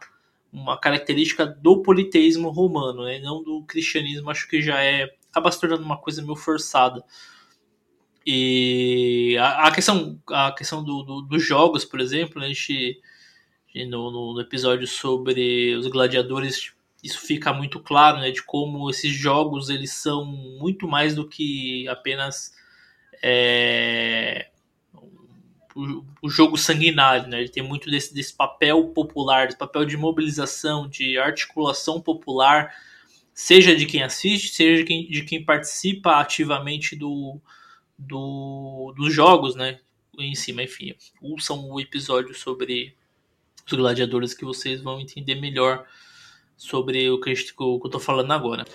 uma 0.52 0.78
característica 0.78 1.46
do 1.46 1.82
politeísmo 1.82 2.50
romano, 2.50 3.04
né? 3.04 3.20
não 3.20 3.44
do 3.44 3.64
cristianismo, 3.64 4.30
acho 4.30 4.48
que 4.48 4.62
já 4.62 4.82
é 4.82 5.14
acaba 5.36 5.52
se 5.52 5.60
tornando 5.60 5.84
uma 5.84 5.98
coisa 5.98 6.22
meio 6.22 6.38
forçada. 6.38 7.04
E 8.26 9.38
a, 9.38 9.68
a 9.68 9.72
questão, 9.72 10.20
a 10.32 10.52
questão 10.54 10.82
do, 10.82 11.04
do, 11.04 11.22
dos 11.22 11.44
jogos, 11.44 11.84
por 11.84 12.00
exemplo, 12.00 12.40
né? 12.40 12.46
a 12.46 12.50
gente 12.50 13.02
no, 13.90 14.34
no, 14.34 14.40
episódio 14.40 14.88
sobre 14.88 15.76
os 15.76 15.88
gladiadores 15.88 16.74
isso 17.04 17.20
fica 17.20 17.52
muito 17.54 17.80
claro, 17.82 18.20
né, 18.20 18.32
de 18.32 18.42
como 18.42 18.90
esses 18.90 19.12
jogos 19.12 19.70
eles 19.70 19.92
são 19.92 20.26
muito 20.26 20.88
mais 20.88 21.14
do 21.14 21.28
que 21.28 21.88
apenas 21.90 22.54
é, 23.22 24.48
o, 25.76 26.04
o, 26.24 26.30
jogo 26.30 26.58
sanguinário, 26.58 27.28
né? 27.28 27.42
Ele 27.42 27.50
tem 27.50 27.62
muito 27.62 27.92
desse, 27.92 28.14
desse 28.14 28.34
papel 28.34 28.88
popular, 28.88 29.46
desse 29.46 29.58
papel 29.58 29.86
de 29.86 29.98
mobilização, 29.98 30.88
de 30.88 31.18
articulação 31.18 32.02
popular, 32.02 32.74
seja 33.36 33.76
de 33.76 33.86
quem 33.86 34.02
assiste, 34.02 34.56
seja 34.56 34.78
de 34.78 34.86
quem, 34.86 35.08
de 35.08 35.22
quem 35.24 35.44
participa 35.44 36.22
ativamente 36.22 36.96
do, 36.96 37.38
do, 38.00 38.94
dos 38.96 39.14
jogos, 39.14 39.56
né? 39.56 39.80
Em 40.18 40.34
cima, 40.34 40.64
enfim, 40.64 40.96
ouçam 41.22 41.70
o 41.70 41.78
episódio 41.78 42.34
sobre 42.34 42.96
os 43.68 43.74
gladiadores 43.74 44.34
que 44.34 44.46
vocês 44.46 44.82
vão 44.82 45.02
entender 45.02 45.36
melhor 45.36 45.86
sobre 46.56 47.10
o 47.10 47.20
que, 47.20 47.32
eu 47.32 47.82
estou 47.84 48.00
falando 48.00 48.32
agora. 48.32 48.66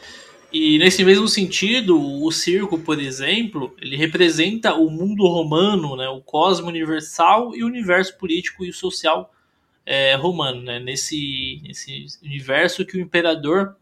E 0.53 0.79
nesse 0.79 1.03
mesmo 1.05 1.27
sentido, 1.27 1.99
o 1.99 2.31
circo, 2.31 2.79
por 2.79 3.01
exemplo, 3.01 3.75
ele 3.81 3.97
representa 3.97 4.75
o 4.75 4.91
mundo 4.91 5.27
romano, 5.27 5.97
né, 5.97 6.09
o 6.09 6.21
cosmo 6.21 6.69
universal 6.69 7.57
e 7.57 7.65
o 7.65 7.67
universo 7.67 8.19
político 8.19 8.63
e 8.63 8.73
social 8.73 9.33
é, 9.87 10.15
romano, 10.17 10.61
né, 10.61 10.79
nesse, 10.79 11.63
nesse 11.63 12.05
universo 12.23 12.85
que 12.85 12.99
o 12.99 13.01
imperador 13.01 13.77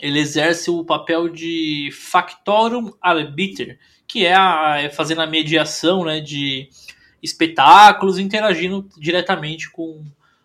ele 0.00 0.18
exerce 0.18 0.70
o 0.70 0.84
papel 0.84 1.28
de 1.28 1.90
factorum 1.92 2.92
arbiter, 3.00 3.78
que 4.06 4.24
é, 4.24 4.34
a, 4.34 4.78
é 4.80 4.90
fazendo 4.90 5.20
a 5.20 5.26
mediação 5.26 6.04
né, 6.04 6.20
de 6.20 6.68
espetáculos, 7.22 8.18
interagindo 8.18 8.88
diretamente 8.98 9.70
com, 9.70 10.04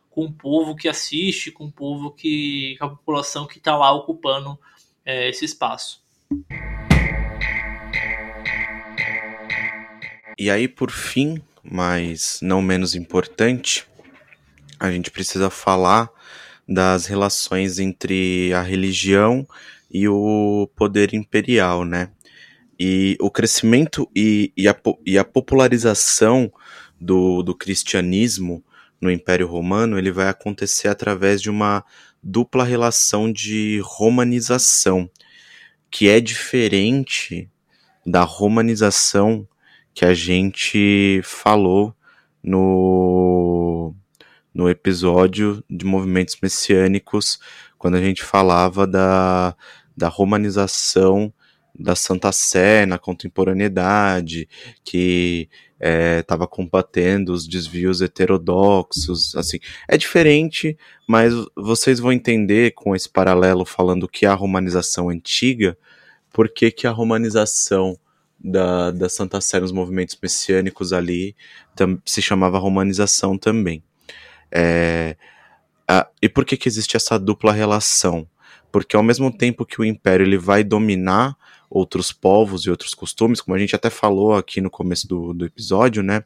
com 0.09 0.25
o 0.25 0.33
povo 0.33 0.75
que 0.75 0.87
assiste, 0.87 1.51
com 1.51 1.65
o 1.65 1.71
povo 1.71 2.11
que. 2.11 2.75
com 2.79 2.85
a 2.85 2.89
população 2.89 3.47
que 3.47 3.57
está 3.57 3.77
lá 3.77 3.91
ocupando 3.93 4.59
é, 5.05 5.29
esse 5.29 5.45
espaço. 5.45 6.03
E 10.37 10.49
aí, 10.49 10.67
por 10.67 10.91
fim, 10.91 11.41
mas 11.63 12.39
não 12.41 12.61
menos 12.61 12.93
importante, 12.93 13.87
a 14.77 14.91
gente 14.91 15.09
precisa 15.09 15.49
falar 15.49 16.09
das 16.67 17.05
relações 17.05 17.79
entre 17.79 18.51
a 18.53 18.61
religião 18.61 19.47
e 19.89 20.07
o 20.07 20.69
poder 20.75 21.13
imperial, 21.13 21.85
né? 21.85 22.09
E 22.79 23.17
o 23.21 23.31
crescimento 23.31 24.09
e, 24.15 24.51
e, 24.57 24.67
a, 24.67 24.75
e 25.05 25.17
a 25.17 25.23
popularização 25.23 26.51
do, 26.99 27.41
do 27.43 27.55
cristianismo 27.55 28.63
no 28.99 29.11
Império 29.11 29.47
Romano, 29.47 29.97
ele 29.97 30.11
vai 30.11 30.27
acontecer 30.27 30.87
através 30.87 31.41
de 31.41 31.49
uma 31.49 31.83
dupla 32.21 32.63
relação 32.63 33.31
de 33.31 33.79
romanização, 33.83 35.09
que 35.91 36.09
é 36.09 36.19
diferente 36.19 37.49
da 38.05 38.23
romanização 38.23 39.47
que 39.93 40.03
a 40.03 40.13
gente 40.13 41.21
falou 41.23 41.95
no, 42.43 43.34
no 44.55 44.69
episódio 44.69 45.61
de 45.69 45.85
movimentos 45.85 46.37
messiânicos, 46.41 47.37
quando 47.77 47.95
a 47.95 48.01
gente 48.01 48.23
falava 48.23 48.87
da, 48.87 49.53
da 49.95 50.07
romanização 50.07 51.33
da 51.77 51.93
Santa 51.93 52.31
Sé 52.31 52.85
na 52.85 52.97
contemporaneidade, 52.97 54.47
que 54.81 55.49
estava 56.21 56.45
é, 56.45 56.47
combatendo 56.47 57.33
os 57.33 57.45
desvios 57.45 58.01
heterodoxos, 58.01 59.35
assim, 59.35 59.59
é 59.89 59.97
diferente, 59.97 60.77
mas 61.05 61.33
vocês 61.53 61.99
vão 61.99 62.13
entender 62.13 62.71
com 62.71 62.95
esse 62.95 63.09
paralelo 63.09 63.65
falando 63.65 64.07
que 64.07 64.25
a 64.25 64.33
romanização 64.33 65.09
antiga, 65.09 65.77
por 66.31 66.47
que 66.47 66.87
a 66.87 66.91
romanização 66.91 67.99
da, 68.39 68.91
da 68.91 69.09
Santa 69.09 69.41
Sé 69.41 69.59
nos 69.59 69.73
movimentos 69.73 70.17
messiânicos 70.21 70.93
ali 70.93 71.35
tam, 71.75 72.01
se 72.05 72.21
chamava 72.21 72.57
romanização 72.57 73.37
também. 73.37 73.83
É, 74.51 75.15
a, 75.87 76.07
e 76.21 76.29
por 76.29 76.45
que 76.45 76.57
que 76.57 76.67
existe 76.67 76.95
essa 76.97 77.19
dupla 77.19 77.51
relação? 77.51 78.27
Porque 78.71 78.95
ao 78.95 79.03
mesmo 79.03 79.35
tempo 79.35 79.65
que 79.65 79.79
o 79.79 79.85
império 79.85 80.25
ele 80.25 80.37
vai 80.37 80.63
dominar 80.63 81.35
outros 81.69 82.11
povos 82.11 82.65
e 82.65 82.69
outros 82.69 82.93
costumes, 82.93 83.41
como 83.41 83.55
a 83.55 83.59
gente 83.59 83.75
até 83.75 83.89
falou 83.89 84.35
aqui 84.35 84.61
no 84.61 84.69
começo 84.69 85.07
do, 85.07 85.33
do 85.33 85.45
episódio, 85.45 86.03
né? 86.03 86.23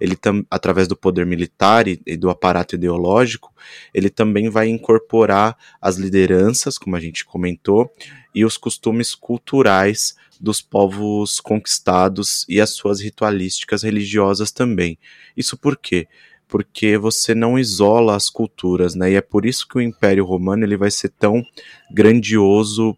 Ele 0.00 0.14
tam, 0.14 0.44
através 0.50 0.86
do 0.86 0.96
poder 0.96 1.26
militar 1.26 1.88
e, 1.88 2.00
e 2.06 2.16
do 2.16 2.30
aparato 2.30 2.74
ideológico, 2.74 3.52
ele 3.92 4.10
também 4.10 4.48
vai 4.48 4.68
incorporar 4.68 5.56
as 5.80 5.96
lideranças, 5.96 6.78
como 6.78 6.94
a 6.94 7.00
gente 7.00 7.24
comentou, 7.24 7.90
e 8.34 8.44
os 8.44 8.56
costumes 8.56 9.14
culturais 9.14 10.14
dos 10.40 10.60
povos 10.60 11.40
conquistados 11.40 12.44
e 12.48 12.60
as 12.60 12.70
suas 12.70 13.00
ritualísticas 13.00 13.82
religiosas 13.82 14.50
também. 14.50 14.98
Isso 15.36 15.56
por 15.56 15.76
quê? 15.76 16.08
Porque 16.52 16.98
você 16.98 17.34
não 17.34 17.58
isola 17.58 18.14
as 18.14 18.28
culturas, 18.28 18.94
né? 18.94 19.12
E 19.12 19.14
é 19.14 19.22
por 19.22 19.46
isso 19.46 19.66
que 19.66 19.78
o 19.78 19.80
Império 19.80 20.22
Romano 20.22 20.62
ele 20.66 20.76
vai 20.76 20.90
ser 20.90 21.08
tão 21.08 21.42
grandioso 21.90 22.94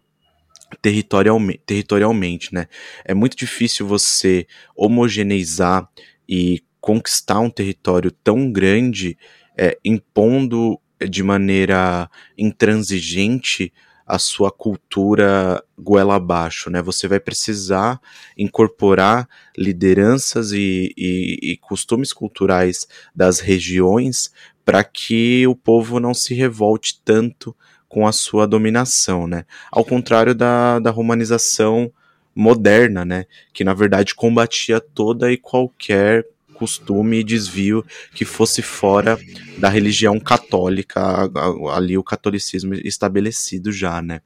territorialmente, 0.81 1.61
territorialmente, 1.65 2.53
né? 2.53 2.67
É 3.05 3.13
muito 3.13 3.37
difícil 3.37 3.87
você 3.87 4.45
homogeneizar 4.75 5.89
e 6.27 6.61
conquistar 6.81 7.39
um 7.39 7.49
território 7.49 8.11
tão 8.11 8.51
grande, 8.51 9.17
é, 9.57 9.77
impondo 9.85 10.77
de 11.09 11.23
maneira 11.23 12.09
intransigente 12.37 13.71
a 14.05 14.19
sua 14.19 14.51
cultura 14.51 15.63
goela 15.77 16.15
abaixo, 16.15 16.69
né? 16.69 16.81
Você 16.81 17.07
vai 17.07 17.19
precisar 17.19 17.99
incorporar 18.37 19.27
lideranças 19.57 20.51
e, 20.51 20.93
e, 20.95 21.39
e 21.41 21.57
costumes 21.57 22.13
culturais 22.13 22.87
das 23.15 23.39
regiões 23.39 24.31
para 24.63 24.83
que 24.83 25.47
o 25.47 25.55
povo 25.55 25.99
não 25.99 26.13
se 26.13 26.33
revolte 26.33 27.01
tanto 27.03 27.55
com 27.87 28.05
a 28.05 28.11
sua 28.11 28.45
dominação, 28.45 29.25
né? 29.25 29.45
Ao 29.71 29.83
contrário 29.83 30.35
da, 30.35 30.79
da 30.79 30.91
romanização 30.91 31.91
moderna, 32.35 33.05
né? 33.05 33.25
Que 33.53 33.63
na 33.63 33.73
verdade 33.73 34.13
combatia 34.13 34.79
toda 34.79 35.31
e 35.31 35.37
qualquer 35.37 36.27
costume 36.55 37.19
e 37.19 37.23
desvio 37.23 37.85
que 38.13 38.25
fosse 38.25 38.61
fora 38.61 39.19
da 39.57 39.69
religião 39.69 40.19
católica, 40.19 41.29
ali 41.73 41.97
o 41.97 42.03
catolicismo 42.03 42.73
estabelecido 42.73 43.71
já, 43.71 44.01
né? 44.01 44.21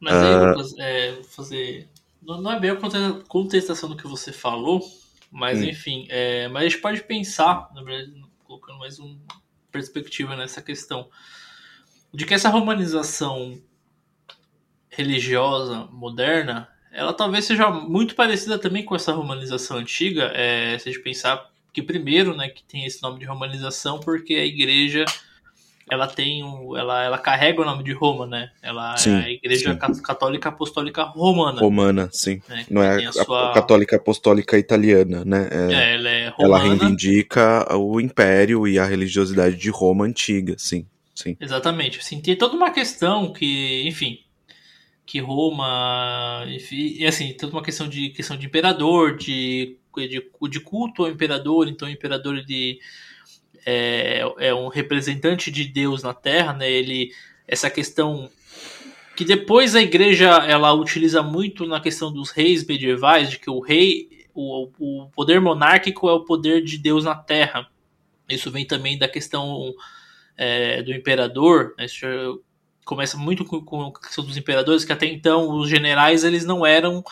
Mas 0.00 0.14
aí, 0.14 0.34
uh... 0.34 0.48
Lucas, 0.48 0.74
é, 0.78 1.22
fazer. 1.30 1.88
Não 2.22 2.52
é 2.52 2.60
bem 2.60 2.70
a 2.70 2.76
contestação 3.28 3.88
do 3.88 3.96
que 3.96 4.06
você 4.06 4.32
falou, 4.32 4.82
mas 5.30 5.60
hum. 5.60 5.64
enfim, 5.64 6.06
é, 6.08 6.48
mas 6.48 6.64
a 6.64 6.68
gente 6.68 6.80
pode 6.80 7.02
pensar, 7.02 7.70
na 7.74 7.82
verdade, 7.82 8.22
colocando 8.44 8.78
mais 8.78 8.98
uma 8.98 9.18
perspectiva 9.70 10.36
nessa 10.36 10.62
questão 10.62 11.08
de 12.12 12.24
que 12.24 12.32
essa 12.32 12.48
romanização 12.48 13.60
religiosa 14.88 15.88
moderna, 15.90 16.68
ela 16.94 17.12
talvez 17.12 17.44
seja 17.44 17.68
muito 17.70 18.14
parecida 18.14 18.58
também 18.58 18.84
com 18.84 18.94
essa 18.94 19.12
romanização 19.12 19.76
antiga, 19.76 20.30
é, 20.34 20.78
se 20.78 20.88
a 20.88 20.92
gente 20.92 21.02
pensar 21.02 21.50
que 21.72 21.82
primeiro, 21.82 22.36
né, 22.36 22.48
que 22.48 22.62
tem 22.62 22.86
esse 22.86 23.02
nome 23.02 23.18
de 23.18 23.26
romanização 23.26 23.98
porque 23.98 24.34
a 24.34 24.44
igreja 24.44 25.04
ela 25.90 26.06
tem 26.06 26.42
um, 26.42 26.76
ela, 26.76 27.02
ela 27.04 27.18
carrega 27.18 27.60
o 27.60 27.64
nome 27.64 27.84
de 27.84 27.92
Roma, 27.92 28.26
né? 28.26 28.50
Ela 28.62 28.96
sim, 28.96 29.10
é 29.10 29.24
a 29.24 29.30
igreja 29.30 29.78
sim. 29.92 30.02
católica 30.02 30.48
apostólica 30.48 31.02
romana. 31.02 31.60
Romana, 31.60 32.08
sim. 32.10 32.40
Né? 32.48 32.64
Não 32.70 32.82
é 32.82 33.04
a, 33.04 33.12
sua... 33.12 33.52
católica 33.52 33.96
apostólica 33.96 34.56
italiana, 34.56 35.24
né? 35.24 35.48
É, 35.50 35.74
é, 35.74 35.94
ela 35.94 36.08
é 36.08 36.28
romana. 36.28 36.38
Ela 36.38 36.58
reivindica 36.58 37.76
o 37.76 38.00
império 38.00 38.66
e 38.66 38.78
a 38.78 38.84
religiosidade 38.86 39.56
de 39.56 39.68
Roma 39.68 40.06
antiga, 40.06 40.54
sim. 40.56 40.86
Sim. 41.14 41.36
Exatamente. 41.40 42.00
Assim, 42.00 42.20
tem 42.20 42.34
toda 42.34 42.56
uma 42.56 42.70
questão 42.70 43.32
que, 43.32 43.86
enfim, 43.86 44.18
que 45.06 45.20
Roma, 45.20 46.44
enfim, 46.48 46.96
e 46.98 47.06
assim, 47.06 47.34
toda 47.34 47.52
uma 47.52 47.62
questão 47.62 47.88
de 47.88 48.10
questão 48.10 48.36
de 48.36 48.46
imperador, 48.46 49.16
de, 49.16 49.76
de, 49.96 50.30
de 50.48 50.60
culto 50.60 51.04
ao 51.04 51.10
imperador, 51.10 51.68
então 51.68 51.86
o 51.86 51.90
imperador 51.90 52.42
de 52.42 52.78
é, 53.66 54.22
é 54.38 54.54
um 54.54 54.68
representante 54.68 55.50
de 55.50 55.64
Deus 55.64 56.02
na 56.02 56.14
Terra, 56.14 56.52
né? 56.52 56.70
Ele 56.70 57.12
essa 57.46 57.68
questão 57.70 58.30
que 59.16 59.24
depois 59.24 59.76
a 59.76 59.82
igreja 59.82 60.26
ela 60.46 60.72
utiliza 60.72 61.22
muito 61.22 61.66
na 61.66 61.80
questão 61.80 62.12
dos 62.12 62.30
reis 62.30 62.66
medievais, 62.66 63.30
de 63.30 63.38
que 63.38 63.48
o 63.48 63.60
rei, 63.60 64.08
o, 64.34 64.68
o 64.78 65.08
poder 65.10 65.40
monárquico 65.40 66.08
é 66.08 66.12
o 66.12 66.24
poder 66.24 66.62
de 66.62 66.78
Deus 66.78 67.04
na 67.04 67.14
Terra. 67.14 67.68
Isso 68.28 68.50
vem 68.50 68.66
também 68.66 68.98
da 68.98 69.06
questão 69.06 69.72
é, 70.36 70.82
do 70.82 70.92
imperador, 70.92 71.74
né? 71.78 71.86
Começa 72.84 73.16
muito 73.16 73.44
com, 73.44 73.60
com 73.62 73.82
a 73.82 73.92
questão 73.92 74.24
dos 74.24 74.36
imperadores, 74.36 74.84
que 74.84 74.92
até 74.92 75.06
então 75.06 75.50
os 75.50 75.68
generais 75.68 76.24
eles 76.24 76.44
não 76.44 76.64
eram 76.66 77.02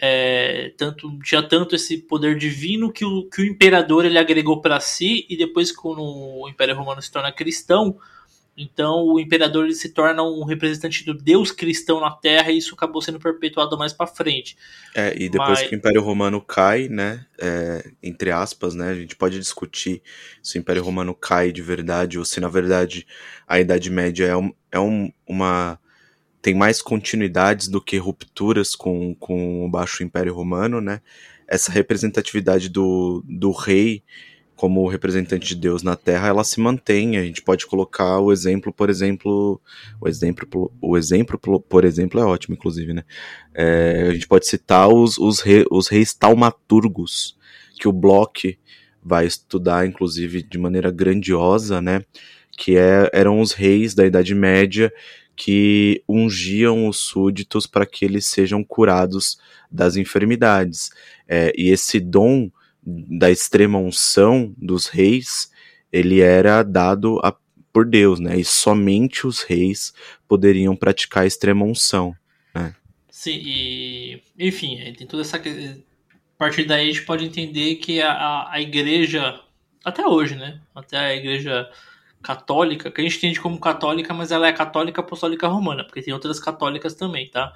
é, 0.00 0.72
tanto 0.76 1.18
tinha 1.20 1.42
tanto 1.42 1.74
esse 1.74 1.98
poder 1.98 2.36
divino 2.36 2.92
que 2.92 3.04
o, 3.04 3.28
que 3.28 3.42
o 3.42 3.44
imperador 3.44 4.04
ele 4.04 4.18
agregou 4.18 4.60
para 4.60 4.78
si 4.80 5.26
e 5.28 5.36
depois 5.36 5.72
quando 5.72 6.02
o 6.02 6.48
Império 6.48 6.76
Romano 6.76 7.02
se 7.02 7.10
torna 7.10 7.32
cristão 7.32 7.98
então 8.58 9.04
o 9.04 9.20
imperador 9.20 9.64
ele 9.64 9.74
se 9.74 9.90
torna 9.90 10.22
um 10.24 10.44
representante 10.44 11.04
do 11.04 11.14
Deus 11.14 11.52
cristão 11.52 12.00
na 12.00 12.10
Terra 12.10 12.50
e 12.50 12.58
isso 12.58 12.74
acabou 12.74 13.00
sendo 13.00 13.20
perpetuado 13.20 13.78
mais 13.78 13.92
para 13.92 14.08
frente. 14.08 14.56
É, 14.94 15.14
e 15.14 15.28
depois 15.28 15.60
Mas... 15.60 15.62
que 15.62 15.76
o 15.76 15.78
Império 15.78 16.02
Romano 16.02 16.40
cai, 16.40 16.88
né, 16.88 17.24
é, 17.40 17.88
entre 18.02 18.32
aspas, 18.32 18.74
né, 18.74 18.90
a 18.90 18.94
gente 18.96 19.14
pode 19.14 19.38
discutir 19.38 20.02
se 20.42 20.58
o 20.58 20.60
Império 20.60 20.82
Romano 20.82 21.14
cai 21.14 21.52
de 21.52 21.62
verdade 21.62 22.18
ou 22.18 22.24
se 22.24 22.40
na 22.40 22.48
verdade 22.48 23.06
a 23.46 23.60
Idade 23.60 23.90
Média 23.90 24.26
é, 24.26 24.36
um, 24.36 24.52
é 24.72 24.80
um, 24.80 25.12
uma 25.26 25.78
tem 26.42 26.54
mais 26.54 26.82
continuidades 26.82 27.68
do 27.68 27.80
que 27.80 27.96
rupturas 27.96 28.74
com, 28.74 29.14
com 29.14 29.64
o 29.64 29.70
Baixo 29.70 30.02
Império 30.02 30.34
Romano, 30.34 30.80
né? 30.80 31.00
Essa 31.46 31.72
representatividade 31.72 32.68
do, 32.68 33.24
do 33.26 33.50
rei 33.50 34.02
como 34.58 34.88
representante 34.88 35.46
de 35.46 35.54
Deus 35.54 35.84
na 35.84 35.94
Terra, 35.94 36.26
ela 36.26 36.42
se 36.42 36.58
mantém. 36.58 37.16
A 37.16 37.22
gente 37.22 37.40
pode 37.40 37.64
colocar 37.64 38.18
o 38.18 38.32
exemplo, 38.32 38.72
por 38.72 38.90
exemplo, 38.90 39.62
o 40.00 40.08
exemplo, 40.08 40.72
o 40.82 40.98
exemplo, 40.98 41.38
por 41.38 41.84
exemplo, 41.84 42.20
é 42.20 42.24
ótimo, 42.24 42.56
inclusive, 42.56 42.92
né? 42.92 43.04
É, 43.54 44.08
a 44.08 44.12
gente 44.12 44.26
pode 44.26 44.48
citar 44.48 44.88
os, 44.88 45.16
os, 45.16 45.40
re, 45.40 45.64
os 45.70 45.86
reis 45.86 46.12
taumaturgos, 46.12 47.38
que 47.78 47.86
o 47.86 47.92
Bloch 47.92 48.58
vai 49.00 49.26
estudar, 49.26 49.86
inclusive, 49.86 50.42
de 50.42 50.58
maneira 50.58 50.90
grandiosa, 50.90 51.80
né? 51.80 52.02
Que 52.50 52.76
é, 52.76 53.08
eram 53.12 53.40
os 53.40 53.52
reis 53.52 53.94
da 53.94 54.04
Idade 54.04 54.34
Média 54.34 54.92
que 55.36 56.02
ungiam 56.08 56.88
os 56.88 56.96
súditos 56.96 57.64
para 57.64 57.86
que 57.86 58.04
eles 58.04 58.26
sejam 58.26 58.64
curados 58.64 59.38
das 59.70 59.94
enfermidades. 59.94 60.90
É, 61.28 61.52
e 61.56 61.70
esse 61.70 62.00
dom 62.00 62.50
da 63.08 63.30
extrema 63.30 63.78
unção 63.78 64.54
dos 64.56 64.86
reis, 64.86 65.50
ele 65.92 66.20
era 66.20 66.62
dado 66.62 67.20
a, 67.22 67.36
por 67.72 67.84
Deus, 67.84 68.18
né? 68.18 68.38
E 68.38 68.44
somente 68.44 69.26
os 69.26 69.42
reis 69.42 69.92
poderiam 70.26 70.74
praticar 70.74 71.24
a 71.24 71.26
extrema 71.26 71.64
unção, 71.64 72.14
né? 72.54 72.74
Sim, 73.10 73.40
e 73.44 74.22
enfim, 74.38 74.92
tem 74.96 75.06
toda 75.06 75.22
essa 75.22 75.36
a 75.36 75.40
partir 76.38 76.64
daí 76.64 76.88
a 76.88 76.92
gente 76.92 77.04
pode 77.04 77.24
entender 77.24 77.76
que 77.76 78.00
a, 78.00 78.48
a 78.50 78.60
igreja 78.60 79.40
até 79.84 80.06
hoje, 80.06 80.36
né? 80.36 80.60
Até 80.74 80.96
a 80.96 81.14
igreja 81.14 81.68
católica, 82.22 82.90
que 82.90 83.00
a 83.00 83.04
gente 83.04 83.18
entende 83.18 83.40
como 83.40 83.60
católica, 83.60 84.14
mas 84.14 84.30
ela 84.30 84.46
é 84.46 84.52
católica 84.52 85.00
apostólica 85.00 85.46
romana, 85.46 85.84
porque 85.84 86.02
tem 86.02 86.14
outras 86.14 86.40
católicas 86.40 86.94
também, 86.94 87.28
tá? 87.30 87.52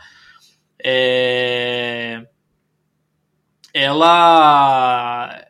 É 0.85 2.27
ela 3.73 5.47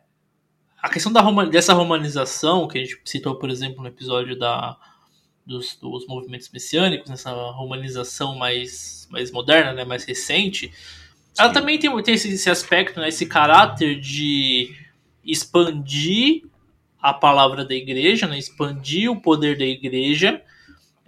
a 0.81 0.89
questão 0.89 1.11
da 1.11 1.21
dessa 1.45 1.73
romanização 1.73 2.67
que 2.67 2.77
a 2.77 2.81
gente 2.81 2.99
citou, 3.05 3.35
por 3.35 3.49
exemplo, 3.49 3.81
no 3.81 3.87
episódio 3.87 4.37
da 4.37 4.77
dos, 5.45 5.75
dos 5.75 6.07
movimentos 6.07 6.49
messiânicos, 6.49 7.09
nessa 7.09 7.31
romanização 7.31 8.35
mais 8.35 9.07
mais 9.11 9.31
moderna, 9.31 9.73
né, 9.73 9.85
mais 9.85 10.05
recente, 10.05 10.67
Sim. 10.67 10.73
ela 11.37 11.53
também 11.53 11.77
tem, 11.77 12.01
tem 12.01 12.15
esse, 12.15 12.29
esse 12.29 12.49
aspecto, 12.49 12.99
né, 12.99 13.09
esse 13.09 13.25
caráter 13.25 13.99
de 13.99 14.75
expandir 15.23 16.43
a 17.01 17.13
palavra 17.13 17.63
da 17.63 17.75
igreja, 17.75 18.27
né, 18.27 18.37
expandir 18.37 19.11
o 19.11 19.21
poder 19.21 19.57
da 19.57 19.65
igreja. 19.65 20.41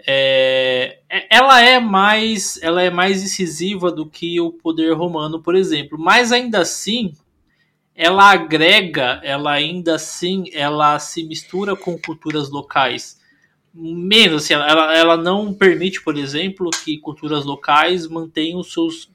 É, 0.08 1.00
é 1.10 1.28
ela 1.36 1.62
é 1.62 1.80
mais 1.80 2.60
ela 2.62 2.82
é 2.82 2.90
mais 2.90 3.24
incisiva 3.24 3.92
do 3.92 4.06
que 4.06 4.40
o 4.40 4.52
poder 4.52 4.94
romano, 4.94 5.42
por 5.42 5.56
exemplo, 5.56 5.98
mas 5.98 6.32
ainda 6.32 6.60
assim 6.60 7.14
ela 7.96 8.30
agrega, 8.32 9.22
ela 9.24 9.52
ainda 9.52 9.96
assim 9.96 10.46
ela 10.54 11.00
se 11.00 11.24
mistura 11.24 11.76
com 11.76 11.98
culturas 11.98 12.50
locais. 12.50 13.20
Menos, 13.74 14.44
assim, 14.44 14.54
ela, 14.54 14.96
ela 14.96 15.18
não 15.18 15.54
permite, 15.54 16.02
por 16.02 16.18
exemplo, 16.18 16.70
que 16.84 16.98
culturas 16.98 17.44
locais 17.44 18.08
mantenham 18.08 18.60
os 18.60 18.72
seus 18.72 19.10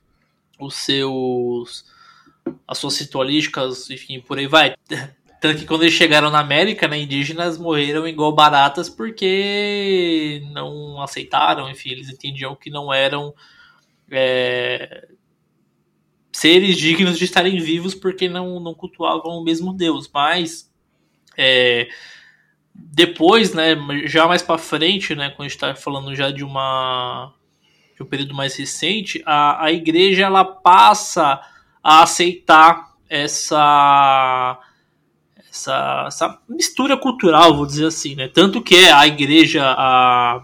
os 0.59 0.75
seus 0.75 1.85
as 2.67 2.79
suas 2.79 2.99
ritualísticas, 2.99 3.91
enfim, 3.91 4.21
por 4.21 4.39
aí 4.39 4.47
vai. 4.47 4.75
Tanto 5.41 5.61
que 5.61 5.67
quando 5.67 5.83
eles 5.83 5.95
chegaram 5.95 6.31
na 6.31 6.39
América, 6.39 6.87
né, 6.87 7.01
indígenas 7.01 7.57
morreram 7.57 8.07
igual 8.07 8.31
baratas 8.31 8.91
porque 8.91 10.43
não 10.53 11.01
aceitaram, 11.01 11.71
enfim, 11.71 11.93
eles 11.93 12.11
entendiam 12.11 12.55
que 12.55 12.69
não 12.69 12.93
eram 12.93 13.35
é, 14.11 15.09
seres 16.31 16.77
dignos 16.77 17.19
de 17.19 17.25
estarem 17.25 17.59
vivos 17.59 17.95
porque 17.95 18.29
não, 18.29 18.61
não 18.61 18.75
cultuavam 18.75 19.39
o 19.39 19.43
mesmo 19.43 19.73
Deus. 19.73 20.11
Mas 20.13 20.71
é, 21.39 21.89
depois, 22.75 23.55
né, 23.55 23.75
já 24.05 24.29
mais 24.29 24.43
para 24.43 24.59
frente, 24.59 25.15
né, 25.15 25.31
quando 25.31 25.41
a 25.41 25.49
gente 25.49 25.57
está 25.57 25.75
falando 25.75 26.15
já 26.15 26.31
de 26.31 26.45
uma 26.45 27.33
de 27.97 28.03
um 28.03 28.07
período 28.07 28.35
mais 28.35 28.57
recente, 28.57 29.23
a, 29.25 29.65
a 29.65 29.73
igreja 29.73 30.25
ela 30.25 30.45
passa 30.45 31.41
a 31.83 32.03
aceitar 32.03 32.95
essa 33.09 34.59
essa, 35.61 36.05
essa 36.07 36.39
mistura 36.49 36.97
cultural, 36.97 37.57
vou 37.57 37.67
dizer 37.67 37.87
assim, 37.87 38.15
né? 38.15 38.29
Tanto 38.29 38.63
que 38.63 38.75
é 38.75 38.93
a 38.93 39.07
igreja, 39.07 39.63
a, 39.65 40.43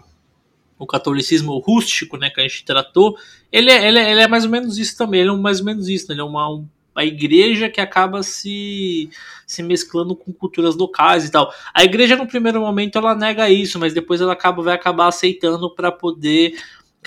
o 0.78 0.86
catolicismo 0.86 1.58
rústico, 1.58 2.16
né, 2.16 2.28
que 2.30 2.40
a 2.40 2.42
gente 2.42 2.64
tratou, 2.64 3.16
ele 3.50 3.70
é, 3.70 3.88
ele 3.88 3.98
é, 3.98 4.10
ele 4.12 4.20
é 4.20 4.28
mais 4.28 4.44
ou 4.44 4.50
menos 4.50 4.78
isso 4.78 4.96
também, 4.96 5.20
ele 5.20 5.30
é 5.30 5.32
mais 5.32 5.60
ou 5.60 5.66
menos 5.66 5.88
isso, 5.88 6.08
né? 6.08 6.14
ele 6.14 6.20
é 6.20 6.24
uma, 6.24 6.48
uma 6.48 7.04
igreja 7.04 7.70
que 7.70 7.80
acaba 7.80 8.22
se, 8.22 9.08
se 9.46 9.62
mesclando 9.62 10.14
com 10.14 10.32
culturas 10.32 10.76
locais 10.76 11.24
e 11.24 11.30
tal. 11.30 11.52
A 11.72 11.82
igreja 11.84 12.16
no 12.16 12.26
primeiro 12.26 12.60
momento 12.60 12.98
ela 12.98 13.14
nega 13.14 13.48
isso, 13.48 13.78
mas 13.78 13.94
depois 13.94 14.20
ela 14.20 14.34
acaba, 14.34 14.62
vai 14.62 14.74
acabar 14.74 15.08
aceitando 15.08 15.74
para 15.74 15.90
poder 15.90 16.54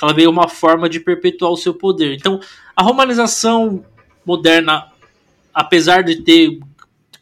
ela 0.02 0.14
veio 0.14 0.30
uma 0.30 0.48
forma 0.48 0.88
de 0.88 0.98
perpetuar 0.98 1.52
o 1.52 1.58
seu 1.58 1.74
poder. 1.74 2.14
Então, 2.14 2.40
a 2.74 2.82
romanização 2.82 3.84
moderna, 4.26 4.88
apesar 5.54 6.04
de 6.04 6.22
ter 6.22 6.58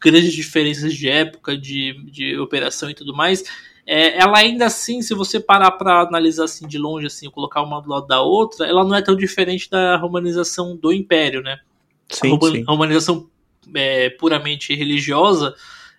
grandes 0.00 0.32
diferenças 0.32 0.94
de 0.94 1.08
época, 1.08 1.56
de, 1.56 1.94
de 2.10 2.38
operação 2.38 2.90
e 2.90 2.94
tudo 2.94 3.14
mais, 3.14 3.42
é, 3.86 4.18
ela 4.20 4.36
ainda 4.36 4.66
assim, 4.66 5.00
se 5.00 5.14
você 5.14 5.40
parar 5.40 5.70
para 5.72 6.02
analisar 6.02 6.44
assim 6.44 6.68
de 6.68 6.76
longe, 6.76 7.06
assim, 7.06 7.30
colocar 7.30 7.62
uma 7.62 7.80
do 7.80 7.88
lado 7.88 8.06
da 8.06 8.20
outra, 8.20 8.66
ela 8.66 8.84
não 8.84 8.94
é 8.94 9.00
tão 9.00 9.16
diferente 9.16 9.70
da 9.70 9.96
romanização 9.96 10.76
do 10.76 10.92
Império, 10.92 11.40
né? 11.42 11.58
Sim, 12.10 12.36
a, 12.36 12.46
sim. 12.50 12.64
romanização 12.64 13.30
é, 13.74 14.10
puramente 14.10 14.74
religiosa, 14.74 15.54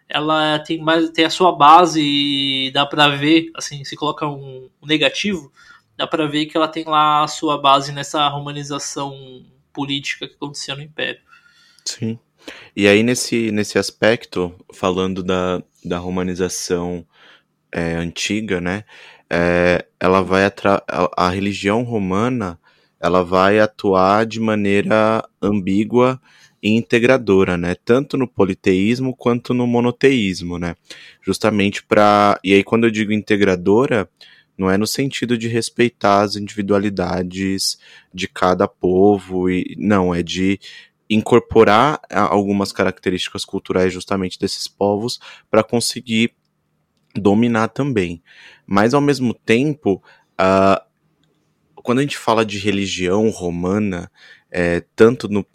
ela 0.07 0.59
tem 0.59 0.79
mais 0.79 1.09
tem 1.09 1.25
a 1.25 1.29
sua 1.31 1.51
base 1.51 1.99
e 1.99 2.69
dá 2.71 2.85
para 2.85 3.09
ver, 3.09 3.49
assim, 3.55 3.83
se 3.83 3.95
coloca 3.95 4.27
um, 4.27 4.69
um 4.79 4.85
negativo, 4.85 5.51
dá 5.97 6.05
para 6.05 6.27
ver 6.27 6.45
que 6.45 6.55
ela 6.55 6.67
tem 6.67 6.83
lá 6.83 7.23
a 7.23 7.27
sua 7.27 7.57
base 7.57 7.91
nessa 7.91 8.27
romanização 8.27 9.43
política 9.73 10.27
que 10.27 10.35
acontecia 10.35 10.75
no 10.75 10.81
Império. 10.83 11.21
Sim. 11.85 12.19
E 12.75 12.87
aí, 12.87 13.03
nesse, 13.03 13.51
nesse 13.51 13.77
aspecto, 13.77 14.53
falando 14.73 15.23
da, 15.23 15.61
da 15.83 15.97
romanização 15.97 17.05
é, 17.71 17.95
antiga, 17.95 18.59
né? 18.61 18.83
É, 19.29 19.85
ela 19.99 20.21
vai 20.21 20.43
a, 20.45 20.51
a 21.15 21.29
religião 21.29 21.83
romana 21.83 22.59
ela 22.99 23.23
vai 23.23 23.59
atuar 23.59 24.25
de 24.25 24.39
maneira 24.39 25.23
ambígua 25.41 26.21
e 26.61 26.71
integradora, 26.71 27.57
né? 27.57 27.75
Tanto 27.85 28.17
no 28.17 28.27
politeísmo 28.27 29.15
quanto 29.15 29.53
no 29.53 29.65
monoteísmo, 29.65 30.59
né? 30.59 30.75
Justamente 31.21 31.81
para 31.83 32.37
e 32.43 32.53
aí 32.53 32.63
quando 32.63 32.83
eu 32.85 32.91
digo 32.91 33.13
integradora, 33.13 34.09
não 34.57 34.69
é 34.69 34.77
no 34.77 34.85
sentido 34.85 35.37
de 35.37 35.47
respeitar 35.47 36.21
as 36.21 36.35
individualidades 36.35 37.79
de 38.13 38.27
cada 38.27 38.67
povo 38.67 39.49
e 39.49 39.75
não 39.77 40.13
é 40.13 40.21
de 40.21 40.59
incorporar 41.09 41.99
algumas 42.11 42.71
características 42.71 43.43
culturais 43.43 43.91
justamente 43.91 44.37
desses 44.37 44.67
povos 44.67 45.19
para 45.49 45.63
conseguir 45.63 46.33
dominar 47.15 47.69
também. 47.69 48.21
Mas 48.67 48.93
ao 48.93 49.01
mesmo 49.01 49.33
tempo, 49.33 50.03
uh, 50.39 50.89
quando 51.75 51.99
a 51.99 52.01
gente 52.01 52.17
fala 52.17 52.45
de 52.45 52.59
religião 52.59 53.29
romana, 53.29 54.11
é, 54.51 54.83
tanto 54.95 55.27
no 55.27 55.45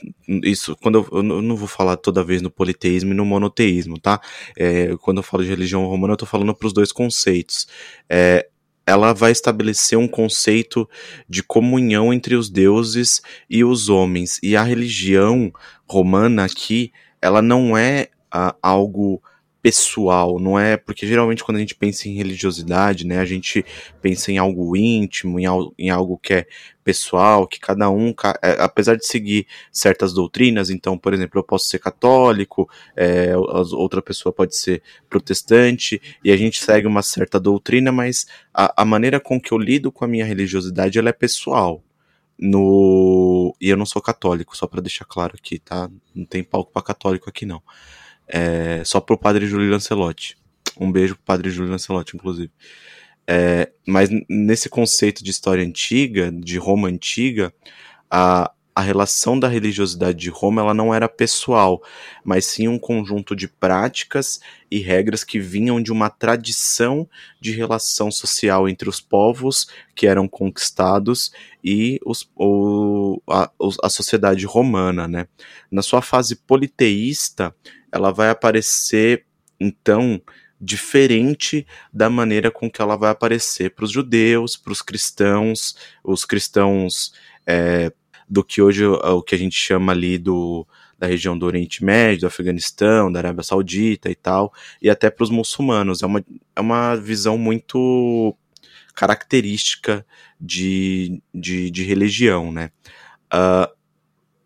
isso 0.42 0.76
quando 0.76 0.98
eu, 0.98 1.18
eu, 1.18 1.22
não 1.22 1.56
vou 1.56 1.66
falar 1.66 1.96
toda 1.96 2.22
vez 2.22 2.40
no 2.40 2.50
politeísmo 2.50 3.12
e 3.12 3.16
no 3.16 3.24
monoteísmo, 3.24 3.98
tá? 3.98 4.20
É, 4.56 4.96
quando 4.98 5.18
eu 5.18 5.22
falo 5.22 5.42
de 5.42 5.50
religião 5.50 5.84
romana, 5.86 6.14
eu 6.14 6.18
tô 6.18 6.26
falando 6.26 6.54
para 6.54 6.66
os 6.66 6.72
dois 6.72 6.92
conceitos. 6.92 7.66
É, 8.08 8.48
ela 8.86 9.12
vai 9.12 9.32
estabelecer 9.32 9.98
um 9.98 10.08
conceito 10.08 10.88
de 11.28 11.42
comunhão 11.42 12.12
entre 12.12 12.34
os 12.34 12.50
deuses 12.50 13.22
e 13.48 13.64
os 13.64 13.88
homens. 13.88 14.38
E 14.42 14.56
a 14.56 14.62
religião 14.62 15.52
romana 15.86 16.44
aqui, 16.44 16.92
ela 17.20 17.40
não 17.40 17.76
é 17.76 18.08
ah, 18.30 18.54
algo 18.62 19.22
pessoal, 19.64 20.38
não 20.38 20.58
é 20.58 20.76
porque 20.76 21.06
geralmente 21.06 21.42
quando 21.42 21.56
a 21.56 21.60
gente 21.60 21.74
pensa 21.74 22.06
em 22.06 22.12
religiosidade, 22.12 23.06
né, 23.06 23.18
a 23.18 23.24
gente 23.24 23.64
pensa 24.02 24.30
em 24.30 24.36
algo 24.36 24.76
íntimo, 24.76 25.40
em 25.40 25.46
algo, 25.46 25.74
em 25.78 25.88
algo 25.88 26.18
que 26.18 26.34
é 26.34 26.46
pessoal, 26.84 27.46
que 27.46 27.58
cada 27.58 27.88
um, 27.88 28.10
é, 28.42 28.60
apesar 28.60 28.94
de 28.94 29.06
seguir 29.06 29.46
certas 29.72 30.12
doutrinas, 30.12 30.68
então, 30.68 30.98
por 30.98 31.14
exemplo, 31.14 31.38
eu 31.40 31.42
posso 31.42 31.66
ser 31.66 31.78
católico, 31.78 32.68
é, 32.94 33.34
outra 33.34 34.02
pessoa 34.02 34.34
pode 34.34 34.54
ser 34.54 34.82
protestante, 35.08 35.98
e 36.22 36.30
a 36.30 36.36
gente 36.36 36.62
segue 36.62 36.86
uma 36.86 37.00
certa 37.02 37.40
doutrina, 37.40 37.90
mas 37.90 38.26
a, 38.52 38.82
a 38.82 38.84
maneira 38.84 39.18
com 39.18 39.40
que 39.40 39.52
eu 39.52 39.56
lido 39.56 39.90
com 39.90 40.04
a 40.04 40.08
minha 40.08 40.26
religiosidade, 40.26 40.98
ela 40.98 41.08
é 41.08 41.12
pessoal. 41.12 41.82
No 42.38 43.56
e 43.60 43.70
eu 43.70 43.76
não 43.76 43.86
sou 43.86 44.02
católico, 44.02 44.56
só 44.56 44.66
para 44.66 44.82
deixar 44.82 45.04
claro 45.04 45.34
aqui, 45.38 45.58
tá? 45.58 45.88
Não 46.14 46.26
tem 46.26 46.42
palco 46.42 46.72
para 46.72 46.82
católico 46.82 47.30
aqui 47.30 47.46
não. 47.46 47.62
É, 48.26 48.82
só 48.84 49.00
pro 49.00 49.18
padre 49.18 49.46
Júlio 49.46 49.70
Lancelotti. 49.70 50.36
Um 50.78 50.90
beijo 50.90 51.14
pro 51.14 51.24
padre 51.24 51.50
Júlio 51.50 51.70
Lancelotti, 51.70 52.16
inclusive. 52.16 52.50
É, 53.26 53.70
mas 53.86 54.10
nesse 54.28 54.68
conceito 54.68 55.24
de 55.24 55.30
história 55.30 55.64
antiga, 55.64 56.30
de 56.30 56.58
Roma 56.58 56.88
antiga, 56.88 57.52
a, 58.10 58.50
a 58.74 58.80
relação 58.80 59.38
da 59.38 59.46
religiosidade 59.46 60.18
de 60.18 60.28
Roma 60.28 60.60
ela 60.60 60.74
não 60.74 60.92
era 60.92 61.08
pessoal, 61.08 61.80
mas 62.24 62.44
sim 62.44 62.66
um 62.66 62.78
conjunto 62.78 63.36
de 63.36 63.46
práticas 63.46 64.40
e 64.68 64.80
regras 64.80 65.22
que 65.22 65.38
vinham 65.38 65.80
de 65.80 65.92
uma 65.92 66.10
tradição 66.10 67.08
de 67.40 67.52
relação 67.52 68.10
social 68.10 68.68
entre 68.68 68.88
os 68.88 69.00
povos 69.00 69.68
que 69.94 70.06
eram 70.08 70.26
conquistados 70.26 71.32
e 71.62 72.00
os, 72.04 72.28
o, 72.34 73.22
a, 73.30 73.48
a 73.82 73.88
sociedade 73.88 74.44
romana. 74.44 75.06
Né? 75.06 75.28
Na 75.70 75.80
sua 75.80 76.02
fase 76.02 76.34
politeísta, 76.34 77.54
ela 77.94 78.10
vai 78.10 78.28
aparecer, 78.28 79.24
então, 79.58 80.20
diferente 80.60 81.64
da 81.92 82.10
maneira 82.10 82.50
com 82.50 82.68
que 82.68 82.82
ela 82.82 82.96
vai 82.96 83.10
aparecer 83.10 83.70
para 83.70 83.84
os 83.84 83.92
judeus, 83.92 84.56
para 84.56 84.72
os 84.72 84.82
cristãos, 84.82 85.76
os 86.02 86.24
cristãos 86.24 87.14
é, 87.46 87.92
do 88.28 88.42
que 88.42 88.60
hoje 88.60 88.84
o 88.84 89.22
que 89.22 89.36
a 89.36 89.38
gente 89.38 89.56
chama 89.56 89.92
ali 89.92 90.18
do 90.18 90.66
da 90.98 91.06
região 91.06 91.36
do 91.36 91.44
Oriente 91.44 91.84
Médio, 91.84 92.22
do 92.22 92.26
Afeganistão, 92.28 93.10
da 93.12 93.18
Arábia 93.18 93.42
Saudita 93.42 94.10
e 94.10 94.14
tal, 94.14 94.52
e 94.80 94.88
até 94.88 95.10
para 95.10 95.24
os 95.24 95.30
muçulmanos. 95.30 96.02
É 96.02 96.06
uma, 96.06 96.24
é 96.54 96.60
uma 96.60 96.94
visão 96.94 97.36
muito 97.36 98.34
característica 98.94 100.06
de, 100.40 101.20
de, 101.34 101.70
de 101.70 101.82
religião, 101.82 102.52
né? 102.52 102.70
Uh, 103.26 103.68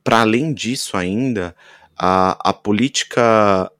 para 0.02 0.22
além 0.22 0.54
disso 0.54 0.96
ainda, 0.96 1.54
a, 1.98 2.50
a 2.50 2.52
política, 2.52 3.70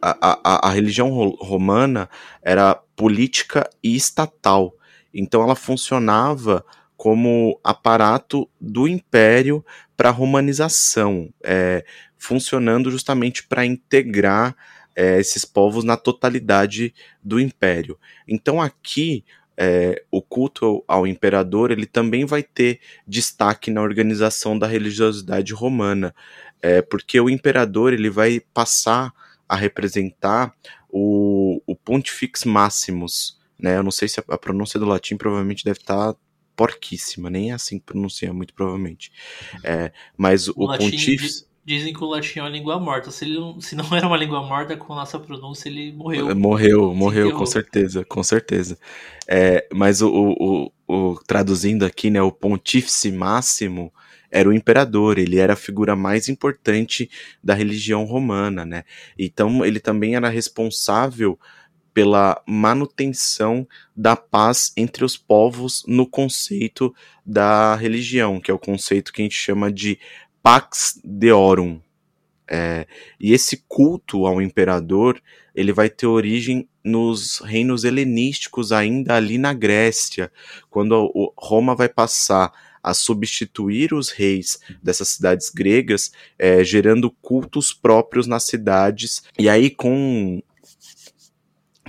a, 0.00 0.16
a, 0.20 0.68
a 0.68 0.70
religião 0.70 1.08
romana 1.40 2.08
era 2.42 2.74
política 2.94 3.68
e 3.82 3.96
estatal. 3.96 4.74
Então 5.14 5.42
ela 5.42 5.56
funcionava 5.56 6.64
como 6.96 7.58
aparato 7.64 8.48
do 8.60 8.86
império 8.86 9.64
para 9.96 10.10
a 10.10 10.12
romanização, 10.12 11.32
é, 11.42 11.84
funcionando 12.16 12.90
justamente 12.90 13.44
para 13.46 13.66
integrar 13.66 14.54
é, 14.94 15.18
esses 15.18 15.44
povos 15.44 15.84
na 15.84 15.96
totalidade 15.96 16.94
do 17.22 17.40
império. 17.40 17.98
Então 18.28 18.60
aqui 18.60 19.24
é, 19.56 20.02
o 20.10 20.22
culto 20.22 20.84
ao 20.86 21.06
imperador 21.06 21.70
ele 21.70 21.86
também 21.86 22.24
vai 22.24 22.42
ter 22.42 22.80
destaque 23.06 23.70
na 23.70 23.82
organização 23.82 24.58
da 24.58 24.66
religiosidade 24.66 25.52
romana 25.52 26.14
é, 26.62 26.80
porque 26.80 27.20
o 27.20 27.28
imperador 27.28 27.92
ele 27.92 28.08
vai 28.08 28.40
passar 28.54 29.12
a 29.48 29.56
representar 29.56 30.54
o, 30.88 31.60
o 31.66 31.74
Pontifex 31.74 32.44
Maximus, 32.44 33.38
né? 33.58 33.76
Eu 33.76 33.82
não 33.82 33.90
sei 33.90 34.08
se 34.08 34.20
a, 34.20 34.24
a 34.28 34.38
pronúncia 34.38 34.78
do 34.78 34.86
latim 34.86 35.16
provavelmente 35.16 35.64
deve 35.64 35.80
estar 35.80 36.12
tá 36.12 36.18
porquíssima, 36.54 37.28
nem 37.28 37.50
é 37.50 37.54
assim 37.54 37.78
que 37.78 37.84
pronuncia, 37.84 38.32
muito 38.32 38.54
provavelmente. 38.54 39.10
É, 39.64 39.92
mas 40.16 40.48
o, 40.48 40.52
o 40.56 40.76
Pontífice... 40.78 41.50
Dizem 41.64 41.92
que 41.92 42.02
o 42.02 42.08
latim 42.08 42.40
é 42.40 42.42
uma 42.42 42.48
língua 42.48 42.80
morta. 42.80 43.12
Se, 43.12 43.24
ele 43.24 43.38
não, 43.38 43.60
se 43.60 43.76
não 43.76 43.86
era 43.96 44.04
uma 44.04 44.16
língua 44.16 44.42
morta, 44.42 44.76
com 44.76 44.94
a 44.94 44.96
nossa 44.96 45.16
pronúncia, 45.16 45.68
ele 45.68 45.92
morreu. 45.92 46.34
Morreu, 46.34 46.92
morreu, 46.92 47.32
com 47.36 47.46
certeza, 47.46 48.04
com 48.04 48.20
certeza. 48.20 48.76
É, 49.28 49.68
mas 49.72 50.02
o, 50.02 50.10
o, 50.10 50.72
o, 50.88 51.20
traduzindo 51.24 51.84
aqui, 51.84 52.10
né, 52.10 52.20
o 52.20 52.32
Pontífice 52.32 53.12
Máximo 53.12 53.92
era 54.32 54.48
o 54.48 54.52
imperador, 54.52 55.18
ele 55.18 55.38
era 55.38 55.52
a 55.52 55.56
figura 55.56 55.94
mais 55.94 56.28
importante 56.28 57.10
da 57.44 57.52
religião 57.52 58.04
romana, 58.04 58.64
né? 58.64 58.84
Então 59.18 59.64
ele 59.64 59.78
também 59.78 60.16
era 60.16 60.30
responsável 60.30 61.38
pela 61.92 62.42
manutenção 62.46 63.68
da 63.94 64.16
paz 64.16 64.72
entre 64.74 65.04
os 65.04 65.16
povos 65.18 65.84
no 65.86 66.06
conceito 66.06 66.94
da 67.24 67.76
religião, 67.76 68.40
que 68.40 68.50
é 68.50 68.54
o 68.54 68.58
conceito 68.58 69.12
que 69.12 69.20
a 69.20 69.24
gente 69.24 69.36
chama 69.36 69.70
de 69.70 69.98
Pax 70.42 70.98
Deorum. 71.04 71.78
É, 72.48 72.86
e 73.20 73.32
esse 73.32 73.64
culto 73.68 74.26
ao 74.26 74.40
imperador 74.40 75.20
ele 75.54 75.72
vai 75.72 75.90
ter 75.90 76.06
origem 76.06 76.66
nos 76.82 77.38
reinos 77.40 77.84
helenísticos 77.84 78.72
ainda 78.72 79.14
ali 79.14 79.36
na 79.36 79.52
Grécia, 79.52 80.32
quando 80.70 81.32
Roma 81.36 81.76
vai 81.76 81.88
passar 81.88 82.50
a 82.82 82.92
substituir 82.92 83.94
os 83.94 84.10
reis 84.10 84.58
dessas 84.82 85.08
cidades 85.08 85.50
gregas, 85.50 86.12
é, 86.38 86.64
gerando 86.64 87.10
cultos 87.10 87.72
próprios 87.72 88.26
nas 88.26 88.44
cidades. 88.44 89.22
E 89.38 89.48
aí, 89.48 89.70
com 89.70 90.42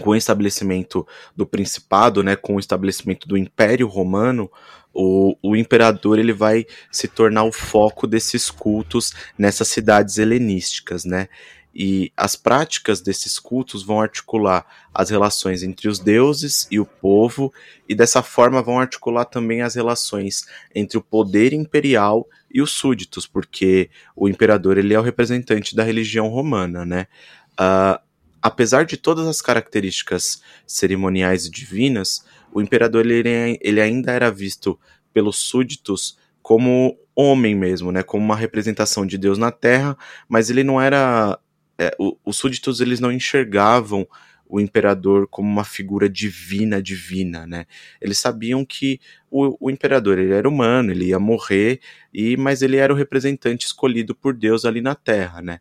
com 0.02 0.10
o 0.10 0.16
estabelecimento 0.16 1.06
do 1.36 1.46
principado, 1.46 2.24
né, 2.24 2.36
com 2.36 2.56
o 2.56 2.60
estabelecimento 2.60 3.28
do 3.28 3.38
Império 3.38 3.88
Romano, 3.88 4.50
o, 4.94 5.36
o 5.41 5.56
imperador 5.56 6.20
ele 6.20 6.34
vai 6.34 6.66
se 6.91 7.08
tornar 7.08 7.44
o 7.44 7.52
foco 7.52 8.06
desses 8.08 8.50
cultos 8.50 9.14
nessas 9.38 9.68
cidades 9.68 10.18
helenísticas, 10.18 11.04
né? 11.04 11.28
E 11.76 12.12
as 12.16 12.36
práticas 12.36 13.02
desses 13.02 13.40
cultos 13.40 13.84
vão 13.84 14.00
articular 14.00 14.66
as 14.94 15.10
relações 15.10 15.64
entre 15.64 15.88
os 15.88 15.98
deuses 15.98 16.68
e 16.70 16.80
o 16.80 16.86
povo, 16.86 17.52
e 17.90 17.96
dessa 17.96 18.22
forma 18.22 18.62
vão 18.62 18.80
articular 18.80 19.26
também 19.26 19.62
as 19.62 19.74
relações 19.74 20.46
entre 20.76 20.98
o 20.98 21.02
poder 21.02 21.52
imperial 21.52 22.28
e 22.54 22.62
os 22.62 22.72
súditos, 22.72 23.26
porque 23.26 23.90
o 24.16 24.30
imperador 24.30 24.78
ele 24.78 24.94
é 24.94 25.00
o 25.00 25.04
representante 25.04 25.76
da 25.76 25.84
religião 25.84 26.28
romana, 26.28 26.86
né? 26.86 27.08
Uh, 27.54 28.00
apesar 28.40 28.86
de 28.86 28.98
todas 28.98 29.26
as 29.26 29.42
características 29.42 30.44
cerimoniais 30.68 31.46
e 31.46 31.50
divinas, 31.50 32.24
o 32.54 32.62
imperador 32.62 33.06
ele, 33.06 33.58
ele 33.62 33.82
ainda 33.82 34.12
era 34.12 34.30
visto 34.30 34.80
pelos 35.12 35.38
súditos 35.38 36.18
como 36.42 36.98
homem 37.16 37.56
mesmo, 37.56 37.92
né, 37.92 38.04
como 38.04 38.24
uma 38.24 38.36
representação 38.36 39.06
de 39.06 39.18
Deus 39.18 39.38
na 39.38 39.52
Terra, 39.52 39.98
mas 40.28 40.50
ele 40.50 40.64
não 40.64 40.82
era 40.82 41.40
é, 41.78 41.96
os 42.26 42.38
súditos 42.38 42.80
eles 42.82 43.00
não 43.00 43.12
enxergavam 43.12 44.08
o 44.48 44.60
imperador 44.60 45.28
como 45.28 45.50
uma 45.50 45.64
figura 45.64 46.08
divina, 46.08 46.82
divina, 46.82 47.48
né? 47.48 47.66
Eles 48.00 48.20
sabiam 48.20 48.64
que 48.64 49.00
o, 49.32 49.68
o, 49.68 49.72
imperador 49.72 50.20
ele 50.20 50.34
era 50.34 50.48
humano, 50.48 50.92
ele 50.92 51.06
ia 51.06 51.18
morrer, 51.18 51.80
e 52.14 52.38
mas 52.38 52.62
ele 52.62 52.78
era 52.78 52.94
o 52.94 52.96
representante 52.96 53.66
escolhido 53.66 54.14
por 54.14 54.34
Deus 54.34 54.64
ali 54.64 54.80
na 54.80 54.94
Terra, 54.94 55.42
né? 55.42 55.60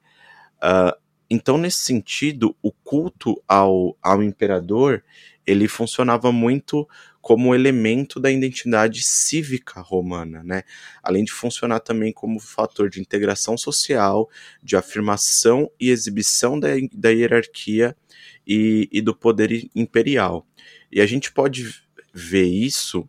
Uh, 0.58 0.94
então, 1.30 1.56
nesse 1.56 1.78
sentido, 1.78 2.54
o 2.60 2.70
culto 2.70 3.42
ao, 3.48 3.96
ao 4.02 4.22
imperador 4.22 5.02
ele 5.46 5.66
funcionava 5.66 6.30
muito 6.30 6.86
como 7.22 7.54
elemento 7.54 8.18
da 8.18 8.32
identidade 8.32 9.00
cívica 9.02 9.80
romana, 9.80 10.42
né? 10.42 10.64
Além 11.00 11.22
de 11.22 11.30
funcionar 11.30 11.78
também 11.78 12.12
como 12.12 12.40
fator 12.40 12.90
de 12.90 13.00
integração 13.00 13.56
social, 13.56 14.28
de 14.60 14.76
afirmação 14.76 15.70
e 15.80 15.88
exibição 15.90 16.58
da, 16.58 16.70
da 16.92 17.10
hierarquia 17.10 17.96
e, 18.44 18.88
e 18.90 19.00
do 19.00 19.14
poder 19.14 19.70
imperial. 19.72 20.44
E 20.90 21.00
a 21.00 21.06
gente 21.06 21.32
pode 21.32 21.82
ver 22.12 22.46
isso 22.46 23.08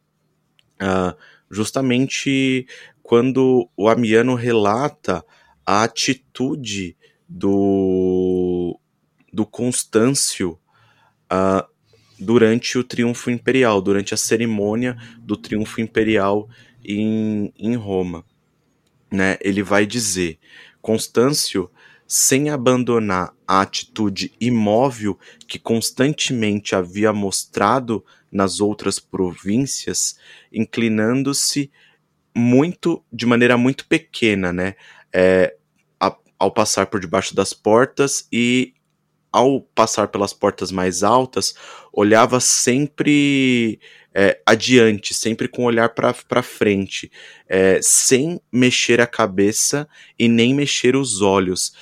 uh, 0.80 1.18
justamente 1.50 2.68
quando 3.02 3.68
o 3.76 3.90
Amiano 3.90 4.36
relata 4.36 5.26
a 5.66 5.84
atitude 5.84 6.96
do, 7.28 8.80
do 9.34 9.44
Constâncio 9.44 10.60
uh, 11.32 11.73
durante 12.20 12.78
o 12.78 12.84
triunfo 12.84 13.30
imperial, 13.32 13.82
durante 13.82 14.14
a 14.14 14.18
cerimônia 14.18 14.98
do 15.20 15.36
triunfo 15.36 15.82
imperial 15.82 16.50
em, 16.84 17.54
em 17.58 17.76
Roma. 17.76 18.26
né, 19.12 19.38
ele 19.42 19.64
vai 19.64 19.86
dizer: 19.86 20.40
Constâncio, 20.82 21.70
sem 22.08 22.50
abandonar 22.50 23.34
a 23.48 23.62
atitude 23.62 24.34
imóvel 24.40 25.18
que 25.48 25.58
constantemente 25.60 26.76
havia 26.76 27.14
mostrado 27.14 28.04
nas 28.32 28.60
outras 28.60 29.00
províncias, 29.00 30.18
inclinando-se 30.52 31.72
muito, 32.36 33.04
de 33.12 33.26
maneira 33.26 33.58
muito 33.58 33.88
pequena, 33.88 34.52
né, 34.52 34.76
é, 35.14 35.56
ao 36.44 36.52
passar 36.52 36.88
por 36.88 37.00
debaixo 37.00 37.34
das 37.34 37.54
portas 37.54 38.28
e 38.32 38.74
ao 39.34 39.60
passar 39.60 40.10
pelas 40.10 40.32
portas 40.32 40.72
mais 40.72 41.02
altas, 41.02 41.56
olhava 41.92 42.40
sempre 42.40 43.80
é, 44.14 44.40
adiante, 44.46 45.14
sempre 45.14 45.48
com 45.48 45.64
o 45.64 45.66
olhar 45.66 45.90
para 45.90 46.44
frente, 46.44 47.12
é, 47.50 47.80
sem 47.82 48.40
mexer 48.52 49.02
a 49.02 49.08
cabeça 49.08 49.90
e 50.20 50.28
nem 50.28 50.54
mexer 50.54 50.96
os 50.96 51.22
olhos, 51.22 51.74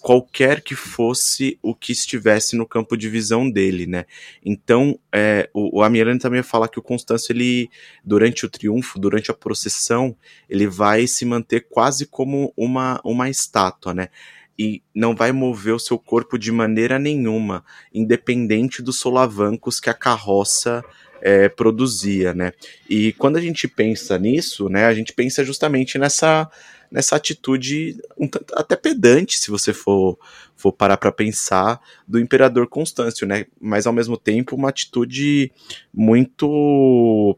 qualquer 0.00 0.60
que 0.60 0.76
fosse 0.76 1.58
o 1.60 1.74
que 1.74 1.90
estivesse 1.90 2.56
no 2.56 2.64
campo 2.64 2.96
de 2.96 3.08
visão 3.08 3.50
dele, 3.50 3.86
né? 3.86 4.04
Então, 4.44 4.98
é, 5.12 5.50
o, 5.52 5.80
o 5.80 5.82
Amirane 5.82 6.20
também 6.20 6.44
fala 6.44 6.68
que 6.68 6.78
o 6.78 6.82
Constâncio, 6.82 7.32
ele, 7.32 7.68
durante 8.04 8.46
o 8.46 8.48
triunfo, 8.48 8.98
durante 8.98 9.32
a 9.32 9.34
procissão, 9.34 10.16
ele 10.48 10.68
vai 10.68 11.08
se 11.08 11.24
manter 11.24 11.66
quase 11.68 12.06
como 12.06 12.52
uma, 12.56 13.00
uma 13.04 13.28
estátua, 13.28 13.92
né? 13.92 14.08
E 14.60 14.82
não 14.94 15.16
vai 15.16 15.32
mover 15.32 15.72
o 15.72 15.78
seu 15.78 15.98
corpo 15.98 16.38
de 16.38 16.52
maneira 16.52 16.98
nenhuma, 16.98 17.64
independente 17.94 18.82
dos 18.82 18.98
solavancos 18.98 19.80
que 19.80 19.88
a 19.88 19.94
carroça 19.94 20.84
é, 21.22 21.48
produzia, 21.48 22.34
né? 22.34 22.52
E 22.86 23.14
quando 23.14 23.38
a 23.38 23.40
gente 23.40 23.66
pensa 23.66 24.18
nisso, 24.18 24.68
né, 24.68 24.84
a 24.84 24.92
gente 24.92 25.14
pensa 25.14 25.42
justamente 25.42 25.96
nessa 25.96 26.46
nessa 26.90 27.16
atitude 27.16 27.96
um 28.18 28.28
tanto, 28.28 28.52
até 28.54 28.76
pedante, 28.76 29.38
se 29.38 29.50
você 29.50 29.72
for, 29.72 30.18
for 30.54 30.72
parar 30.72 30.98
para 30.98 31.10
pensar, 31.10 31.80
do 32.06 32.20
imperador 32.20 32.66
Constâncio, 32.66 33.26
né? 33.26 33.46
Mas 33.58 33.86
ao 33.86 33.94
mesmo 33.94 34.18
tempo 34.18 34.56
uma 34.56 34.68
atitude 34.68 35.50
muito 35.94 37.34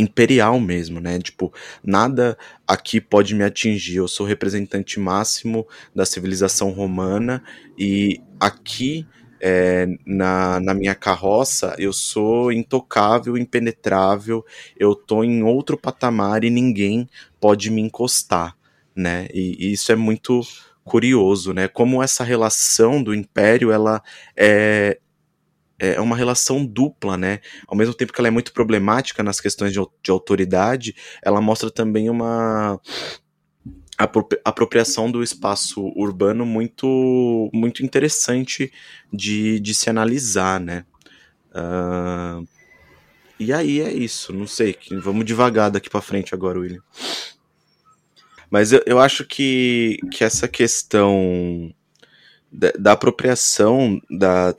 imperial 0.00 0.58
mesmo, 0.58 1.00
né? 1.00 1.18
Tipo, 1.18 1.52
nada 1.84 2.36
aqui 2.66 3.00
pode 3.00 3.34
me 3.34 3.44
atingir. 3.44 3.96
Eu 3.96 4.08
sou 4.08 4.26
representante 4.26 4.98
máximo 4.98 5.66
da 5.94 6.06
civilização 6.06 6.70
romana 6.70 7.42
e 7.78 8.20
aqui 8.38 9.06
é, 9.40 9.86
na, 10.06 10.60
na 10.60 10.74
minha 10.74 10.94
carroça 10.94 11.74
eu 11.78 11.92
sou 11.92 12.52
intocável, 12.52 13.36
impenetrável. 13.36 14.44
Eu 14.76 14.94
tô 14.94 15.22
em 15.24 15.42
outro 15.42 15.76
patamar 15.76 16.44
e 16.44 16.50
ninguém 16.50 17.08
pode 17.40 17.70
me 17.70 17.80
encostar, 17.80 18.56
né? 18.94 19.28
E, 19.32 19.68
e 19.68 19.72
isso 19.72 19.92
é 19.92 19.96
muito 19.96 20.40
curioso, 20.84 21.52
né? 21.52 21.68
Como 21.68 22.02
essa 22.02 22.24
relação 22.24 23.02
do 23.02 23.14
império 23.14 23.70
ela 23.70 24.02
é 24.36 24.70
é, 24.90 24.98
é 25.80 26.00
uma 26.00 26.14
relação 26.14 26.64
dupla, 26.64 27.16
né? 27.16 27.40
Ao 27.66 27.76
mesmo 27.76 27.94
tempo 27.94 28.12
que 28.12 28.20
ela 28.20 28.28
é 28.28 28.30
muito 28.30 28.52
problemática 28.52 29.22
nas 29.22 29.40
questões 29.40 29.72
de, 29.72 29.80
de 30.02 30.10
autoridade, 30.10 30.94
ela 31.22 31.40
mostra 31.40 31.70
também 31.70 32.10
uma 32.10 32.78
apropriação 34.44 35.10
do 35.10 35.22
espaço 35.22 35.82
urbano 35.94 36.46
muito 36.46 37.50
muito 37.52 37.84
interessante 37.84 38.72
de, 39.12 39.60
de 39.60 39.74
se 39.74 39.90
analisar, 39.90 40.60
né? 40.60 40.84
Uh, 41.50 42.46
e 43.38 43.52
aí 43.52 43.80
é 43.80 43.92
isso, 43.92 44.32
não 44.32 44.46
sei, 44.46 44.76
vamos 45.02 45.24
devagar 45.24 45.70
daqui 45.70 45.88
para 45.88 46.02
frente 46.02 46.34
agora, 46.34 46.60
William. 46.60 46.82
Mas 48.50 48.72
eu, 48.72 48.82
eu 48.84 48.98
acho 48.98 49.24
que, 49.24 49.98
que 50.10 50.24
essa 50.24 50.48
questão 50.48 51.72
da, 52.52 52.92
apropriação 52.92 54.00
da 54.10 54.54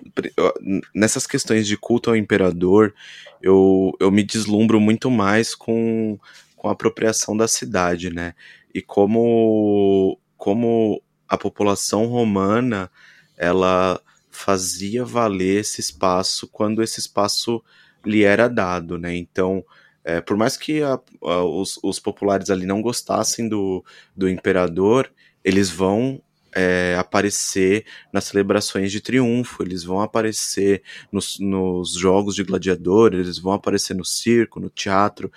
nessas 0.95 1.27
questões 1.27 1.67
de 1.67 1.75
culto 1.75 2.09
ao 2.09 2.15
imperador 2.15 2.93
eu, 3.41 3.91
eu 3.99 4.09
me 4.09 4.23
deslumbro 4.23 4.79
muito 4.79 5.11
mais 5.11 5.53
com, 5.53 6.17
com 6.55 6.69
a 6.69 6.71
apropriação 6.71 7.35
da 7.35 7.47
cidade 7.47 8.09
né? 8.09 8.33
E 8.73 8.81
como 8.81 10.17
como 10.37 11.01
a 11.27 11.37
população 11.37 12.05
romana 12.05 12.89
ela 13.37 13.99
fazia 14.29 15.03
valer 15.03 15.59
esse 15.59 15.81
espaço 15.81 16.47
quando 16.47 16.81
esse 16.81 16.99
espaço 16.99 17.61
lhe 18.05 18.23
era 18.23 18.47
dado 18.47 18.97
né? 18.97 19.15
Então 19.17 19.65
é, 20.03 20.21
por 20.21 20.37
mais 20.37 20.55
que 20.55 20.81
a, 20.81 20.97
a, 21.23 21.43
os, 21.43 21.77
os 21.83 21.99
populares 21.99 22.49
ali 22.49 22.65
não 22.65 22.81
gostassem 22.81 23.49
do, 23.49 23.83
do 24.15 24.29
imperador 24.29 25.11
eles 25.43 25.69
vão 25.69 26.21
é, 26.53 26.95
aparecer 26.99 27.85
nas 28.11 28.25
celebrações 28.25 28.91
de 28.91 29.01
triunfo, 29.01 29.63
eles 29.63 29.83
vão 29.83 30.01
aparecer 30.01 30.83
nos, 31.11 31.39
nos 31.39 31.93
jogos 31.93 32.35
de 32.35 32.43
gladiador, 32.43 33.13
eles 33.13 33.37
vão 33.37 33.53
aparecer 33.53 33.93
no 33.93 34.05
circo, 34.05 34.59
no 34.59 34.69
teatro, 34.69 35.31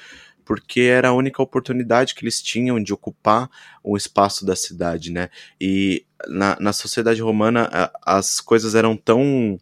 porque 0.44 0.80
era 0.80 1.08
a 1.08 1.12
única 1.12 1.42
oportunidade 1.42 2.14
que 2.14 2.24
eles 2.24 2.42
tinham 2.42 2.82
de 2.82 2.92
ocupar 2.92 3.48
um 3.84 3.96
espaço 3.96 4.44
da 4.44 4.54
cidade, 4.54 5.10
né? 5.10 5.30
E 5.60 6.04
na, 6.28 6.56
na 6.60 6.72
sociedade 6.72 7.22
romana 7.22 7.90
as 8.04 8.40
coisas 8.40 8.74
eram 8.74 8.96
tão. 8.96 9.58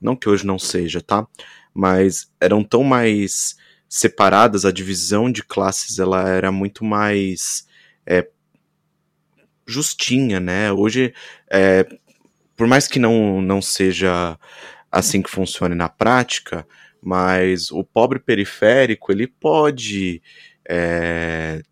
Não 0.00 0.16
que 0.16 0.28
hoje 0.28 0.46
não 0.46 0.58
seja, 0.58 1.00
tá? 1.00 1.26
Mas 1.74 2.30
eram 2.40 2.62
tão 2.62 2.84
mais 2.84 3.56
separadas, 3.88 4.64
a 4.64 4.70
divisão 4.70 5.30
de 5.30 5.42
classes 5.42 5.98
ela 5.98 6.28
era 6.28 6.52
muito 6.52 6.84
mais 6.84 7.66
é, 8.06 8.28
justinha, 9.70 10.40
né? 10.40 10.72
Hoje, 10.72 11.14
é, 11.50 11.86
por 12.56 12.66
mais 12.66 12.86
que 12.86 12.98
não, 12.98 13.40
não 13.40 13.62
seja 13.62 14.38
assim 14.90 15.22
que 15.22 15.30
funcione 15.30 15.74
na 15.74 15.88
prática, 15.88 16.66
mas 17.02 17.70
o 17.70 17.82
pobre 17.82 18.18
periférico 18.18 19.12
ele 19.12 19.26
pode 19.26 20.22
é, 20.68 21.62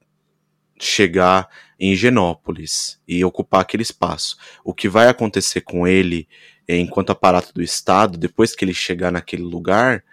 chegar 0.81 1.49
em 1.79 1.95
Genópolis 1.95 3.01
e 3.07 3.25
ocupar 3.25 3.61
aquele 3.61 3.83
espaço. 3.83 4.37
O 4.65 4.73
que 4.73 4.89
vai 4.89 5.09
acontecer 5.09 5.61
com 5.61 5.87
ele 5.87 6.29
enquanto 6.69 7.11
aparato 7.11 7.53
do 7.55 7.63
Estado, 7.63 8.19
depois 8.19 8.55
que 8.55 8.65
ele 8.65 8.75
chegar 8.75 9.11
naquele 9.11 9.43
lugar, 9.43 10.05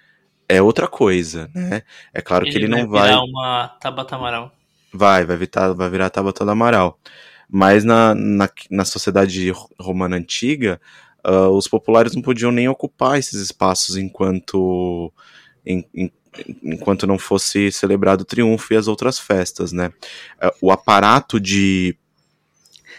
é 0.47 0.61
outra 0.61 0.87
coisa, 0.87 1.49
né? 1.53 1.81
É 2.13 2.21
claro 2.21 2.45
ele 2.45 2.51
que 2.51 2.57
ele 2.57 2.67
não 2.67 2.87
vai. 2.87 3.01
Vai 3.01 3.09
virar 3.09 3.23
uma 3.23 3.67
Tabata 3.79 4.15
Amaral. 4.15 4.51
Vai, 4.93 5.25
vai 5.25 5.37
virar, 5.37 5.73
vai 5.73 5.89
virar 5.89 6.09
Tabata 6.09 6.49
Amaral. 6.49 6.99
Mas 7.49 7.83
na, 7.83 8.15
na, 8.15 8.49
na 8.69 8.85
sociedade 8.85 9.51
romana 9.79 10.17
antiga, 10.17 10.79
uh, 11.25 11.49
os 11.49 11.67
populares 11.67 12.15
não 12.15 12.21
podiam 12.21 12.51
nem 12.51 12.67
ocupar 12.67 13.17
esses 13.17 13.39
espaços 13.39 13.97
enquanto, 13.97 15.11
em, 15.65 15.85
em, 15.93 16.11
enquanto 16.63 17.07
não 17.07 17.17
fosse 17.17 17.71
celebrado 17.71 18.21
o 18.21 18.25
triunfo 18.25 18.73
e 18.73 18.77
as 18.77 18.87
outras 18.87 19.19
festas, 19.19 19.71
né? 19.71 19.87
Uh, 20.43 20.67
o 20.67 20.71
aparato 20.71 21.39
de 21.39 21.95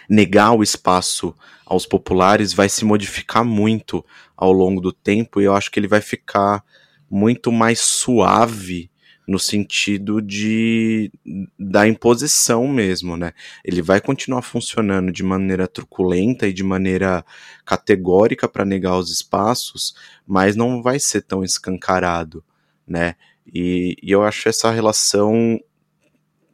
negar 0.08 0.52
o 0.52 0.62
espaço 0.62 1.34
aos 1.64 1.84
populares 1.84 2.52
vai 2.52 2.68
se 2.68 2.84
modificar 2.84 3.44
muito 3.44 4.04
ao 4.36 4.52
longo 4.52 4.80
do 4.80 4.92
tempo 4.92 5.40
e 5.40 5.44
eu 5.44 5.54
acho 5.54 5.70
que 5.70 5.80
ele 5.80 5.88
vai 5.88 6.00
ficar 6.00 6.62
muito 7.10 7.50
mais 7.50 7.80
suave 7.80 8.88
no 9.26 9.38
sentido 9.38 10.22
de 10.22 11.10
da 11.58 11.88
imposição 11.88 12.68
mesmo, 12.68 13.16
né? 13.16 13.32
Ele 13.64 13.82
vai 13.82 14.00
continuar 14.00 14.42
funcionando 14.42 15.10
de 15.10 15.22
maneira 15.22 15.66
truculenta 15.66 16.46
e 16.46 16.52
de 16.52 16.62
maneira 16.62 17.24
categórica 17.64 18.48
para 18.48 18.64
negar 18.64 18.96
os 18.96 19.10
espaços, 19.10 19.94
mas 20.26 20.54
não 20.54 20.80
vai 20.82 21.00
ser 21.00 21.22
tão 21.22 21.42
escancarado, 21.42 22.44
né? 22.86 23.16
E, 23.52 23.96
e 24.02 24.12
eu 24.12 24.22
acho 24.22 24.48
essa 24.48 24.70
relação 24.70 25.58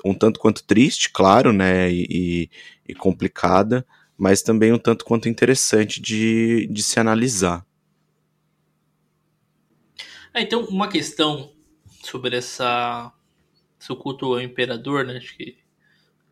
um 0.05 0.15
tanto 0.15 0.41
quanto 0.41 0.65
triste, 0.65 1.11
claro, 1.11 1.53
né? 1.53 1.93
E, 1.93 2.51
e 2.89 2.95
complicada, 2.95 3.87
mas 4.17 4.43
também 4.43 4.73
um 4.73 4.79
tanto 4.79 5.05
quanto 5.05 5.29
interessante 5.29 6.01
de, 6.01 6.67
de 6.71 6.83
se 6.83 6.99
analisar. 6.99 7.65
É, 10.35 10.41
então, 10.41 10.65
uma 10.65 10.89
questão 10.89 11.53
sobre 12.03 12.37
essa 12.37 13.13
seu 13.79 13.97
culto 13.97 14.27
ao 14.27 14.41
imperador, 14.41 15.05
né? 15.05 15.17
Acho 15.17 15.37
que 15.37 15.57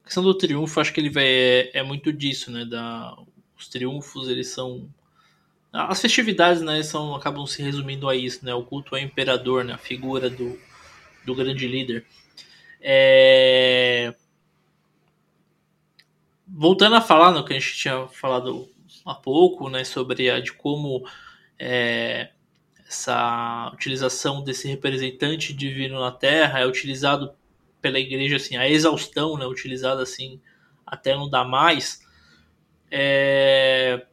a 0.03 0.05
questão 0.05 0.23
do 0.23 0.35
triunfo, 0.35 0.81
acho 0.81 0.93
que 0.93 1.01
ele 1.01 1.11
vai, 1.11 1.27
é, 1.27 1.79
é 1.79 1.83
muito 1.83 2.13
disso, 2.13 2.51
né? 2.51 2.65
Da, 2.65 3.17
os 3.59 3.69
triunfos, 3.69 4.29
eles 4.29 4.49
são 4.49 4.89
as 5.73 6.01
festividades, 6.01 6.63
né, 6.63 6.83
são 6.83 7.15
acabam 7.15 7.47
se 7.47 7.63
resumindo 7.63 8.09
a 8.09 8.17
isso, 8.17 8.45
né? 8.45 8.53
O 8.55 8.65
culto 8.65 8.95
ao 8.95 9.01
imperador, 9.01 9.65
né? 9.65 9.75
A 9.75 9.79
figura 9.79 10.29
do, 10.29 10.59
do 11.25 11.35
grande 11.35 11.67
líder. 11.69 12.05
É... 12.81 14.15
Voltando 16.47 16.97
a 16.97 17.01
falar 17.01 17.31
no 17.31 17.45
que 17.45 17.53
a 17.53 17.59
gente 17.59 17.77
tinha 17.77 18.09
falado 18.09 18.69
há 19.07 19.15
pouco, 19.15 19.69
né, 19.71 19.85
sobre 19.85 20.29
a 20.31 20.41
de 20.41 20.53
como 20.53 21.07
é, 21.59 22.31
essa 22.91 23.71
utilização 23.73 24.43
desse 24.43 24.67
representante 24.67 25.55
divino 25.55 26.01
na 26.01 26.11
Terra 26.11 26.59
é 26.59 26.67
utilizado 26.67 27.33
pela 27.81 28.01
igreja 28.01 28.35
assim 28.35 28.57
a 28.57 28.69
exaustão, 28.69 29.39
né, 29.39 29.47
utilizada 29.47 30.03
assim 30.03 30.41
até 30.85 31.15
não 31.15 31.31
dar 31.31 31.45
mais. 31.45 32.05
É, 32.91 34.05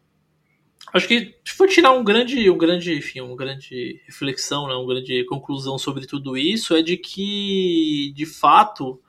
acho 0.93 1.07
que 1.07 1.35
for 1.47 1.67
tirar 1.67 1.91
um 1.91 2.03
grande, 2.03 2.47
um 2.51 2.57
grande, 2.57 2.95
enfim, 2.95 3.19
uma 3.19 3.35
grande 3.35 3.99
reflexão, 4.05 4.67
né, 4.67 4.75
uma 4.75 4.87
grande 4.93 5.25
conclusão 5.25 5.79
sobre 5.79 6.05
tudo 6.05 6.37
isso 6.37 6.75
é 6.75 6.83
de 6.83 6.97
que, 6.97 8.13
de 8.15 8.27
fato, 8.27 9.01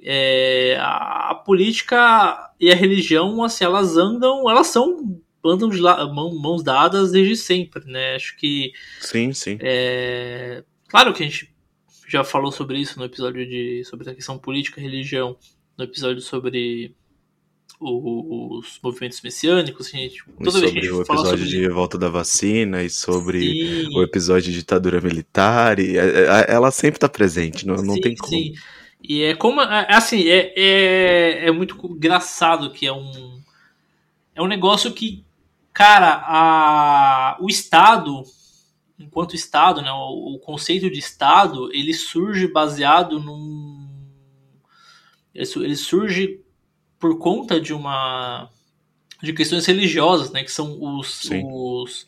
é, 0.00 0.76
a, 0.78 1.30
a, 1.30 1.34
política 1.34 2.48
e 2.60 2.70
a 2.70 2.76
religião, 2.76 3.42
assim, 3.42 3.64
elas 3.64 3.96
andam, 3.96 4.48
elas 4.48 4.68
são 4.68 5.20
andam 5.44 5.68
de 5.68 5.78
la, 5.78 6.06
mão, 6.12 6.34
mãos 6.34 6.62
dadas 6.62 7.12
desde 7.12 7.36
sempre, 7.36 7.84
né? 7.86 8.14
Acho 8.14 8.36
que 8.36 8.72
sim, 9.00 9.32
sim. 9.32 9.58
É, 9.60 10.64
claro 10.88 11.12
que 11.12 11.22
a 11.22 11.26
gente 11.26 11.52
já 12.08 12.24
falou 12.24 12.52
sobre 12.52 12.78
isso 12.78 12.98
no 12.98 13.04
episódio 13.04 13.46
de 13.46 13.84
sobre 13.84 14.08
a 14.08 14.14
questão 14.14 14.38
política 14.38 14.80
e 14.80 14.84
religião, 14.84 15.36
no 15.76 15.84
episódio 15.84 16.20
sobre 16.20 16.94
os 17.80 18.78
movimentos 18.82 19.20
messiânicos, 19.20 19.88
assim, 19.88 19.98
gente, 19.98 20.24
toda 20.42 20.60
vez 20.60 20.72
que 20.72 20.78
a 20.78 20.82
gente 20.82 20.92
o 20.92 21.02
episódio 21.02 21.44
sobre... 21.44 21.44
de 21.44 21.68
volta 21.68 21.98
da 21.98 22.08
vacina 22.08 22.82
e 22.82 22.88
sobre 22.88 23.40
sim. 23.40 23.96
o 23.96 24.02
episódio 24.02 24.50
de 24.50 24.58
ditadura 24.58 25.00
militar, 25.00 25.78
e 25.78 25.98
é, 25.98 26.02
é, 26.02 26.46
ela 26.48 26.70
sempre 26.70 26.96
está 26.96 27.08
presente, 27.08 27.66
não, 27.66 27.76
não 27.76 27.94
sim, 27.94 28.00
tem 28.00 28.16
como. 28.16 28.32
Sim. 28.32 28.54
E 29.06 29.22
é 29.22 29.34
como, 29.34 29.60
é, 29.60 29.86
é, 29.90 29.94
assim, 29.94 30.26
é, 30.28 30.52
é, 30.56 31.46
é 31.48 31.50
muito 31.50 31.76
engraçado 31.84 32.70
que 32.70 32.86
é 32.86 32.92
um 32.92 33.42
é 34.34 34.42
um 34.42 34.48
negócio 34.48 34.92
que, 34.92 35.24
cara, 35.74 36.22
a, 36.24 37.36
o 37.40 37.50
Estado, 37.50 38.22
enquanto 38.98 39.34
Estado, 39.34 39.82
né, 39.82 39.90
o, 39.90 40.36
o 40.36 40.38
conceito 40.38 40.88
de 40.88 41.00
Estado, 41.00 41.68
ele 41.72 41.92
surge 41.92 42.46
baseado 42.46 43.18
num 43.18 43.84
ele, 45.34 45.74
surge 45.74 46.40
por 46.98 47.18
conta 47.18 47.60
de 47.60 47.74
uma 47.74 48.48
de 49.20 49.32
questões 49.32 49.66
religiosas, 49.66 50.30
né, 50.30 50.44
que 50.44 50.52
são 50.52 50.78
os, 50.80 51.28
os, 51.44 52.06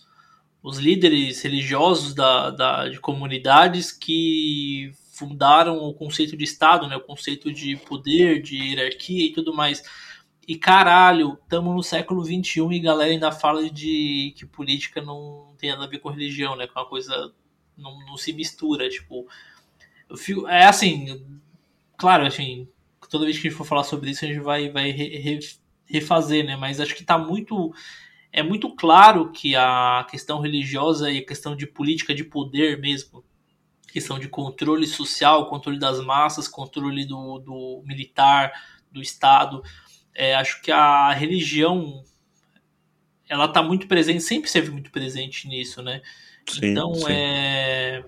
os 0.63 0.79
líderes 0.79 1.43
religiosos 1.43 2.15
da, 2.15 2.51
da, 2.51 2.89
de 2.89 3.01
comunidades 3.01 3.91
que 3.91 4.93
fundaram 5.13 5.79
o 5.79 5.95
conceito 5.95 6.37
de 6.37 6.45
Estado, 6.45 6.87
né, 6.87 6.97
o 6.97 7.01
conceito 7.01 7.51
de 7.51 7.77
poder, 7.77 8.43
de 8.43 8.57
hierarquia 8.57 9.27
e 9.27 9.33
tudo 9.33 9.55
mais. 9.55 9.83
E 10.47 10.57
caralho, 10.57 11.39
estamos 11.43 11.75
no 11.75 11.83
século 11.83 12.25
XXI 12.25 12.63
e 12.71 12.79
galera 12.79 13.11
ainda 13.11 13.33
fala 13.33 13.69
de 13.69 14.33
que 14.37 14.47
política 14.47 15.03
não 15.03 15.53
tem 15.59 15.71
nada 15.71 15.85
a 15.85 15.89
ver 15.89 15.99
com 15.99 16.09
religião, 16.09 16.55
né? 16.55 16.69
Que 16.69 16.79
é 16.79 16.81
uma 16.81 16.89
coisa. 16.89 17.35
Não, 17.77 17.99
não 18.07 18.17
se 18.17 18.33
mistura. 18.33 18.89
Tipo. 18.89 19.27
Fico, 20.17 20.47
é 20.47 20.65
assim. 20.67 21.27
Claro, 21.99 22.27
assim, 22.27 22.69
toda 23.11 23.25
vez 23.25 23.39
que 23.39 23.47
a 23.47 23.51
gente 23.51 23.59
for 23.59 23.67
falar 23.67 23.83
sobre 23.83 24.11
isso, 24.11 24.25
a 24.25 24.29
gente 24.29 24.41
vai, 24.41 24.69
vai 24.69 24.91
re, 24.91 25.41
refazer, 25.85 26.45
né? 26.45 26.57
Mas 26.57 26.81
acho 26.81 26.95
que 26.95 27.03
está 27.03 27.19
muito. 27.19 27.75
É 28.33 28.43
muito 28.43 28.75
claro 28.77 29.33
que 29.33 29.57
a 29.57 30.07
questão 30.09 30.41
religiosa 30.41 31.11
e 31.11 31.19
a 31.19 31.27
questão 31.27 31.57
de 31.57 31.67
política 31.67 32.15
de 32.15 32.23
poder 32.23 32.79
mesmo, 32.79 33.25
questão 33.91 34.19
de 34.19 34.29
controle 34.29 34.87
social, 34.87 35.49
controle 35.49 35.79
das 35.79 35.99
massas, 36.05 36.47
controle 36.47 37.05
do, 37.07 37.39
do 37.39 37.83
militar, 37.85 38.53
do 38.93 39.01
Estado. 39.01 39.63
É, 40.17 40.35
acho 40.35 40.63
que 40.63 40.73
a 40.73 41.13
religião 41.13 42.03
ela 43.29 43.45
está 43.45 43.63
muito 43.63 43.87
presente, 43.87 44.23
sempre 44.23 44.47
esteve 44.47 44.71
muito 44.71 44.91
presente 44.91 45.47
nisso, 45.47 45.83
né? 45.83 46.01
Sim, 46.49 46.67
então 46.67 46.95
sim. 46.95 47.07
é. 47.11 48.05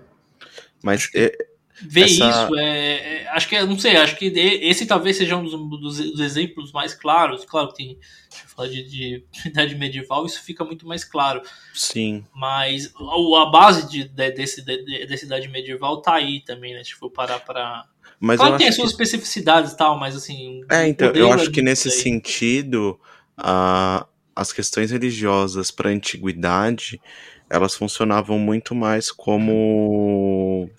Mas 0.81 1.09
é, 1.13 1.35
ver 1.81 2.05
essa... 2.05 2.29
isso 2.29 2.55
é, 2.57 3.23
é, 3.23 3.27
acho 3.29 3.47
que 3.47 3.61
não 3.61 3.77
sei 3.77 3.97
acho 3.97 4.15
que 4.15 4.25
esse 4.25 4.85
talvez 4.85 5.17
seja 5.17 5.35
um 5.37 5.43
dos, 5.43 5.97
dos, 5.97 6.19
exemplos 6.19 6.71
mais 6.71 6.93
claros 6.93 7.45
claro 7.45 7.69
que 7.69 7.75
tem 7.75 7.99
falar 8.47 8.67
de, 8.67 8.83
de, 8.83 9.25
idade 9.45 9.75
medieval 9.75 10.25
isso 10.25 10.41
fica 10.43 10.63
muito 10.65 10.87
mais 10.87 11.03
claro 11.03 11.41
sim 11.73 12.25
mas 12.33 12.93
a, 12.95 13.41
a 13.43 13.45
base 13.45 13.89
de, 13.89 14.03
de, 14.03 14.31
desse 14.31 14.61
de, 14.61 15.05
dessa 15.05 15.25
idade 15.25 15.47
medieval 15.47 16.01
tá 16.01 16.15
aí 16.15 16.41
também 16.41 16.73
né 16.73 16.83
se 16.83 16.93
for 16.93 17.09
parar 17.09 17.39
para 17.39 17.85
mas 18.19 18.39
claro 18.39 18.53
que 18.53 18.59
tem 18.59 18.67
as 18.67 18.75
suas 18.75 18.93
que... 18.93 19.03
especificidades 19.03 19.71
e 19.71 19.77
tal 19.77 19.97
mas 19.97 20.15
assim 20.15 20.61
é 20.69 20.87
então 20.87 21.11
eu 21.11 21.31
acho 21.31 21.51
que 21.51 21.61
nesse 21.61 21.89
sentido 21.89 22.99
a, 23.37 24.05
as 24.35 24.51
questões 24.51 24.91
religiosas 24.91 25.71
para 25.71 25.89
a 25.89 25.93
antiguidade 25.93 26.99
elas 27.49 27.75
funcionavam 27.75 28.37
muito 28.37 28.75
mais 28.75 29.11
como 29.11 30.69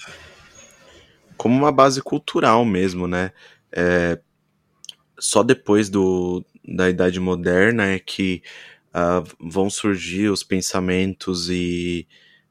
como 1.40 1.56
uma 1.56 1.72
base 1.72 2.02
cultural 2.02 2.66
mesmo, 2.66 3.08
né? 3.08 3.32
É, 3.72 4.20
só 5.18 5.42
depois 5.42 5.88
do, 5.88 6.44
da 6.62 6.90
Idade 6.90 7.18
Moderna 7.18 7.86
é 7.86 7.98
que 7.98 8.42
uh, 8.94 9.26
vão 9.40 9.70
surgir 9.70 10.28
os 10.28 10.42
pensamentos 10.42 11.48
e, 11.48 12.06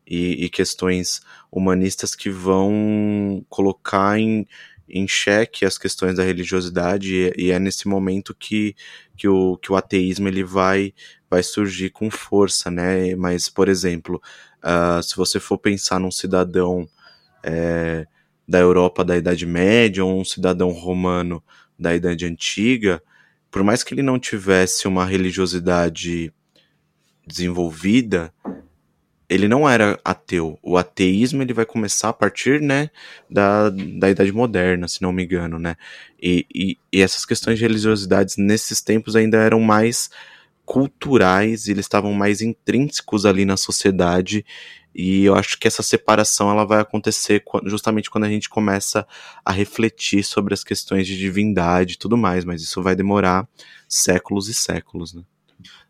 e, 0.07 0.43
e, 0.43 0.49
questões 0.49 1.21
humanistas 1.51 2.15
que 2.15 2.31
vão 2.31 3.45
colocar 3.47 4.19
em, 4.19 4.47
em 4.89 5.07
xeque 5.07 5.65
as 5.65 5.77
questões 5.77 6.15
da 6.15 6.23
religiosidade 6.23 7.13
e, 7.13 7.45
e, 7.45 7.51
é 7.51 7.59
nesse 7.59 7.87
momento 7.87 8.35
que, 8.35 8.75
que, 9.15 9.27
o, 9.27 9.57
que 9.57 9.71
o 9.71 9.75
ateísmo 9.75 10.27
ele 10.27 10.43
vai, 10.43 10.93
vai 11.29 11.43
surgir 11.43 11.89
com 11.91 12.09
força, 12.09 12.71
né? 12.71 13.15
Mas, 13.15 13.49
por 13.49 13.69
exemplo, 13.69 14.21
uh, 14.63 15.01
se 15.03 15.15
você 15.15 15.39
for 15.39 15.57
pensar 15.57 15.99
num 15.99 16.11
cidadão 16.11 16.87
é, 17.43 18.05
da 18.47 18.59
Europa 18.59 19.05
da 19.05 19.15
Idade 19.15 19.45
Média 19.45 20.03
ou 20.03 20.19
um 20.19 20.25
cidadão 20.25 20.71
romano 20.71 21.43
da 21.77 21.95
Idade 21.95 22.25
Antiga, 22.25 23.01
por 23.51 23.63
mais 23.63 23.83
que 23.83 23.93
ele 23.93 24.01
não 24.01 24.19
tivesse 24.19 24.87
uma 24.87 25.05
religiosidade 25.05 26.33
desenvolvida, 27.25 28.33
ele 29.29 29.47
não 29.47 29.69
era 29.69 29.99
ateu. 30.03 30.57
O 30.63 30.77
ateísmo 30.77 31.41
ele 31.41 31.53
vai 31.53 31.65
começar 31.65 32.09
a 32.09 32.13
partir 32.13 32.59
né, 32.59 32.89
da, 33.29 33.69
da 33.69 34.09
Idade 34.09 34.31
Moderna, 34.31 34.87
se 34.87 35.01
não 35.01 35.11
me 35.11 35.23
engano, 35.23 35.59
né? 35.59 35.75
E, 36.21 36.45
e, 36.53 36.77
e 36.91 37.01
essas 37.01 37.25
questões 37.25 37.59
de 37.59 37.65
religiosidades 37.65 38.37
nesses 38.37 38.81
tempos 38.81 39.15
ainda 39.15 39.37
eram 39.37 39.59
mais 39.59 40.09
culturais, 40.65 41.67
eles 41.67 41.85
estavam 41.85 42.13
mais 42.13 42.41
intrínsecos 42.41 43.25
ali 43.25 43.43
na 43.45 43.57
sociedade 43.57 44.45
e 44.93 45.23
eu 45.23 45.35
acho 45.35 45.57
que 45.57 45.67
essa 45.67 45.83
separação 45.83 46.49
ela 46.49 46.65
vai 46.65 46.81
acontecer 46.81 47.43
justamente 47.65 48.09
quando 48.09 48.25
a 48.25 48.29
gente 48.29 48.49
começa 48.49 49.07
a 49.45 49.51
refletir 49.51 50.23
sobre 50.23 50.53
as 50.53 50.63
questões 50.63 51.07
de 51.07 51.17
divindade 51.17 51.93
e 51.93 51.97
tudo 51.97 52.17
mais, 52.17 52.43
mas 52.43 52.61
isso 52.61 52.81
vai 52.81 52.95
demorar 52.95 53.47
séculos 53.87 54.49
e 54.49 54.53
séculos, 54.53 55.13
né? 55.13 55.23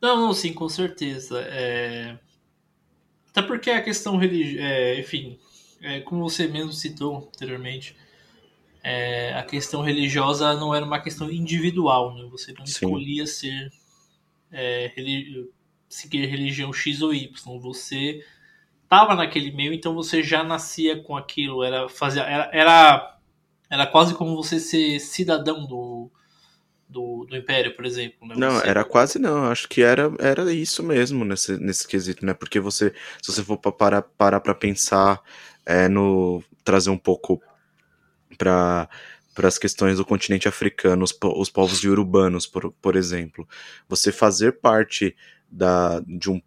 Não, 0.02 0.18
não 0.18 0.34
sim, 0.34 0.54
com 0.54 0.68
certeza. 0.68 1.42
É... 1.42 2.18
Até 3.40 3.48
porque 3.48 3.72
a 3.72 3.82
questão 3.82 4.18
religiosa, 4.18 4.68
é, 4.68 5.00
enfim, 5.00 5.40
é, 5.82 6.02
como 6.02 6.30
você 6.30 6.46
mesmo 6.46 6.74
citou 6.74 7.30
anteriormente, 7.34 7.96
é, 8.84 9.34
a 9.34 9.44
questão 9.44 9.82
religiosa 9.82 10.54
não 10.56 10.76
era 10.76 10.86
uma 10.86 11.00
questão 11.00 11.32
individual, 11.32 12.16
né? 12.16 12.28
Você 12.32 12.52
não 12.52 12.66
sim. 12.66 12.72
escolhia 12.74 13.26
ser 13.26 13.72
é, 14.52 14.92
seguir 15.88 16.26
religião 16.26 16.74
X 16.74 17.02
ou 17.02 17.14
Y. 17.14 17.60
Você 17.62 18.26
estava 18.84 19.16
naquele 19.16 19.52
meio, 19.52 19.74
então 19.74 19.96
você 19.96 20.22
já 20.22 20.44
nascia 20.44 21.02
com 21.02 21.16
aquilo. 21.16 21.64
Era, 21.64 21.88
fazia, 21.88 22.24
era, 22.24 22.50
era, 22.52 23.20
era 23.70 23.88
quase 23.88 24.16
como 24.16 24.36
você 24.36 24.60
ser 24.60 25.00
cidadão 25.00 25.66
do, 25.66 26.12
do, 26.90 27.26
do 27.30 27.38
Império, 27.38 27.76
por 27.76 27.86
exemplo. 27.86 28.28
Né? 28.28 28.36
Não, 28.36 28.60
era 28.62 28.84
quase 28.84 29.20
não. 29.20 29.46
Acho 29.46 29.70
que 29.70 29.84
era, 29.84 30.12
era 30.18 30.52
isso 30.52 30.82
mesmo 30.82 31.24
nesse, 31.24 31.58
nesse 31.58 31.88
quesito, 31.88 32.26
né? 32.26 32.34
Porque 32.34 32.60
você, 32.60 32.92
se 33.22 33.32
você 33.32 33.44
for 33.44 33.58
parar 33.58 34.02
para 34.02 34.56
pensar 34.56 35.22
é, 35.66 35.88
no. 35.88 36.44
trazer 36.64 36.90
um 36.90 36.98
pouco 36.98 37.42
para 38.38 38.90
para 39.36 39.48
as 39.48 39.58
questões 39.58 39.96
do 39.96 40.04
continente 40.04 40.50
africano, 40.50 41.02
os, 41.02 41.18
os 41.24 41.50
povos 41.50 41.82
urbanos, 41.86 42.46
por, 42.46 42.74
por 42.74 42.98
exemplo. 42.98 43.48
Você 43.88 44.12
fazer 44.12 44.60
parte 44.60 45.16
da, 45.50 46.02
de 46.06 46.30
um, 46.30 46.42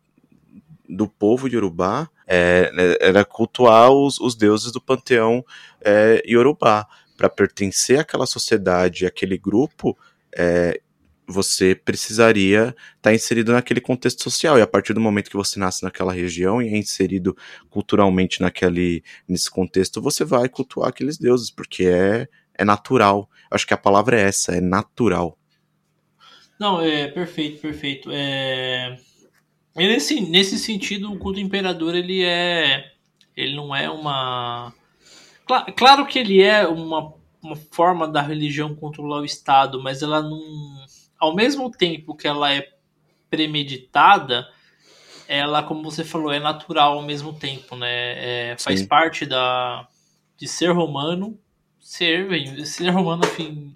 do 0.86 1.08
povo 1.08 1.48
iorubá 1.48 2.10
é, 2.26 2.70
né, 2.72 2.96
era 3.00 3.24
cultuar 3.24 3.90
os, 3.90 4.20
os 4.20 4.34
deuses 4.34 4.72
do 4.72 4.80
panteão 4.80 5.42
é, 5.80 6.22
iorubá. 6.26 6.86
Para 7.16 7.30
pertencer 7.30 8.00
àquela 8.00 8.26
sociedade, 8.26 9.06
àquele 9.06 9.38
grupo, 9.38 9.96
é, 10.36 10.80
você 11.26 11.74
precisaria 11.74 12.68
estar 12.68 12.76
tá 13.00 13.14
inserido 13.14 13.52
naquele 13.52 13.80
contexto 13.80 14.22
social. 14.22 14.58
E 14.58 14.62
a 14.62 14.66
partir 14.66 14.92
do 14.92 15.00
momento 15.00 15.30
que 15.30 15.36
você 15.36 15.58
nasce 15.58 15.82
naquela 15.82 16.12
região 16.12 16.60
e 16.60 16.68
é 16.68 16.76
inserido 16.76 17.36
culturalmente 17.70 18.40
naquele, 18.40 19.02
nesse 19.28 19.50
contexto, 19.50 20.00
você 20.00 20.24
vai 20.24 20.48
cultuar 20.48 20.88
aqueles 20.88 21.18
deuses, 21.18 21.50
porque 21.50 21.84
é, 21.86 22.28
é 22.54 22.64
natural. 22.64 23.28
Acho 23.50 23.66
que 23.66 23.74
a 23.74 23.78
palavra 23.78 24.20
é 24.20 24.24
essa, 24.24 24.52
é 24.54 24.60
natural. 24.60 25.38
Não, 26.58 26.80
é 26.80 27.08
perfeito, 27.08 27.60
perfeito. 27.60 28.10
É... 28.12 28.96
Nesse, 29.74 30.20
nesse 30.20 30.58
sentido, 30.58 31.10
o 31.10 31.18
culto 31.18 31.40
imperador 31.40 31.94
ele 31.94 32.22
é. 32.22 32.92
Ele 33.34 33.56
não 33.56 33.74
é 33.74 33.88
uma. 33.88 34.72
Claro 35.76 36.06
que 36.06 36.18
ele 36.18 36.42
é 36.42 36.66
uma 36.66 37.14
uma 37.42 37.56
forma 37.56 38.06
da 38.06 38.22
religião 38.22 38.74
controlar 38.74 39.20
o 39.20 39.24
Estado, 39.24 39.82
mas 39.82 40.02
ela 40.02 40.22
não. 40.22 40.40
Ao 41.18 41.34
mesmo 41.34 41.70
tempo 41.70 42.16
que 42.16 42.26
ela 42.26 42.52
é 42.52 42.72
premeditada, 43.28 44.48
ela, 45.28 45.62
como 45.62 45.82
você 45.82 46.04
falou, 46.04 46.32
é 46.32 46.38
natural 46.38 46.98
ao 46.98 47.02
mesmo 47.02 47.32
tempo, 47.32 47.74
né? 47.76 48.50
É, 48.50 48.56
faz 48.58 48.80
Sim. 48.80 48.86
parte 48.86 49.24
da, 49.24 49.88
de 50.36 50.46
ser 50.46 50.70
romano, 50.70 51.38
ser, 51.80 52.66
ser 52.66 52.90
romano, 52.90 53.24
enfim. 53.24 53.74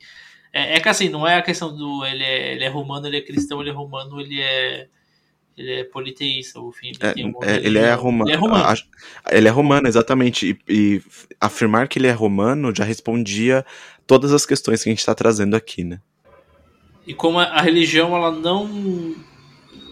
É, 0.53 0.77
é 0.77 0.81
que 0.81 0.89
assim, 0.89 1.09
não 1.09 1.27
é 1.27 1.37
a 1.37 1.43
questão 1.43 1.75
do 1.75 2.05
ele 2.05 2.23
é, 2.23 2.53
ele 2.53 2.65
é 2.65 2.69
romano, 2.69 3.07
ele 3.07 3.19
é 3.19 3.23
cristão, 3.23 3.61
ele 3.61 3.71
é 3.71 3.73
romano, 3.73 4.21
ele 4.21 4.41
é. 4.41 4.89
Ele 5.57 5.73
é 5.73 5.85
politeísta, 5.85 6.59
enfim. 6.61 6.93
Ele, 7.17 7.35
É, 7.43 7.53
é, 7.53 7.57
ele 7.57 7.79
é 7.79 7.95
romano. 7.95 8.31
Ele 8.31 8.37
é 8.37 8.39
romano. 8.39 8.79
Ele 9.31 9.49
é 9.49 9.51
romano, 9.51 9.89
exatamente. 9.89 10.59
E, 10.69 10.73
e 10.73 11.03
afirmar 11.41 11.89
que 11.89 11.99
ele 11.99 12.07
é 12.07 12.13
romano 12.13 12.75
já 12.75 12.85
respondia 12.85 13.65
todas 14.07 14.33
as 14.33 14.45
questões 14.45 14.83
que 14.83 14.89
a 14.89 14.93
gente 14.93 14.99
está 14.99 15.15
trazendo 15.15 15.57
aqui, 15.57 15.83
né? 15.83 16.01
E 17.07 17.15
como 17.15 17.39
a, 17.39 17.45
a 17.45 17.63
religião 17.63 18.15
ela 18.15 18.31
não 18.31 19.15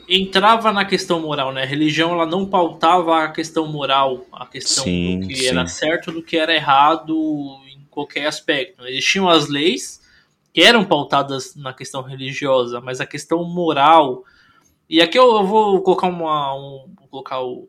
entrava 0.09 0.73
na 0.73 0.85
questão 0.85 1.21
moral, 1.21 1.53
né? 1.53 1.63
A 1.63 1.67
religião 1.67 2.13
ela 2.13 2.27
não 2.27 2.45
pautava 2.45 3.25
a 3.25 3.29
questão 3.29 3.67
moral, 3.67 4.27
a 4.33 4.47
questão 4.47 4.85
Sim, 4.85 5.21
do 5.21 5.29
que 5.29 5.37
sim. 5.37 5.47
era 5.47 5.67
certo 5.67 6.13
do 6.13 6.23
que 6.23 6.37
era 6.37 6.55
errado 6.55 7.15
em 7.69 7.87
qualquer 7.91 8.27
aspecto. 8.27 8.87
Existiam 8.87 9.29
as 9.29 9.49
leis 9.49 10.03
que 10.53 10.61
eram 10.61 10.85
pautadas 10.85 11.55
na 11.57 11.73
questão 11.73 12.03
religiosa, 12.03 12.81
mas 12.81 13.01
a 13.01 13.07
questão 13.07 13.43
moral. 13.45 14.25
E 14.89 15.01
aqui 15.01 15.19
eu, 15.19 15.37
eu 15.37 15.47
vou 15.47 15.83
colocar 15.83 16.09
uma, 16.09 16.55
um, 16.55 16.93
vou 16.99 17.09
colocar 17.09 17.41
o, 17.43 17.69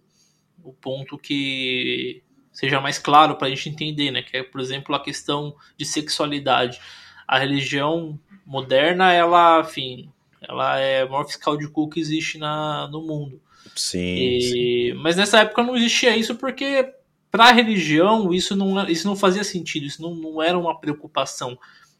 o 0.64 0.74
ponto 0.74 1.18
que 1.18 2.24
seja 2.52 2.80
mais 2.80 2.98
claro 2.98 3.36
para 3.36 3.48
a 3.48 3.50
gente 3.50 3.70
entender, 3.70 4.12
né? 4.12 4.22
Que 4.22 4.38
é, 4.38 4.44
por 4.44 4.62
exemplo, 4.62 4.96
a 4.96 5.04
questão 5.04 5.56
de 5.78 5.86
sexualidade. 5.86 6.80
A 7.28 7.38
religião 7.38 8.20
moderna, 8.46 9.12
ela, 9.12 9.62
enfim, 9.62 10.10
ela 10.42 10.80
é 10.80 11.04
o 11.04 11.10
maior 11.10 11.26
fiscal 11.26 11.58
de 11.58 11.68
cu 11.68 11.90
que 11.90 12.00
existe 12.00 12.38
na, 12.38 12.88
no 12.88 13.02
mundo. 13.02 13.42
Sim. 13.76 14.40
sim. 14.40 14.58
E- 14.58 14.94
mas 15.02 15.16
nessa 15.16 15.40
época 15.40 15.64
não 15.64 15.76
existia 15.76 16.16
isso 16.16 16.36
porque 16.36 16.94
para 17.32 17.46
a 17.46 17.52
religião 17.52 18.34
isso 18.34 18.56
não, 18.56 18.88
isso 18.88 19.08
não 19.08 19.16
fazia 19.16 19.44
sentido, 19.44 19.86
isso 19.86 20.02
não, 20.02 20.16
não 20.16 20.42
era 20.42 20.58
uma 20.58 20.80
preocupação. 20.80 21.58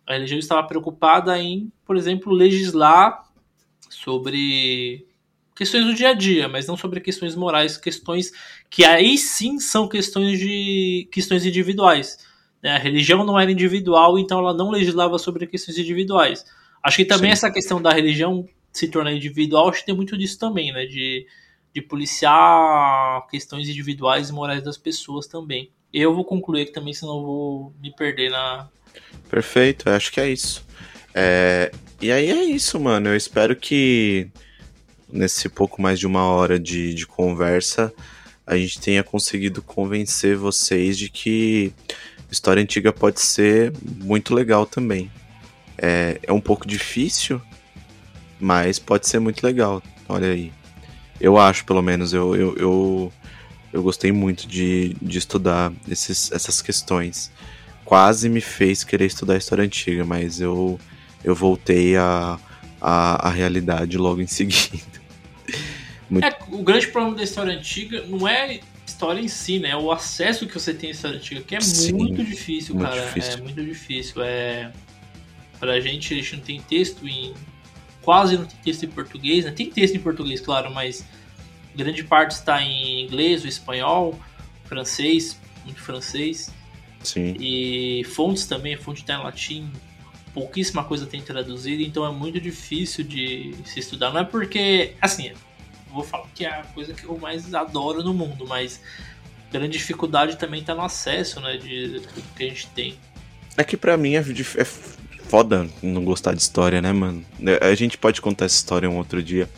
A 0.08 0.14
religião 0.14 0.40
estava 0.40 0.66
preocupada 0.66 1.38
em, 1.38 1.72
por 1.84 1.98
exemplo, 1.98 2.32
legislar 2.32 3.25
sobre 3.96 5.06
questões 5.56 5.86
do 5.86 5.94
dia 5.94 6.10
a 6.10 6.14
dia, 6.14 6.48
mas 6.50 6.68
não 6.68 6.76
sobre 6.76 7.00
questões 7.00 7.36
morais, 7.36 7.78
questões 7.78 8.32
que 8.70 8.84
aí 8.84 9.18
sim 9.18 9.60
são 9.60 9.88
questões 9.88 10.38
de 10.38 11.08
questões 11.12 11.46
individuais. 11.46 12.18
né? 12.62 12.76
A 12.76 12.78
religião 12.78 13.24
não 13.24 13.40
era 13.40 13.52
individual, 13.52 14.20
então 14.20 14.40
ela 14.40 14.54
não 14.54 14.70
legislava 14.70 15.18
sobre 15.18 15.48
questões 15.48 15.78
individuais. 15.78 16.46
Acho 16.84 16.98
que 16.98 17.06
também 17.06 17.32
Sim. 17.32 17.34
essa 17.34 17.52
questão 17.52 17.82
da 17.82 17.92
religião 17.92 18.48
se 18.72 18.90
tornar 18.90 19.14
individual, 19.14 19.70
acho 19.70 19.80
que 19.80 19.86
tem 19.86 19.96
muito 19.96 20.18
disso 20.18 20.38
também, 20.38 20.74
né? 20.74 20.86
De, 20.86 21.26
de 21.74 21.82
policiar 21.82 23.26
questões 23.28 23.70
individuais 23.70 24.30
e 24.30 24.34
morais 24.34 24.62
das 24.62 24.78
pessoas 24.78 25.26
também. 25.26 25.72
Eu 25.94 26.14
vou 26.14 26.26
concluir 26.26 26.64
aqui 26.64 26.74
também, 26.74 26.94
senão 26.94 27.18
eu 27.18 27.24
vou 27.24 27.74
me 27.82 27.96
perder 27.96 28.30
na. 28.30 28.68
Perfeito, 29.30 29.90
acho 29.90 30.12
que 30.12 30.20
é 30.20 30.30
isso. 30.30 30.66
É, 31.16 31.72
E 32.02 32.12
aí 32.12 32.30
é 32.30 32.44
isso, 32.44 32.78
mano. 32.80 33.08
Eu 33.10 33.16
espero 33.16 33.56
que 33.56 34.28
nesse 35.12 35.48
pouco 35.48 35.82
mais 35.82 35.98
de 35.98 36.06
uma 36.06 36.26
hora 36.26 36.60
de, 36.60 36.94
de 36.94 37.08
conversa 37.08 37.94
a 38.46 38.58
gente 38.58 38.80
tenha 38.80 39.04
conseguido 39.04 39.62
convencer 39.62 40.36
vocês 40.36 40.98
de 40.98 41.10
que 41.10 41.74
história 42.30 42.62
antiga 42.62 42.92
pode 42.92 43.22
ser 43.22 43.74
muito 44.04 44.36
legal 44.36 44.66
também. 44.66 45.10
É, 45.78 46.20
é 46.22 46.34
um 46.34 46.42
pouco 46.42 46.68
difícil, 46.68 47.42
mas 48.40 48.78
pode 48.78 49.08
ser 49.08 49.20
muito 49.20 49.44
legal. 49.44 49.82
Olha 50.08 50.28
aí. 50.28 50.52
Eu 51.20 51.38
acho, 51.38 51.66
pelo 51.66 51.82
menos, 51.82 52.14
eu, 52.14 52.36
eu, 52.36 52.58
eu, 52.58 53.14
eu 53.74 53.82
gostei 53.82 54.12
muito 54.12 54.48
de, 54.48 54.96
de 55.02 55.18
estudar 55.18 55.72
esses, 55.88 56.32
essas 56.32 56.62
questões 56.62 57.32
quase 57.86 58.28
me 58.28 58.42
fez 58.42 58.84
querer 58.84 59.06
estudar 59.06 59.38
história 59.38 59.64
antiga, 59.64 60.04
mas 60.04 60.42
eu, 60.42 60.80
eu 61.26 61.34
voltei 61.34 61.98
à 61.98 62.40
a, 62.80 63.28
a, 63.28 63.32
realidade 63.32 63.98
logo 63.98 64.22
em 64.22 64.28
seguida. 64.28 64.84
Muito... 66.08 66.24
É, 66.24 66.38
o 66.52 66.62
grande 66.62 66.88
problema 66.88 67.18
da 67.18 67.24
história 67.24 67.52
antiga 67.52 68.06
não 68.06 68.28
é 68.28 68.60
história 68.86 69.20
em 69.20 69.28
si, 69.28 69.58
né? 69.58 69.70
É 69.70 69.76
o 69.76 69.92
acesso 69.92 70.46
que 70.46 70.54
você 70.54 70.72
tem 70.72 70.90
à 70.90 70.92
história 70.92 71.18
antiga, 71.18 71.42
que 71.42 71.56
é 71.56 71.62
Sim, 71.62 71.94
muito 71.94 72.24
difícil, 72.24 72.76
muito 72.76 72.88
cara. 72.88 73.06
Difícil. 73.08 73.34
É 73.34 73.38
muito 73.38 73.66
difícil. 73.66 74.24
É... 74.24 74.72
Pra 75.60 75.80
gente, 75.80 76.14
a 76.14 76.18
gente 76.18 76.36
não 76.36 76.44
tem 76.44 76.62
texto 76.62 77.08
em. 77.08 77.34
Quase 78.04 78.38
não 78.38 78.46
tem 78.46 78.60
texto 78.64 78.84
em 78.84 78.90
português, 78.90 79.46
né? 79.46 79.52
Tem 79.52 79.68
texto 79.68 79.96
em 79.96 80.00
português, 80.00 80.40
claro, 80.40 80.72
mas 80.72 81.04
grande 81.76 82.04
parte 82.04 82.32
está 82.32 82.62
em 82.62 83.04
inglês, 83.04 83.44
o 83.44 83.48
espanhol, 83.48 84.20
francês, 84.66 85.40
muito 85.64 85.82
francês. 85.82 86.54
Sim. 87.04 87.36
E 87.40 88.04
fontes 88.04 88.46
também, 88.46 88.78
fonte 88.78 89.02
está 89.02 89.16
em 89.16 89.24
latim, 89.24 89.72
pouquíssima 90.36 90.84
coisa 90.84 91.06
tem 91.06 91.22
traduzido, 91.22 91.82
então 91.82 92.06
é 92.06 92.12
muito 92.12 92.42
difícil 92.42 93.06
de 93.06 93.56
se 93.64 93.80
estudar. 93.80 94.12
Não 94.12 94.20
é 94.20 94.24
porque, 94.26 94.94
assim, 95.02 95.32
vou 95.90 96.04
falar 96.04 96.28
que 96.36 96.46
é 96.46 96.50
a 96.50 96.64
coisa 96.66 96.94
que 96.94 97.06
eu 97.06 97.18
mais 97.18 97.56
adoro 97.56 98.04
no 98.04 98.14
mundo, 98.14 98.46
mas 98.46 98.82
grande 99.50 99.78
dificuldade 99.78 100.36
também 100.36 100.60
está 100.60 100.76
no 100.76 100.82
acesso, 100.82 101.40
né, 101.40 101.56
de 101.56 102.02
tudo 102.02 102.24
que 102.36 102.44
a 102.44 102.48
gente 102.50 102.68
tem. 102.68 103.00
É 103.56 103.64
que 103.64 103.78
pra 103.78 103.96
mim 103.96 104.16
é, 104.16 104.20
é 104.20 104.66
foda 104.66 105.70
não 105.82 106.04
gostar 106.04 106.34
de 106.34 106.42
história, 106.42 106.82
né, 106.82 106.92
mano? 106.92 107.24
A 107.62 107.74
gente 107.74 107.98
pode 107.98 108.20
contar 108.20 108.44
essa 108.44 108.58
história 108.58 108.90
um 108.90 108.98
outro 108.98 109.24
dia, 109.24 109.50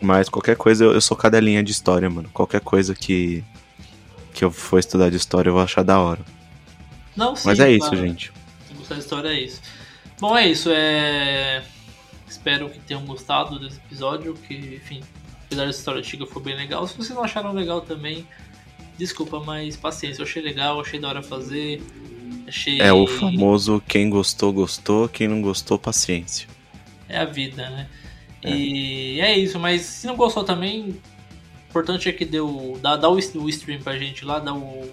mas 0.00 0.28
qualquer 0.28 0.56
coisa, 0.56 0.84
eu 0.84 1.00
sou 1.00 1.16
cadelinha 1.16 1.62
de 1.62 1.70
história, 1.70 2.10
mano. 2.10 2.28
Qualquer 2.32 2.60
coisa 2.60 2.96
que, 2.96 3.44
que 4.34 4.44
eu 4.44 4.50
for 4.50 4.80
estudar 4.80 5.08
de 5.08 5.16
história 5.16 5.50
eu 5.50 5.54
vou 5.54 5.62
achar 5.62 5.84
da 5.84 6.00
hora. 6.00 6.20
Não, 7.14 7.36
sim, 7.36 7.46
Mas 7.46 7.60
é 7.60 7.70
isso, 7.70 7.94
gente. 7.94 8.32
Da 8.88 8.96
história 8.96 9.28
é 9.28 9.40
isso. 9.40 9.60
Bom, 10.20 10.36
é 10.36 10.48
isso. 10.48 10.70
É... 10.70 11.62
Espero 12.26 12.70
que 12.70 12.78
tenham 12.80 13.04
gostado 13.04 13.58
desse 13.58 13.78
episódio. 13.78 14.34
Que, 14.34 14.54
enfim, 14.54 15.02
apesar 15.44 15.66
dessa 15.66 15.78
história 15.78 16.00
antiga 16.00 16.26
foi 16.26 16.42
bem 16.42 16.56
legal. 16.56 16.86
Se 16.86 16.96
vocês 16.96 17.14
não 17.14 17.24
acharam 17.24 17.52
legal 17.52 17.80
também, 17.80 18.26
desculpa, 18.96 19.40
mas 19.40 19.76
paciência. 19.76 20.22
Eu 20.22 20.26
achei 20.26 20.42
legal, 20.42 20.80
achei 20.80 20.98
da 20.98 21.08
hora 21.08 21.22
fazer. 21.22 21.82
Achei... 22.46 22.80
É 22.80 22.92
o 22.92 23.06
famoso 23.06 23.82
quem 23.86 24.08
gostou, 24.08 24.52
gostou, 24.52 25.08
quem 25.08 25.28
não 25.28 25.42
gostou, 25.42 25.78
paciência. 25.78 26.48
É 27.08 27.18
a 27.18 27.24
vida, 27.24 27.68
né? 27.70 27.88
É. 28.42 28.50
E 28.50 29.20
é 29.20 29.36
isso, 29.36 29.58
mas 29.58 29.82
se 29.82 30.06
não 30.06 30.16
gostou 30.16 30.44
também, 30.44 30.90
o 30.90 31.68
importante 31.68 32.08
é 32.08 32.12
que 32.12 32.24
deu. 32.24 32.78
Dá, 32.80 32.96
dá 32.96 33.08
o, 33.08 33.14
o 33.14 33.48
stream 33.48 33.80
pra 33.80 33.98
gente 33.98 34.24
lá, 34.24 34.38
dá 34.38 34.54
o, 34.54 34.90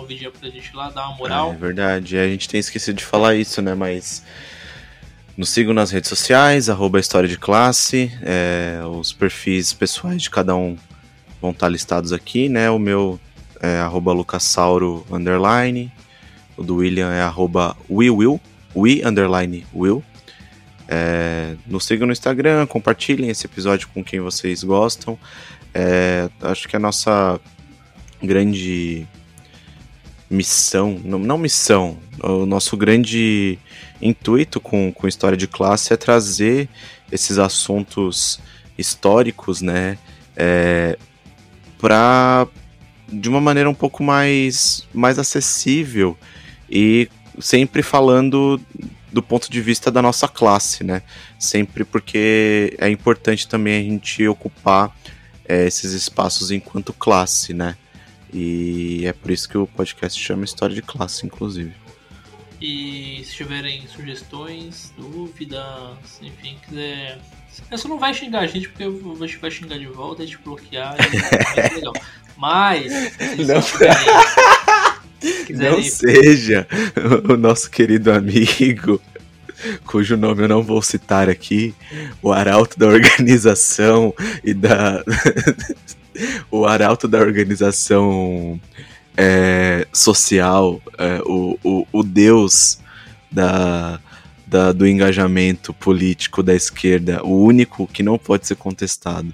um 0.00 0.04
vídeo 0.06 0.32
pra 0.32 0.48
gente 0.48 0.74
lá, 0.74 0.90
dá 0.90 1.08
uma 1.08 1.16
moral. 1.16 1.52
É 1.52 1.56
verdade, 1.56 2.18
a 2.18 2.26
gente 2.26 2.48
tem 2.48 2.60
esquecido 2.60 2.96
de 2.96 3.04
falar 3.04 3.34
isso, 3.34 3.60
né? 3.62 3.74
Mas 3.74 4.24
nos 5.36 5.50
sigam 5.50 5.74
nas 5.74 5.90
redes 5.90 6.08
sociais, 6.08 6.70
arroba 6.70 6.98
História 6.98 7.28
de 7.28 7.38
Classe, 7.38 8.10
é, 8.22 8.80
os 8.84 9.12
perfis 9.12 9.72
pessoais 9.72 10.22
de 10.22 10.30
cada 10.30 10.56
um 10.56 10.76
vão 11.40 11.50
estar 11.50 11.68
listados 11.68 12.12
aqui, 12.12 12.48
né? 12.48 12.70
O 12.70 12.78
meu 12.78 13.20
é 13.60 13.78
arroba 13.78 14.12
Lucassauro 14.12 15.06
underline, 15.10 15.92
o 16.56 16.62
do 16.62 16.76
William 16.76 17.12
é 17.12 17.20
arroba 17.20 17.76
WeWill, 17.90 18.40
We 18.74 19.02
underline 19.04 19.66
Will. 19.74 20.02
É, 20.88 21.56
nos 21.66 21.84
sigam 21.84 22.06
no 22.06 22.12
Instagram, 22.12 22.66
compartilhem 22.66 23.28
esse 23.28 23.46
episódio 23.46 23.88
com 23.88 24.04
quem 24.04 24.20
vocês 24.20 24.62
gostam. 24.62 25.18
É, 25.74 26.30
acho 26.40 26.68
que 26.68 26.76
a 26.76 26.78
nossa 26.78 27.40
grande 28.22 29.06
missão, 30.28 31.00
não, 31.04 31.38
missão, 31.38 31.98
o 32.22 32.44
nosso 32.44 32.76
grande 32.76 33.58
intuito 34.02 34.60
com, 34.60 34.92
com 34.92 35.06
História 35.06 35.36
de 35.36 35.46
Classe 35.46 35.92
é 35.92 35.96
trazer 35.96 36.68
esses 37.10 37.38
assuntos 37.38 38.40
históricos, 38.76 39.62
né, 39.62 39.96
é, 40.36 40.98
para 41.78 42.46
de 43.08 43.28
uma 43.28 43.40
maneira 43.40 43.70
um 43.70 43.74
pouco 43.74 44.02
mais, 44.02 44.86
mais 44.92 45.16
acessível 45.18 46.18
e 46.68 47.08
sempre 47.38 47.80
falando 47.80 48.60
do 49.12 49.22
ponto 49.22 49.48
de 49.48 49.60
vista 49.60 49.90
da 49.90 50.02
nossa 50.02 50.26
classe, 50.26 50.82
né, 50.82 51.02
sempre 51.38 51.84
porque 51.84 52.76
é 52.78 52.88
importante 52.90 53.46
também 53.46 53.80
a 53.80 53.90
gente 53.90 54.26
ocupar 54.26 54.94
é, 55.48 55.66
esses 55.66 55.92
espaços 55.92 56.50
enquanto 56.50 56.92
classe, 56.92 57.54
né, 57.54 57.76
e 58.32 59.06
é 59.06 59.12
por 59.12 59.30
isso 59.30 59.48
que 59.48 59.56
o 59.56 59.66
podcast 59.66 60.20
chama 60.20 60.44
História 60.44 60.74
de 60.74 60.82
Classe, 60.82 61.26
inclusive. 61.26 61.72
E 62.60 63.22
se 63.24 63.34
tiverem 63.34 63.86
sugestões, 63.86 64.92
dúvidas, 64.96 66.20
enfim, 66.22 66.56
quiser. 66.66 67.18
Você 67.70 67.88
não 67.88 67.98
vai 67.98 68.12
xingar 68.14 68.40
a 68.40 68.46
gente 68.46 68.68
porque 68.68 68.84
a 68.84 69.26
gente 69.26 69.38
vai 69.38 69.50
xingar 69.50 69.78
de 69.78 69.86
volta, 69.86 70.22
a 70.22 70.26
gente 70.26 70.38
bloquear, 70.38 70.96
é 71.56 71.74
legal. 71.74 71.92
Mas, 72.36 72.92
se 72.92 73.44
não. 73.44 73.62
tiverem, 73.62 74.06
Não 75.50 75.82
seja 75.82 76.66
o 77.28 77.36
nosso 77.36 77.70
querido 77.70 78.12
amigo, 78.12 79.00
cujo 79.86 80.16
nome 80.16 80.42
eu 80.42 80.48
não 80.48 80.62
vou 80.62 80.82
citar 80.82 81.30
aqui, 81.30 81.74
o 82.22 82.32
arauto 82.32 82.78
da 82.78 82.86
organização 82.86 84.14
e 84.44 84.52
da. 84.52 85.02
o 86.50 86.66
arauto 86.66 87.06
da 87.06 87.18
organização 87.18 88.60
é, 89.16 89.86
social, 89.92 90.80
é, 90.98 91.20
o, 91.24 91.58
o, 91.64 91.86
o 91.92 92.02
deus 92.02 92.78
da, 93.30 94.00
da, 94.46 94.72
do 94.72 94.86
engajamento 94.86 95.72
político 95.72 96.42
da 96.42 96.54
esquerda, 96.54 97.24
o 97.24 97.42
único 97.42 97.86
que 97.86 98.02
não 98.02 98.18
pode 98.18 98.46
ser 98.46 98.56
contestado. 98.56 99.32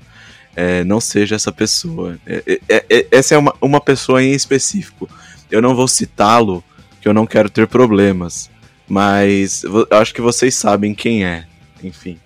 É, 0.54 0.84
não 0.84 1.00
seja 1.00 1.34
essa 1.34 1.50
pessoa. 1.50 2.18
É, 2.26 2.60
é, 2.68 2.84
é 2.90 3.06
essa 3.10 3.34
é 3.34 3.38
uma, 3.38 3.54
uma 3.60 3.80
pessoa 3.80 4.22
em 4.22 4.32
específico. 4.32 5.08
Eu 5.50 5.62
não 5.62 5.74
vou 5.74 5.88
citá-lo, 5.88 6.62
que 7.00 7.08
eu 7.08 7.14
não 7.14 7.26
quero 7.26 7.48
ter 7.48 7.66
problemas. 7.66 8.50
Mas 8.86 9.64
eu 9.64 9.86
acho 9.92 10.12
que 10.12 10.20
vocês 10.20 10.54
sabem 10.54 10.94
quem 10.94 11.24
é. 11.24 11.46
Enfim. 11.82 12.18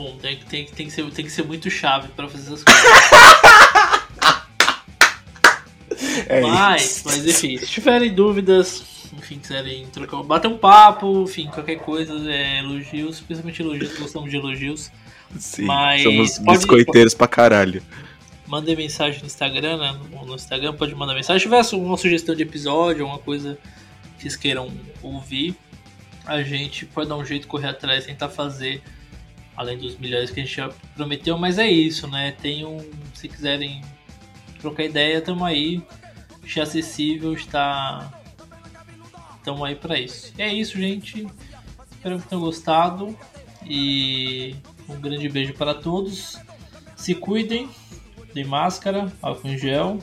Bom, 0.00 0.16
tem, 0.16 0.34
tem, 0.38 0.64
tem, 0.64 0.86
que, 0.86 0.92
ser, 0.92 1.04
tem 1.10 1.26
que 1.26 1.30
ser 1.30 1.44
muito 1.44 1.70
chave 1.70 2.08
para 2.16 2.26
fazer 2.26 2.54
essas 2.54 2.64
coisas. 2.64 2.84
é 6.26 6.40
mas, 6.40 6.82
isso. 6.82 7.02
mas 7.04 7.26
enfim, 7.26 7.58
se 7.58 7.66
tiverem 7.66 8.14
dúvidas, 8.14 8.82
enfim, 9.12 9.38
quiserem 9.38 9.86
trocar, 9.88 10.22
bater 10.22 10.48
um 10.48 10.56
papo, 10.56 11.24
enfim, 11.24 11.48
qualquer 11.48 11.76
coisa, 11.76 12.14
é, 12.32 12.60
elogios, 12.60 13.20
principalmente 13.20 13.60
elogios, 13.60 13.98
gostamos 13.98 14.30
de 14.30 14.38
elogios. 14.38 14.90
Sim, 15.38 15.64
Mas 15.66 16.02
somos 16.02 16.38
pode, 16.38 16.58
biscoiteiros 16.58 17.12
pra 17.12 17.28
caralho. 17.28 17.82
Mandem 18.46 18.74
mensagem 18.74 19.20
no 19.20 19.26
Instagram, 19.26 19.76
né? 19.76 20.00
No 20.10 20.34
Instagram 20.34 20.72
pode 20.72 20.94
mandar 20.94 21.12
mensagem. 21.12 21.40
Se 21.40 21.44
tiver 21.44 21.76
uma 21.76 21.98
sugestão 21.98 22.34
de 22.34 22.42
episódio, 22.42 23.04
alguma 23.04 23.22
coisa 23.22 23.58
que 24.16 24.22
vocês 24.22 24.34
queiram 24.34 24.72
ouvir, 25.02 25.54
a 26.24 26.42
gente 26.42 26.86
pode 26.86 27.06
dar 27.06 27.16
um 27.16 27.24
jeito, 27.24 27.46
correr 27.46 27.68
atrás, 27.68 28.06
tentar 28.06 28.30
fazer, 28.30 28.82
além 29.60 29.76
dos 29.76 29.98
milhares 29.98 30.30
que 30.30 30.40
a 30.40 30.42
gente 30.42 30.56
já 30.56 30.70
prometeu. 30.96 31.36
Mas 31.36 31.58
é 31.58 31.68
isso, 31.68 32.08
né? 32.08 32.32
Tem 32.32 32.64
um. 32.64 32.78
Se 33.12 33.28
quiserem 33.28 33.82
trocar 34.58 34.84
ideia, 34.84 35.18
estamos 35.18 35.42
aí. 35.42 35.82
Está 36.42 36.62
acessível, 36.62 37.34
está. 37.34 38.10
Estamos 39.36 39.62
aí 39.62 39.74
para 39.76 39.98
isso. 39.98 40.32
E 40.38 40.42
é 40.42 40.52
isso, 40.52 40.78
gente. 40.78 41.28
Espero 41.90 42.18
que 42.18 42.26
tenham 42.26 42.40
gostado. 42.40 43.14
E 43.66 44.56
um 44.88 44.98
grande 44.98 45.28
beijo 45.28 45.52
para 45.52 45.74
todos. 45.74 46.38
Se 46.96 47.14
cuidem, 47.14 47.68
de 48.32 48.44
máscara, 48.44 49.12
álcool 49.20 49.48
em 49.48 49.58
gel 49.58 49.98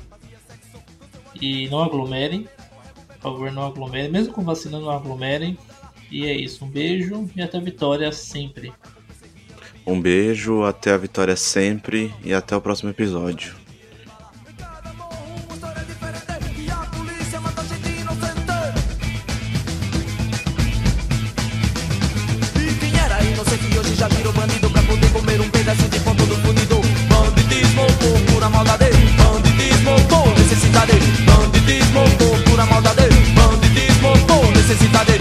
e 1.41 1.67
não 1.69 1.81
aglomerem. 1.81 2.47
Por 3.07 3.19
favor, 3.19 3.51
não 3.51 3.65
aglomerem. 3.65 4.11
Mesmo 4.11 4.33
com 4.33 4.43
vacina, 4.43 4.79
não 4.79 4.91
aglomerem. 4.91 5.57
E 6.11 6.27
é 6.27 6.33
isso. 6.33 6.63
Um 6.63 6.69
beijo 6.69 7.27
e 7.35 7.41
até 7.41 7.57
a 7.57 7.61
vitória 7.61 8.11
sempre. 8.11 8.71
Um 9.87 10.01
beijo, 10.01 10.63
até 10.63 10.91
a 10.91 10.97
vitória 10.97 11.37
sempre 11.37 12.13
e 12.21 12.33
até 12.33 12.53
o 12.53 12.59
próximo 12.59 12.89
episódio. 12.89 13.55
já 23.95 24.07
virou 24.09 24.31
pra 24.69 24.81
poder 24.83 25.09
comer 25.11 25.41
um 25.41 25.49
de 25.87 25.99
pão 26.01 26.15
todo 26.15 26.35
pura 28.31 28.49
maldade, 28.49 28.85
necessidade, 30.37 30.91
banditismo 31.25 32.03
por 32.19 32.43
pura 32.43 32.65
maldade, 32.65 33.09
banditismo 33.33 34.11
por 34.27 34.51
necessidade. 34.51 35.16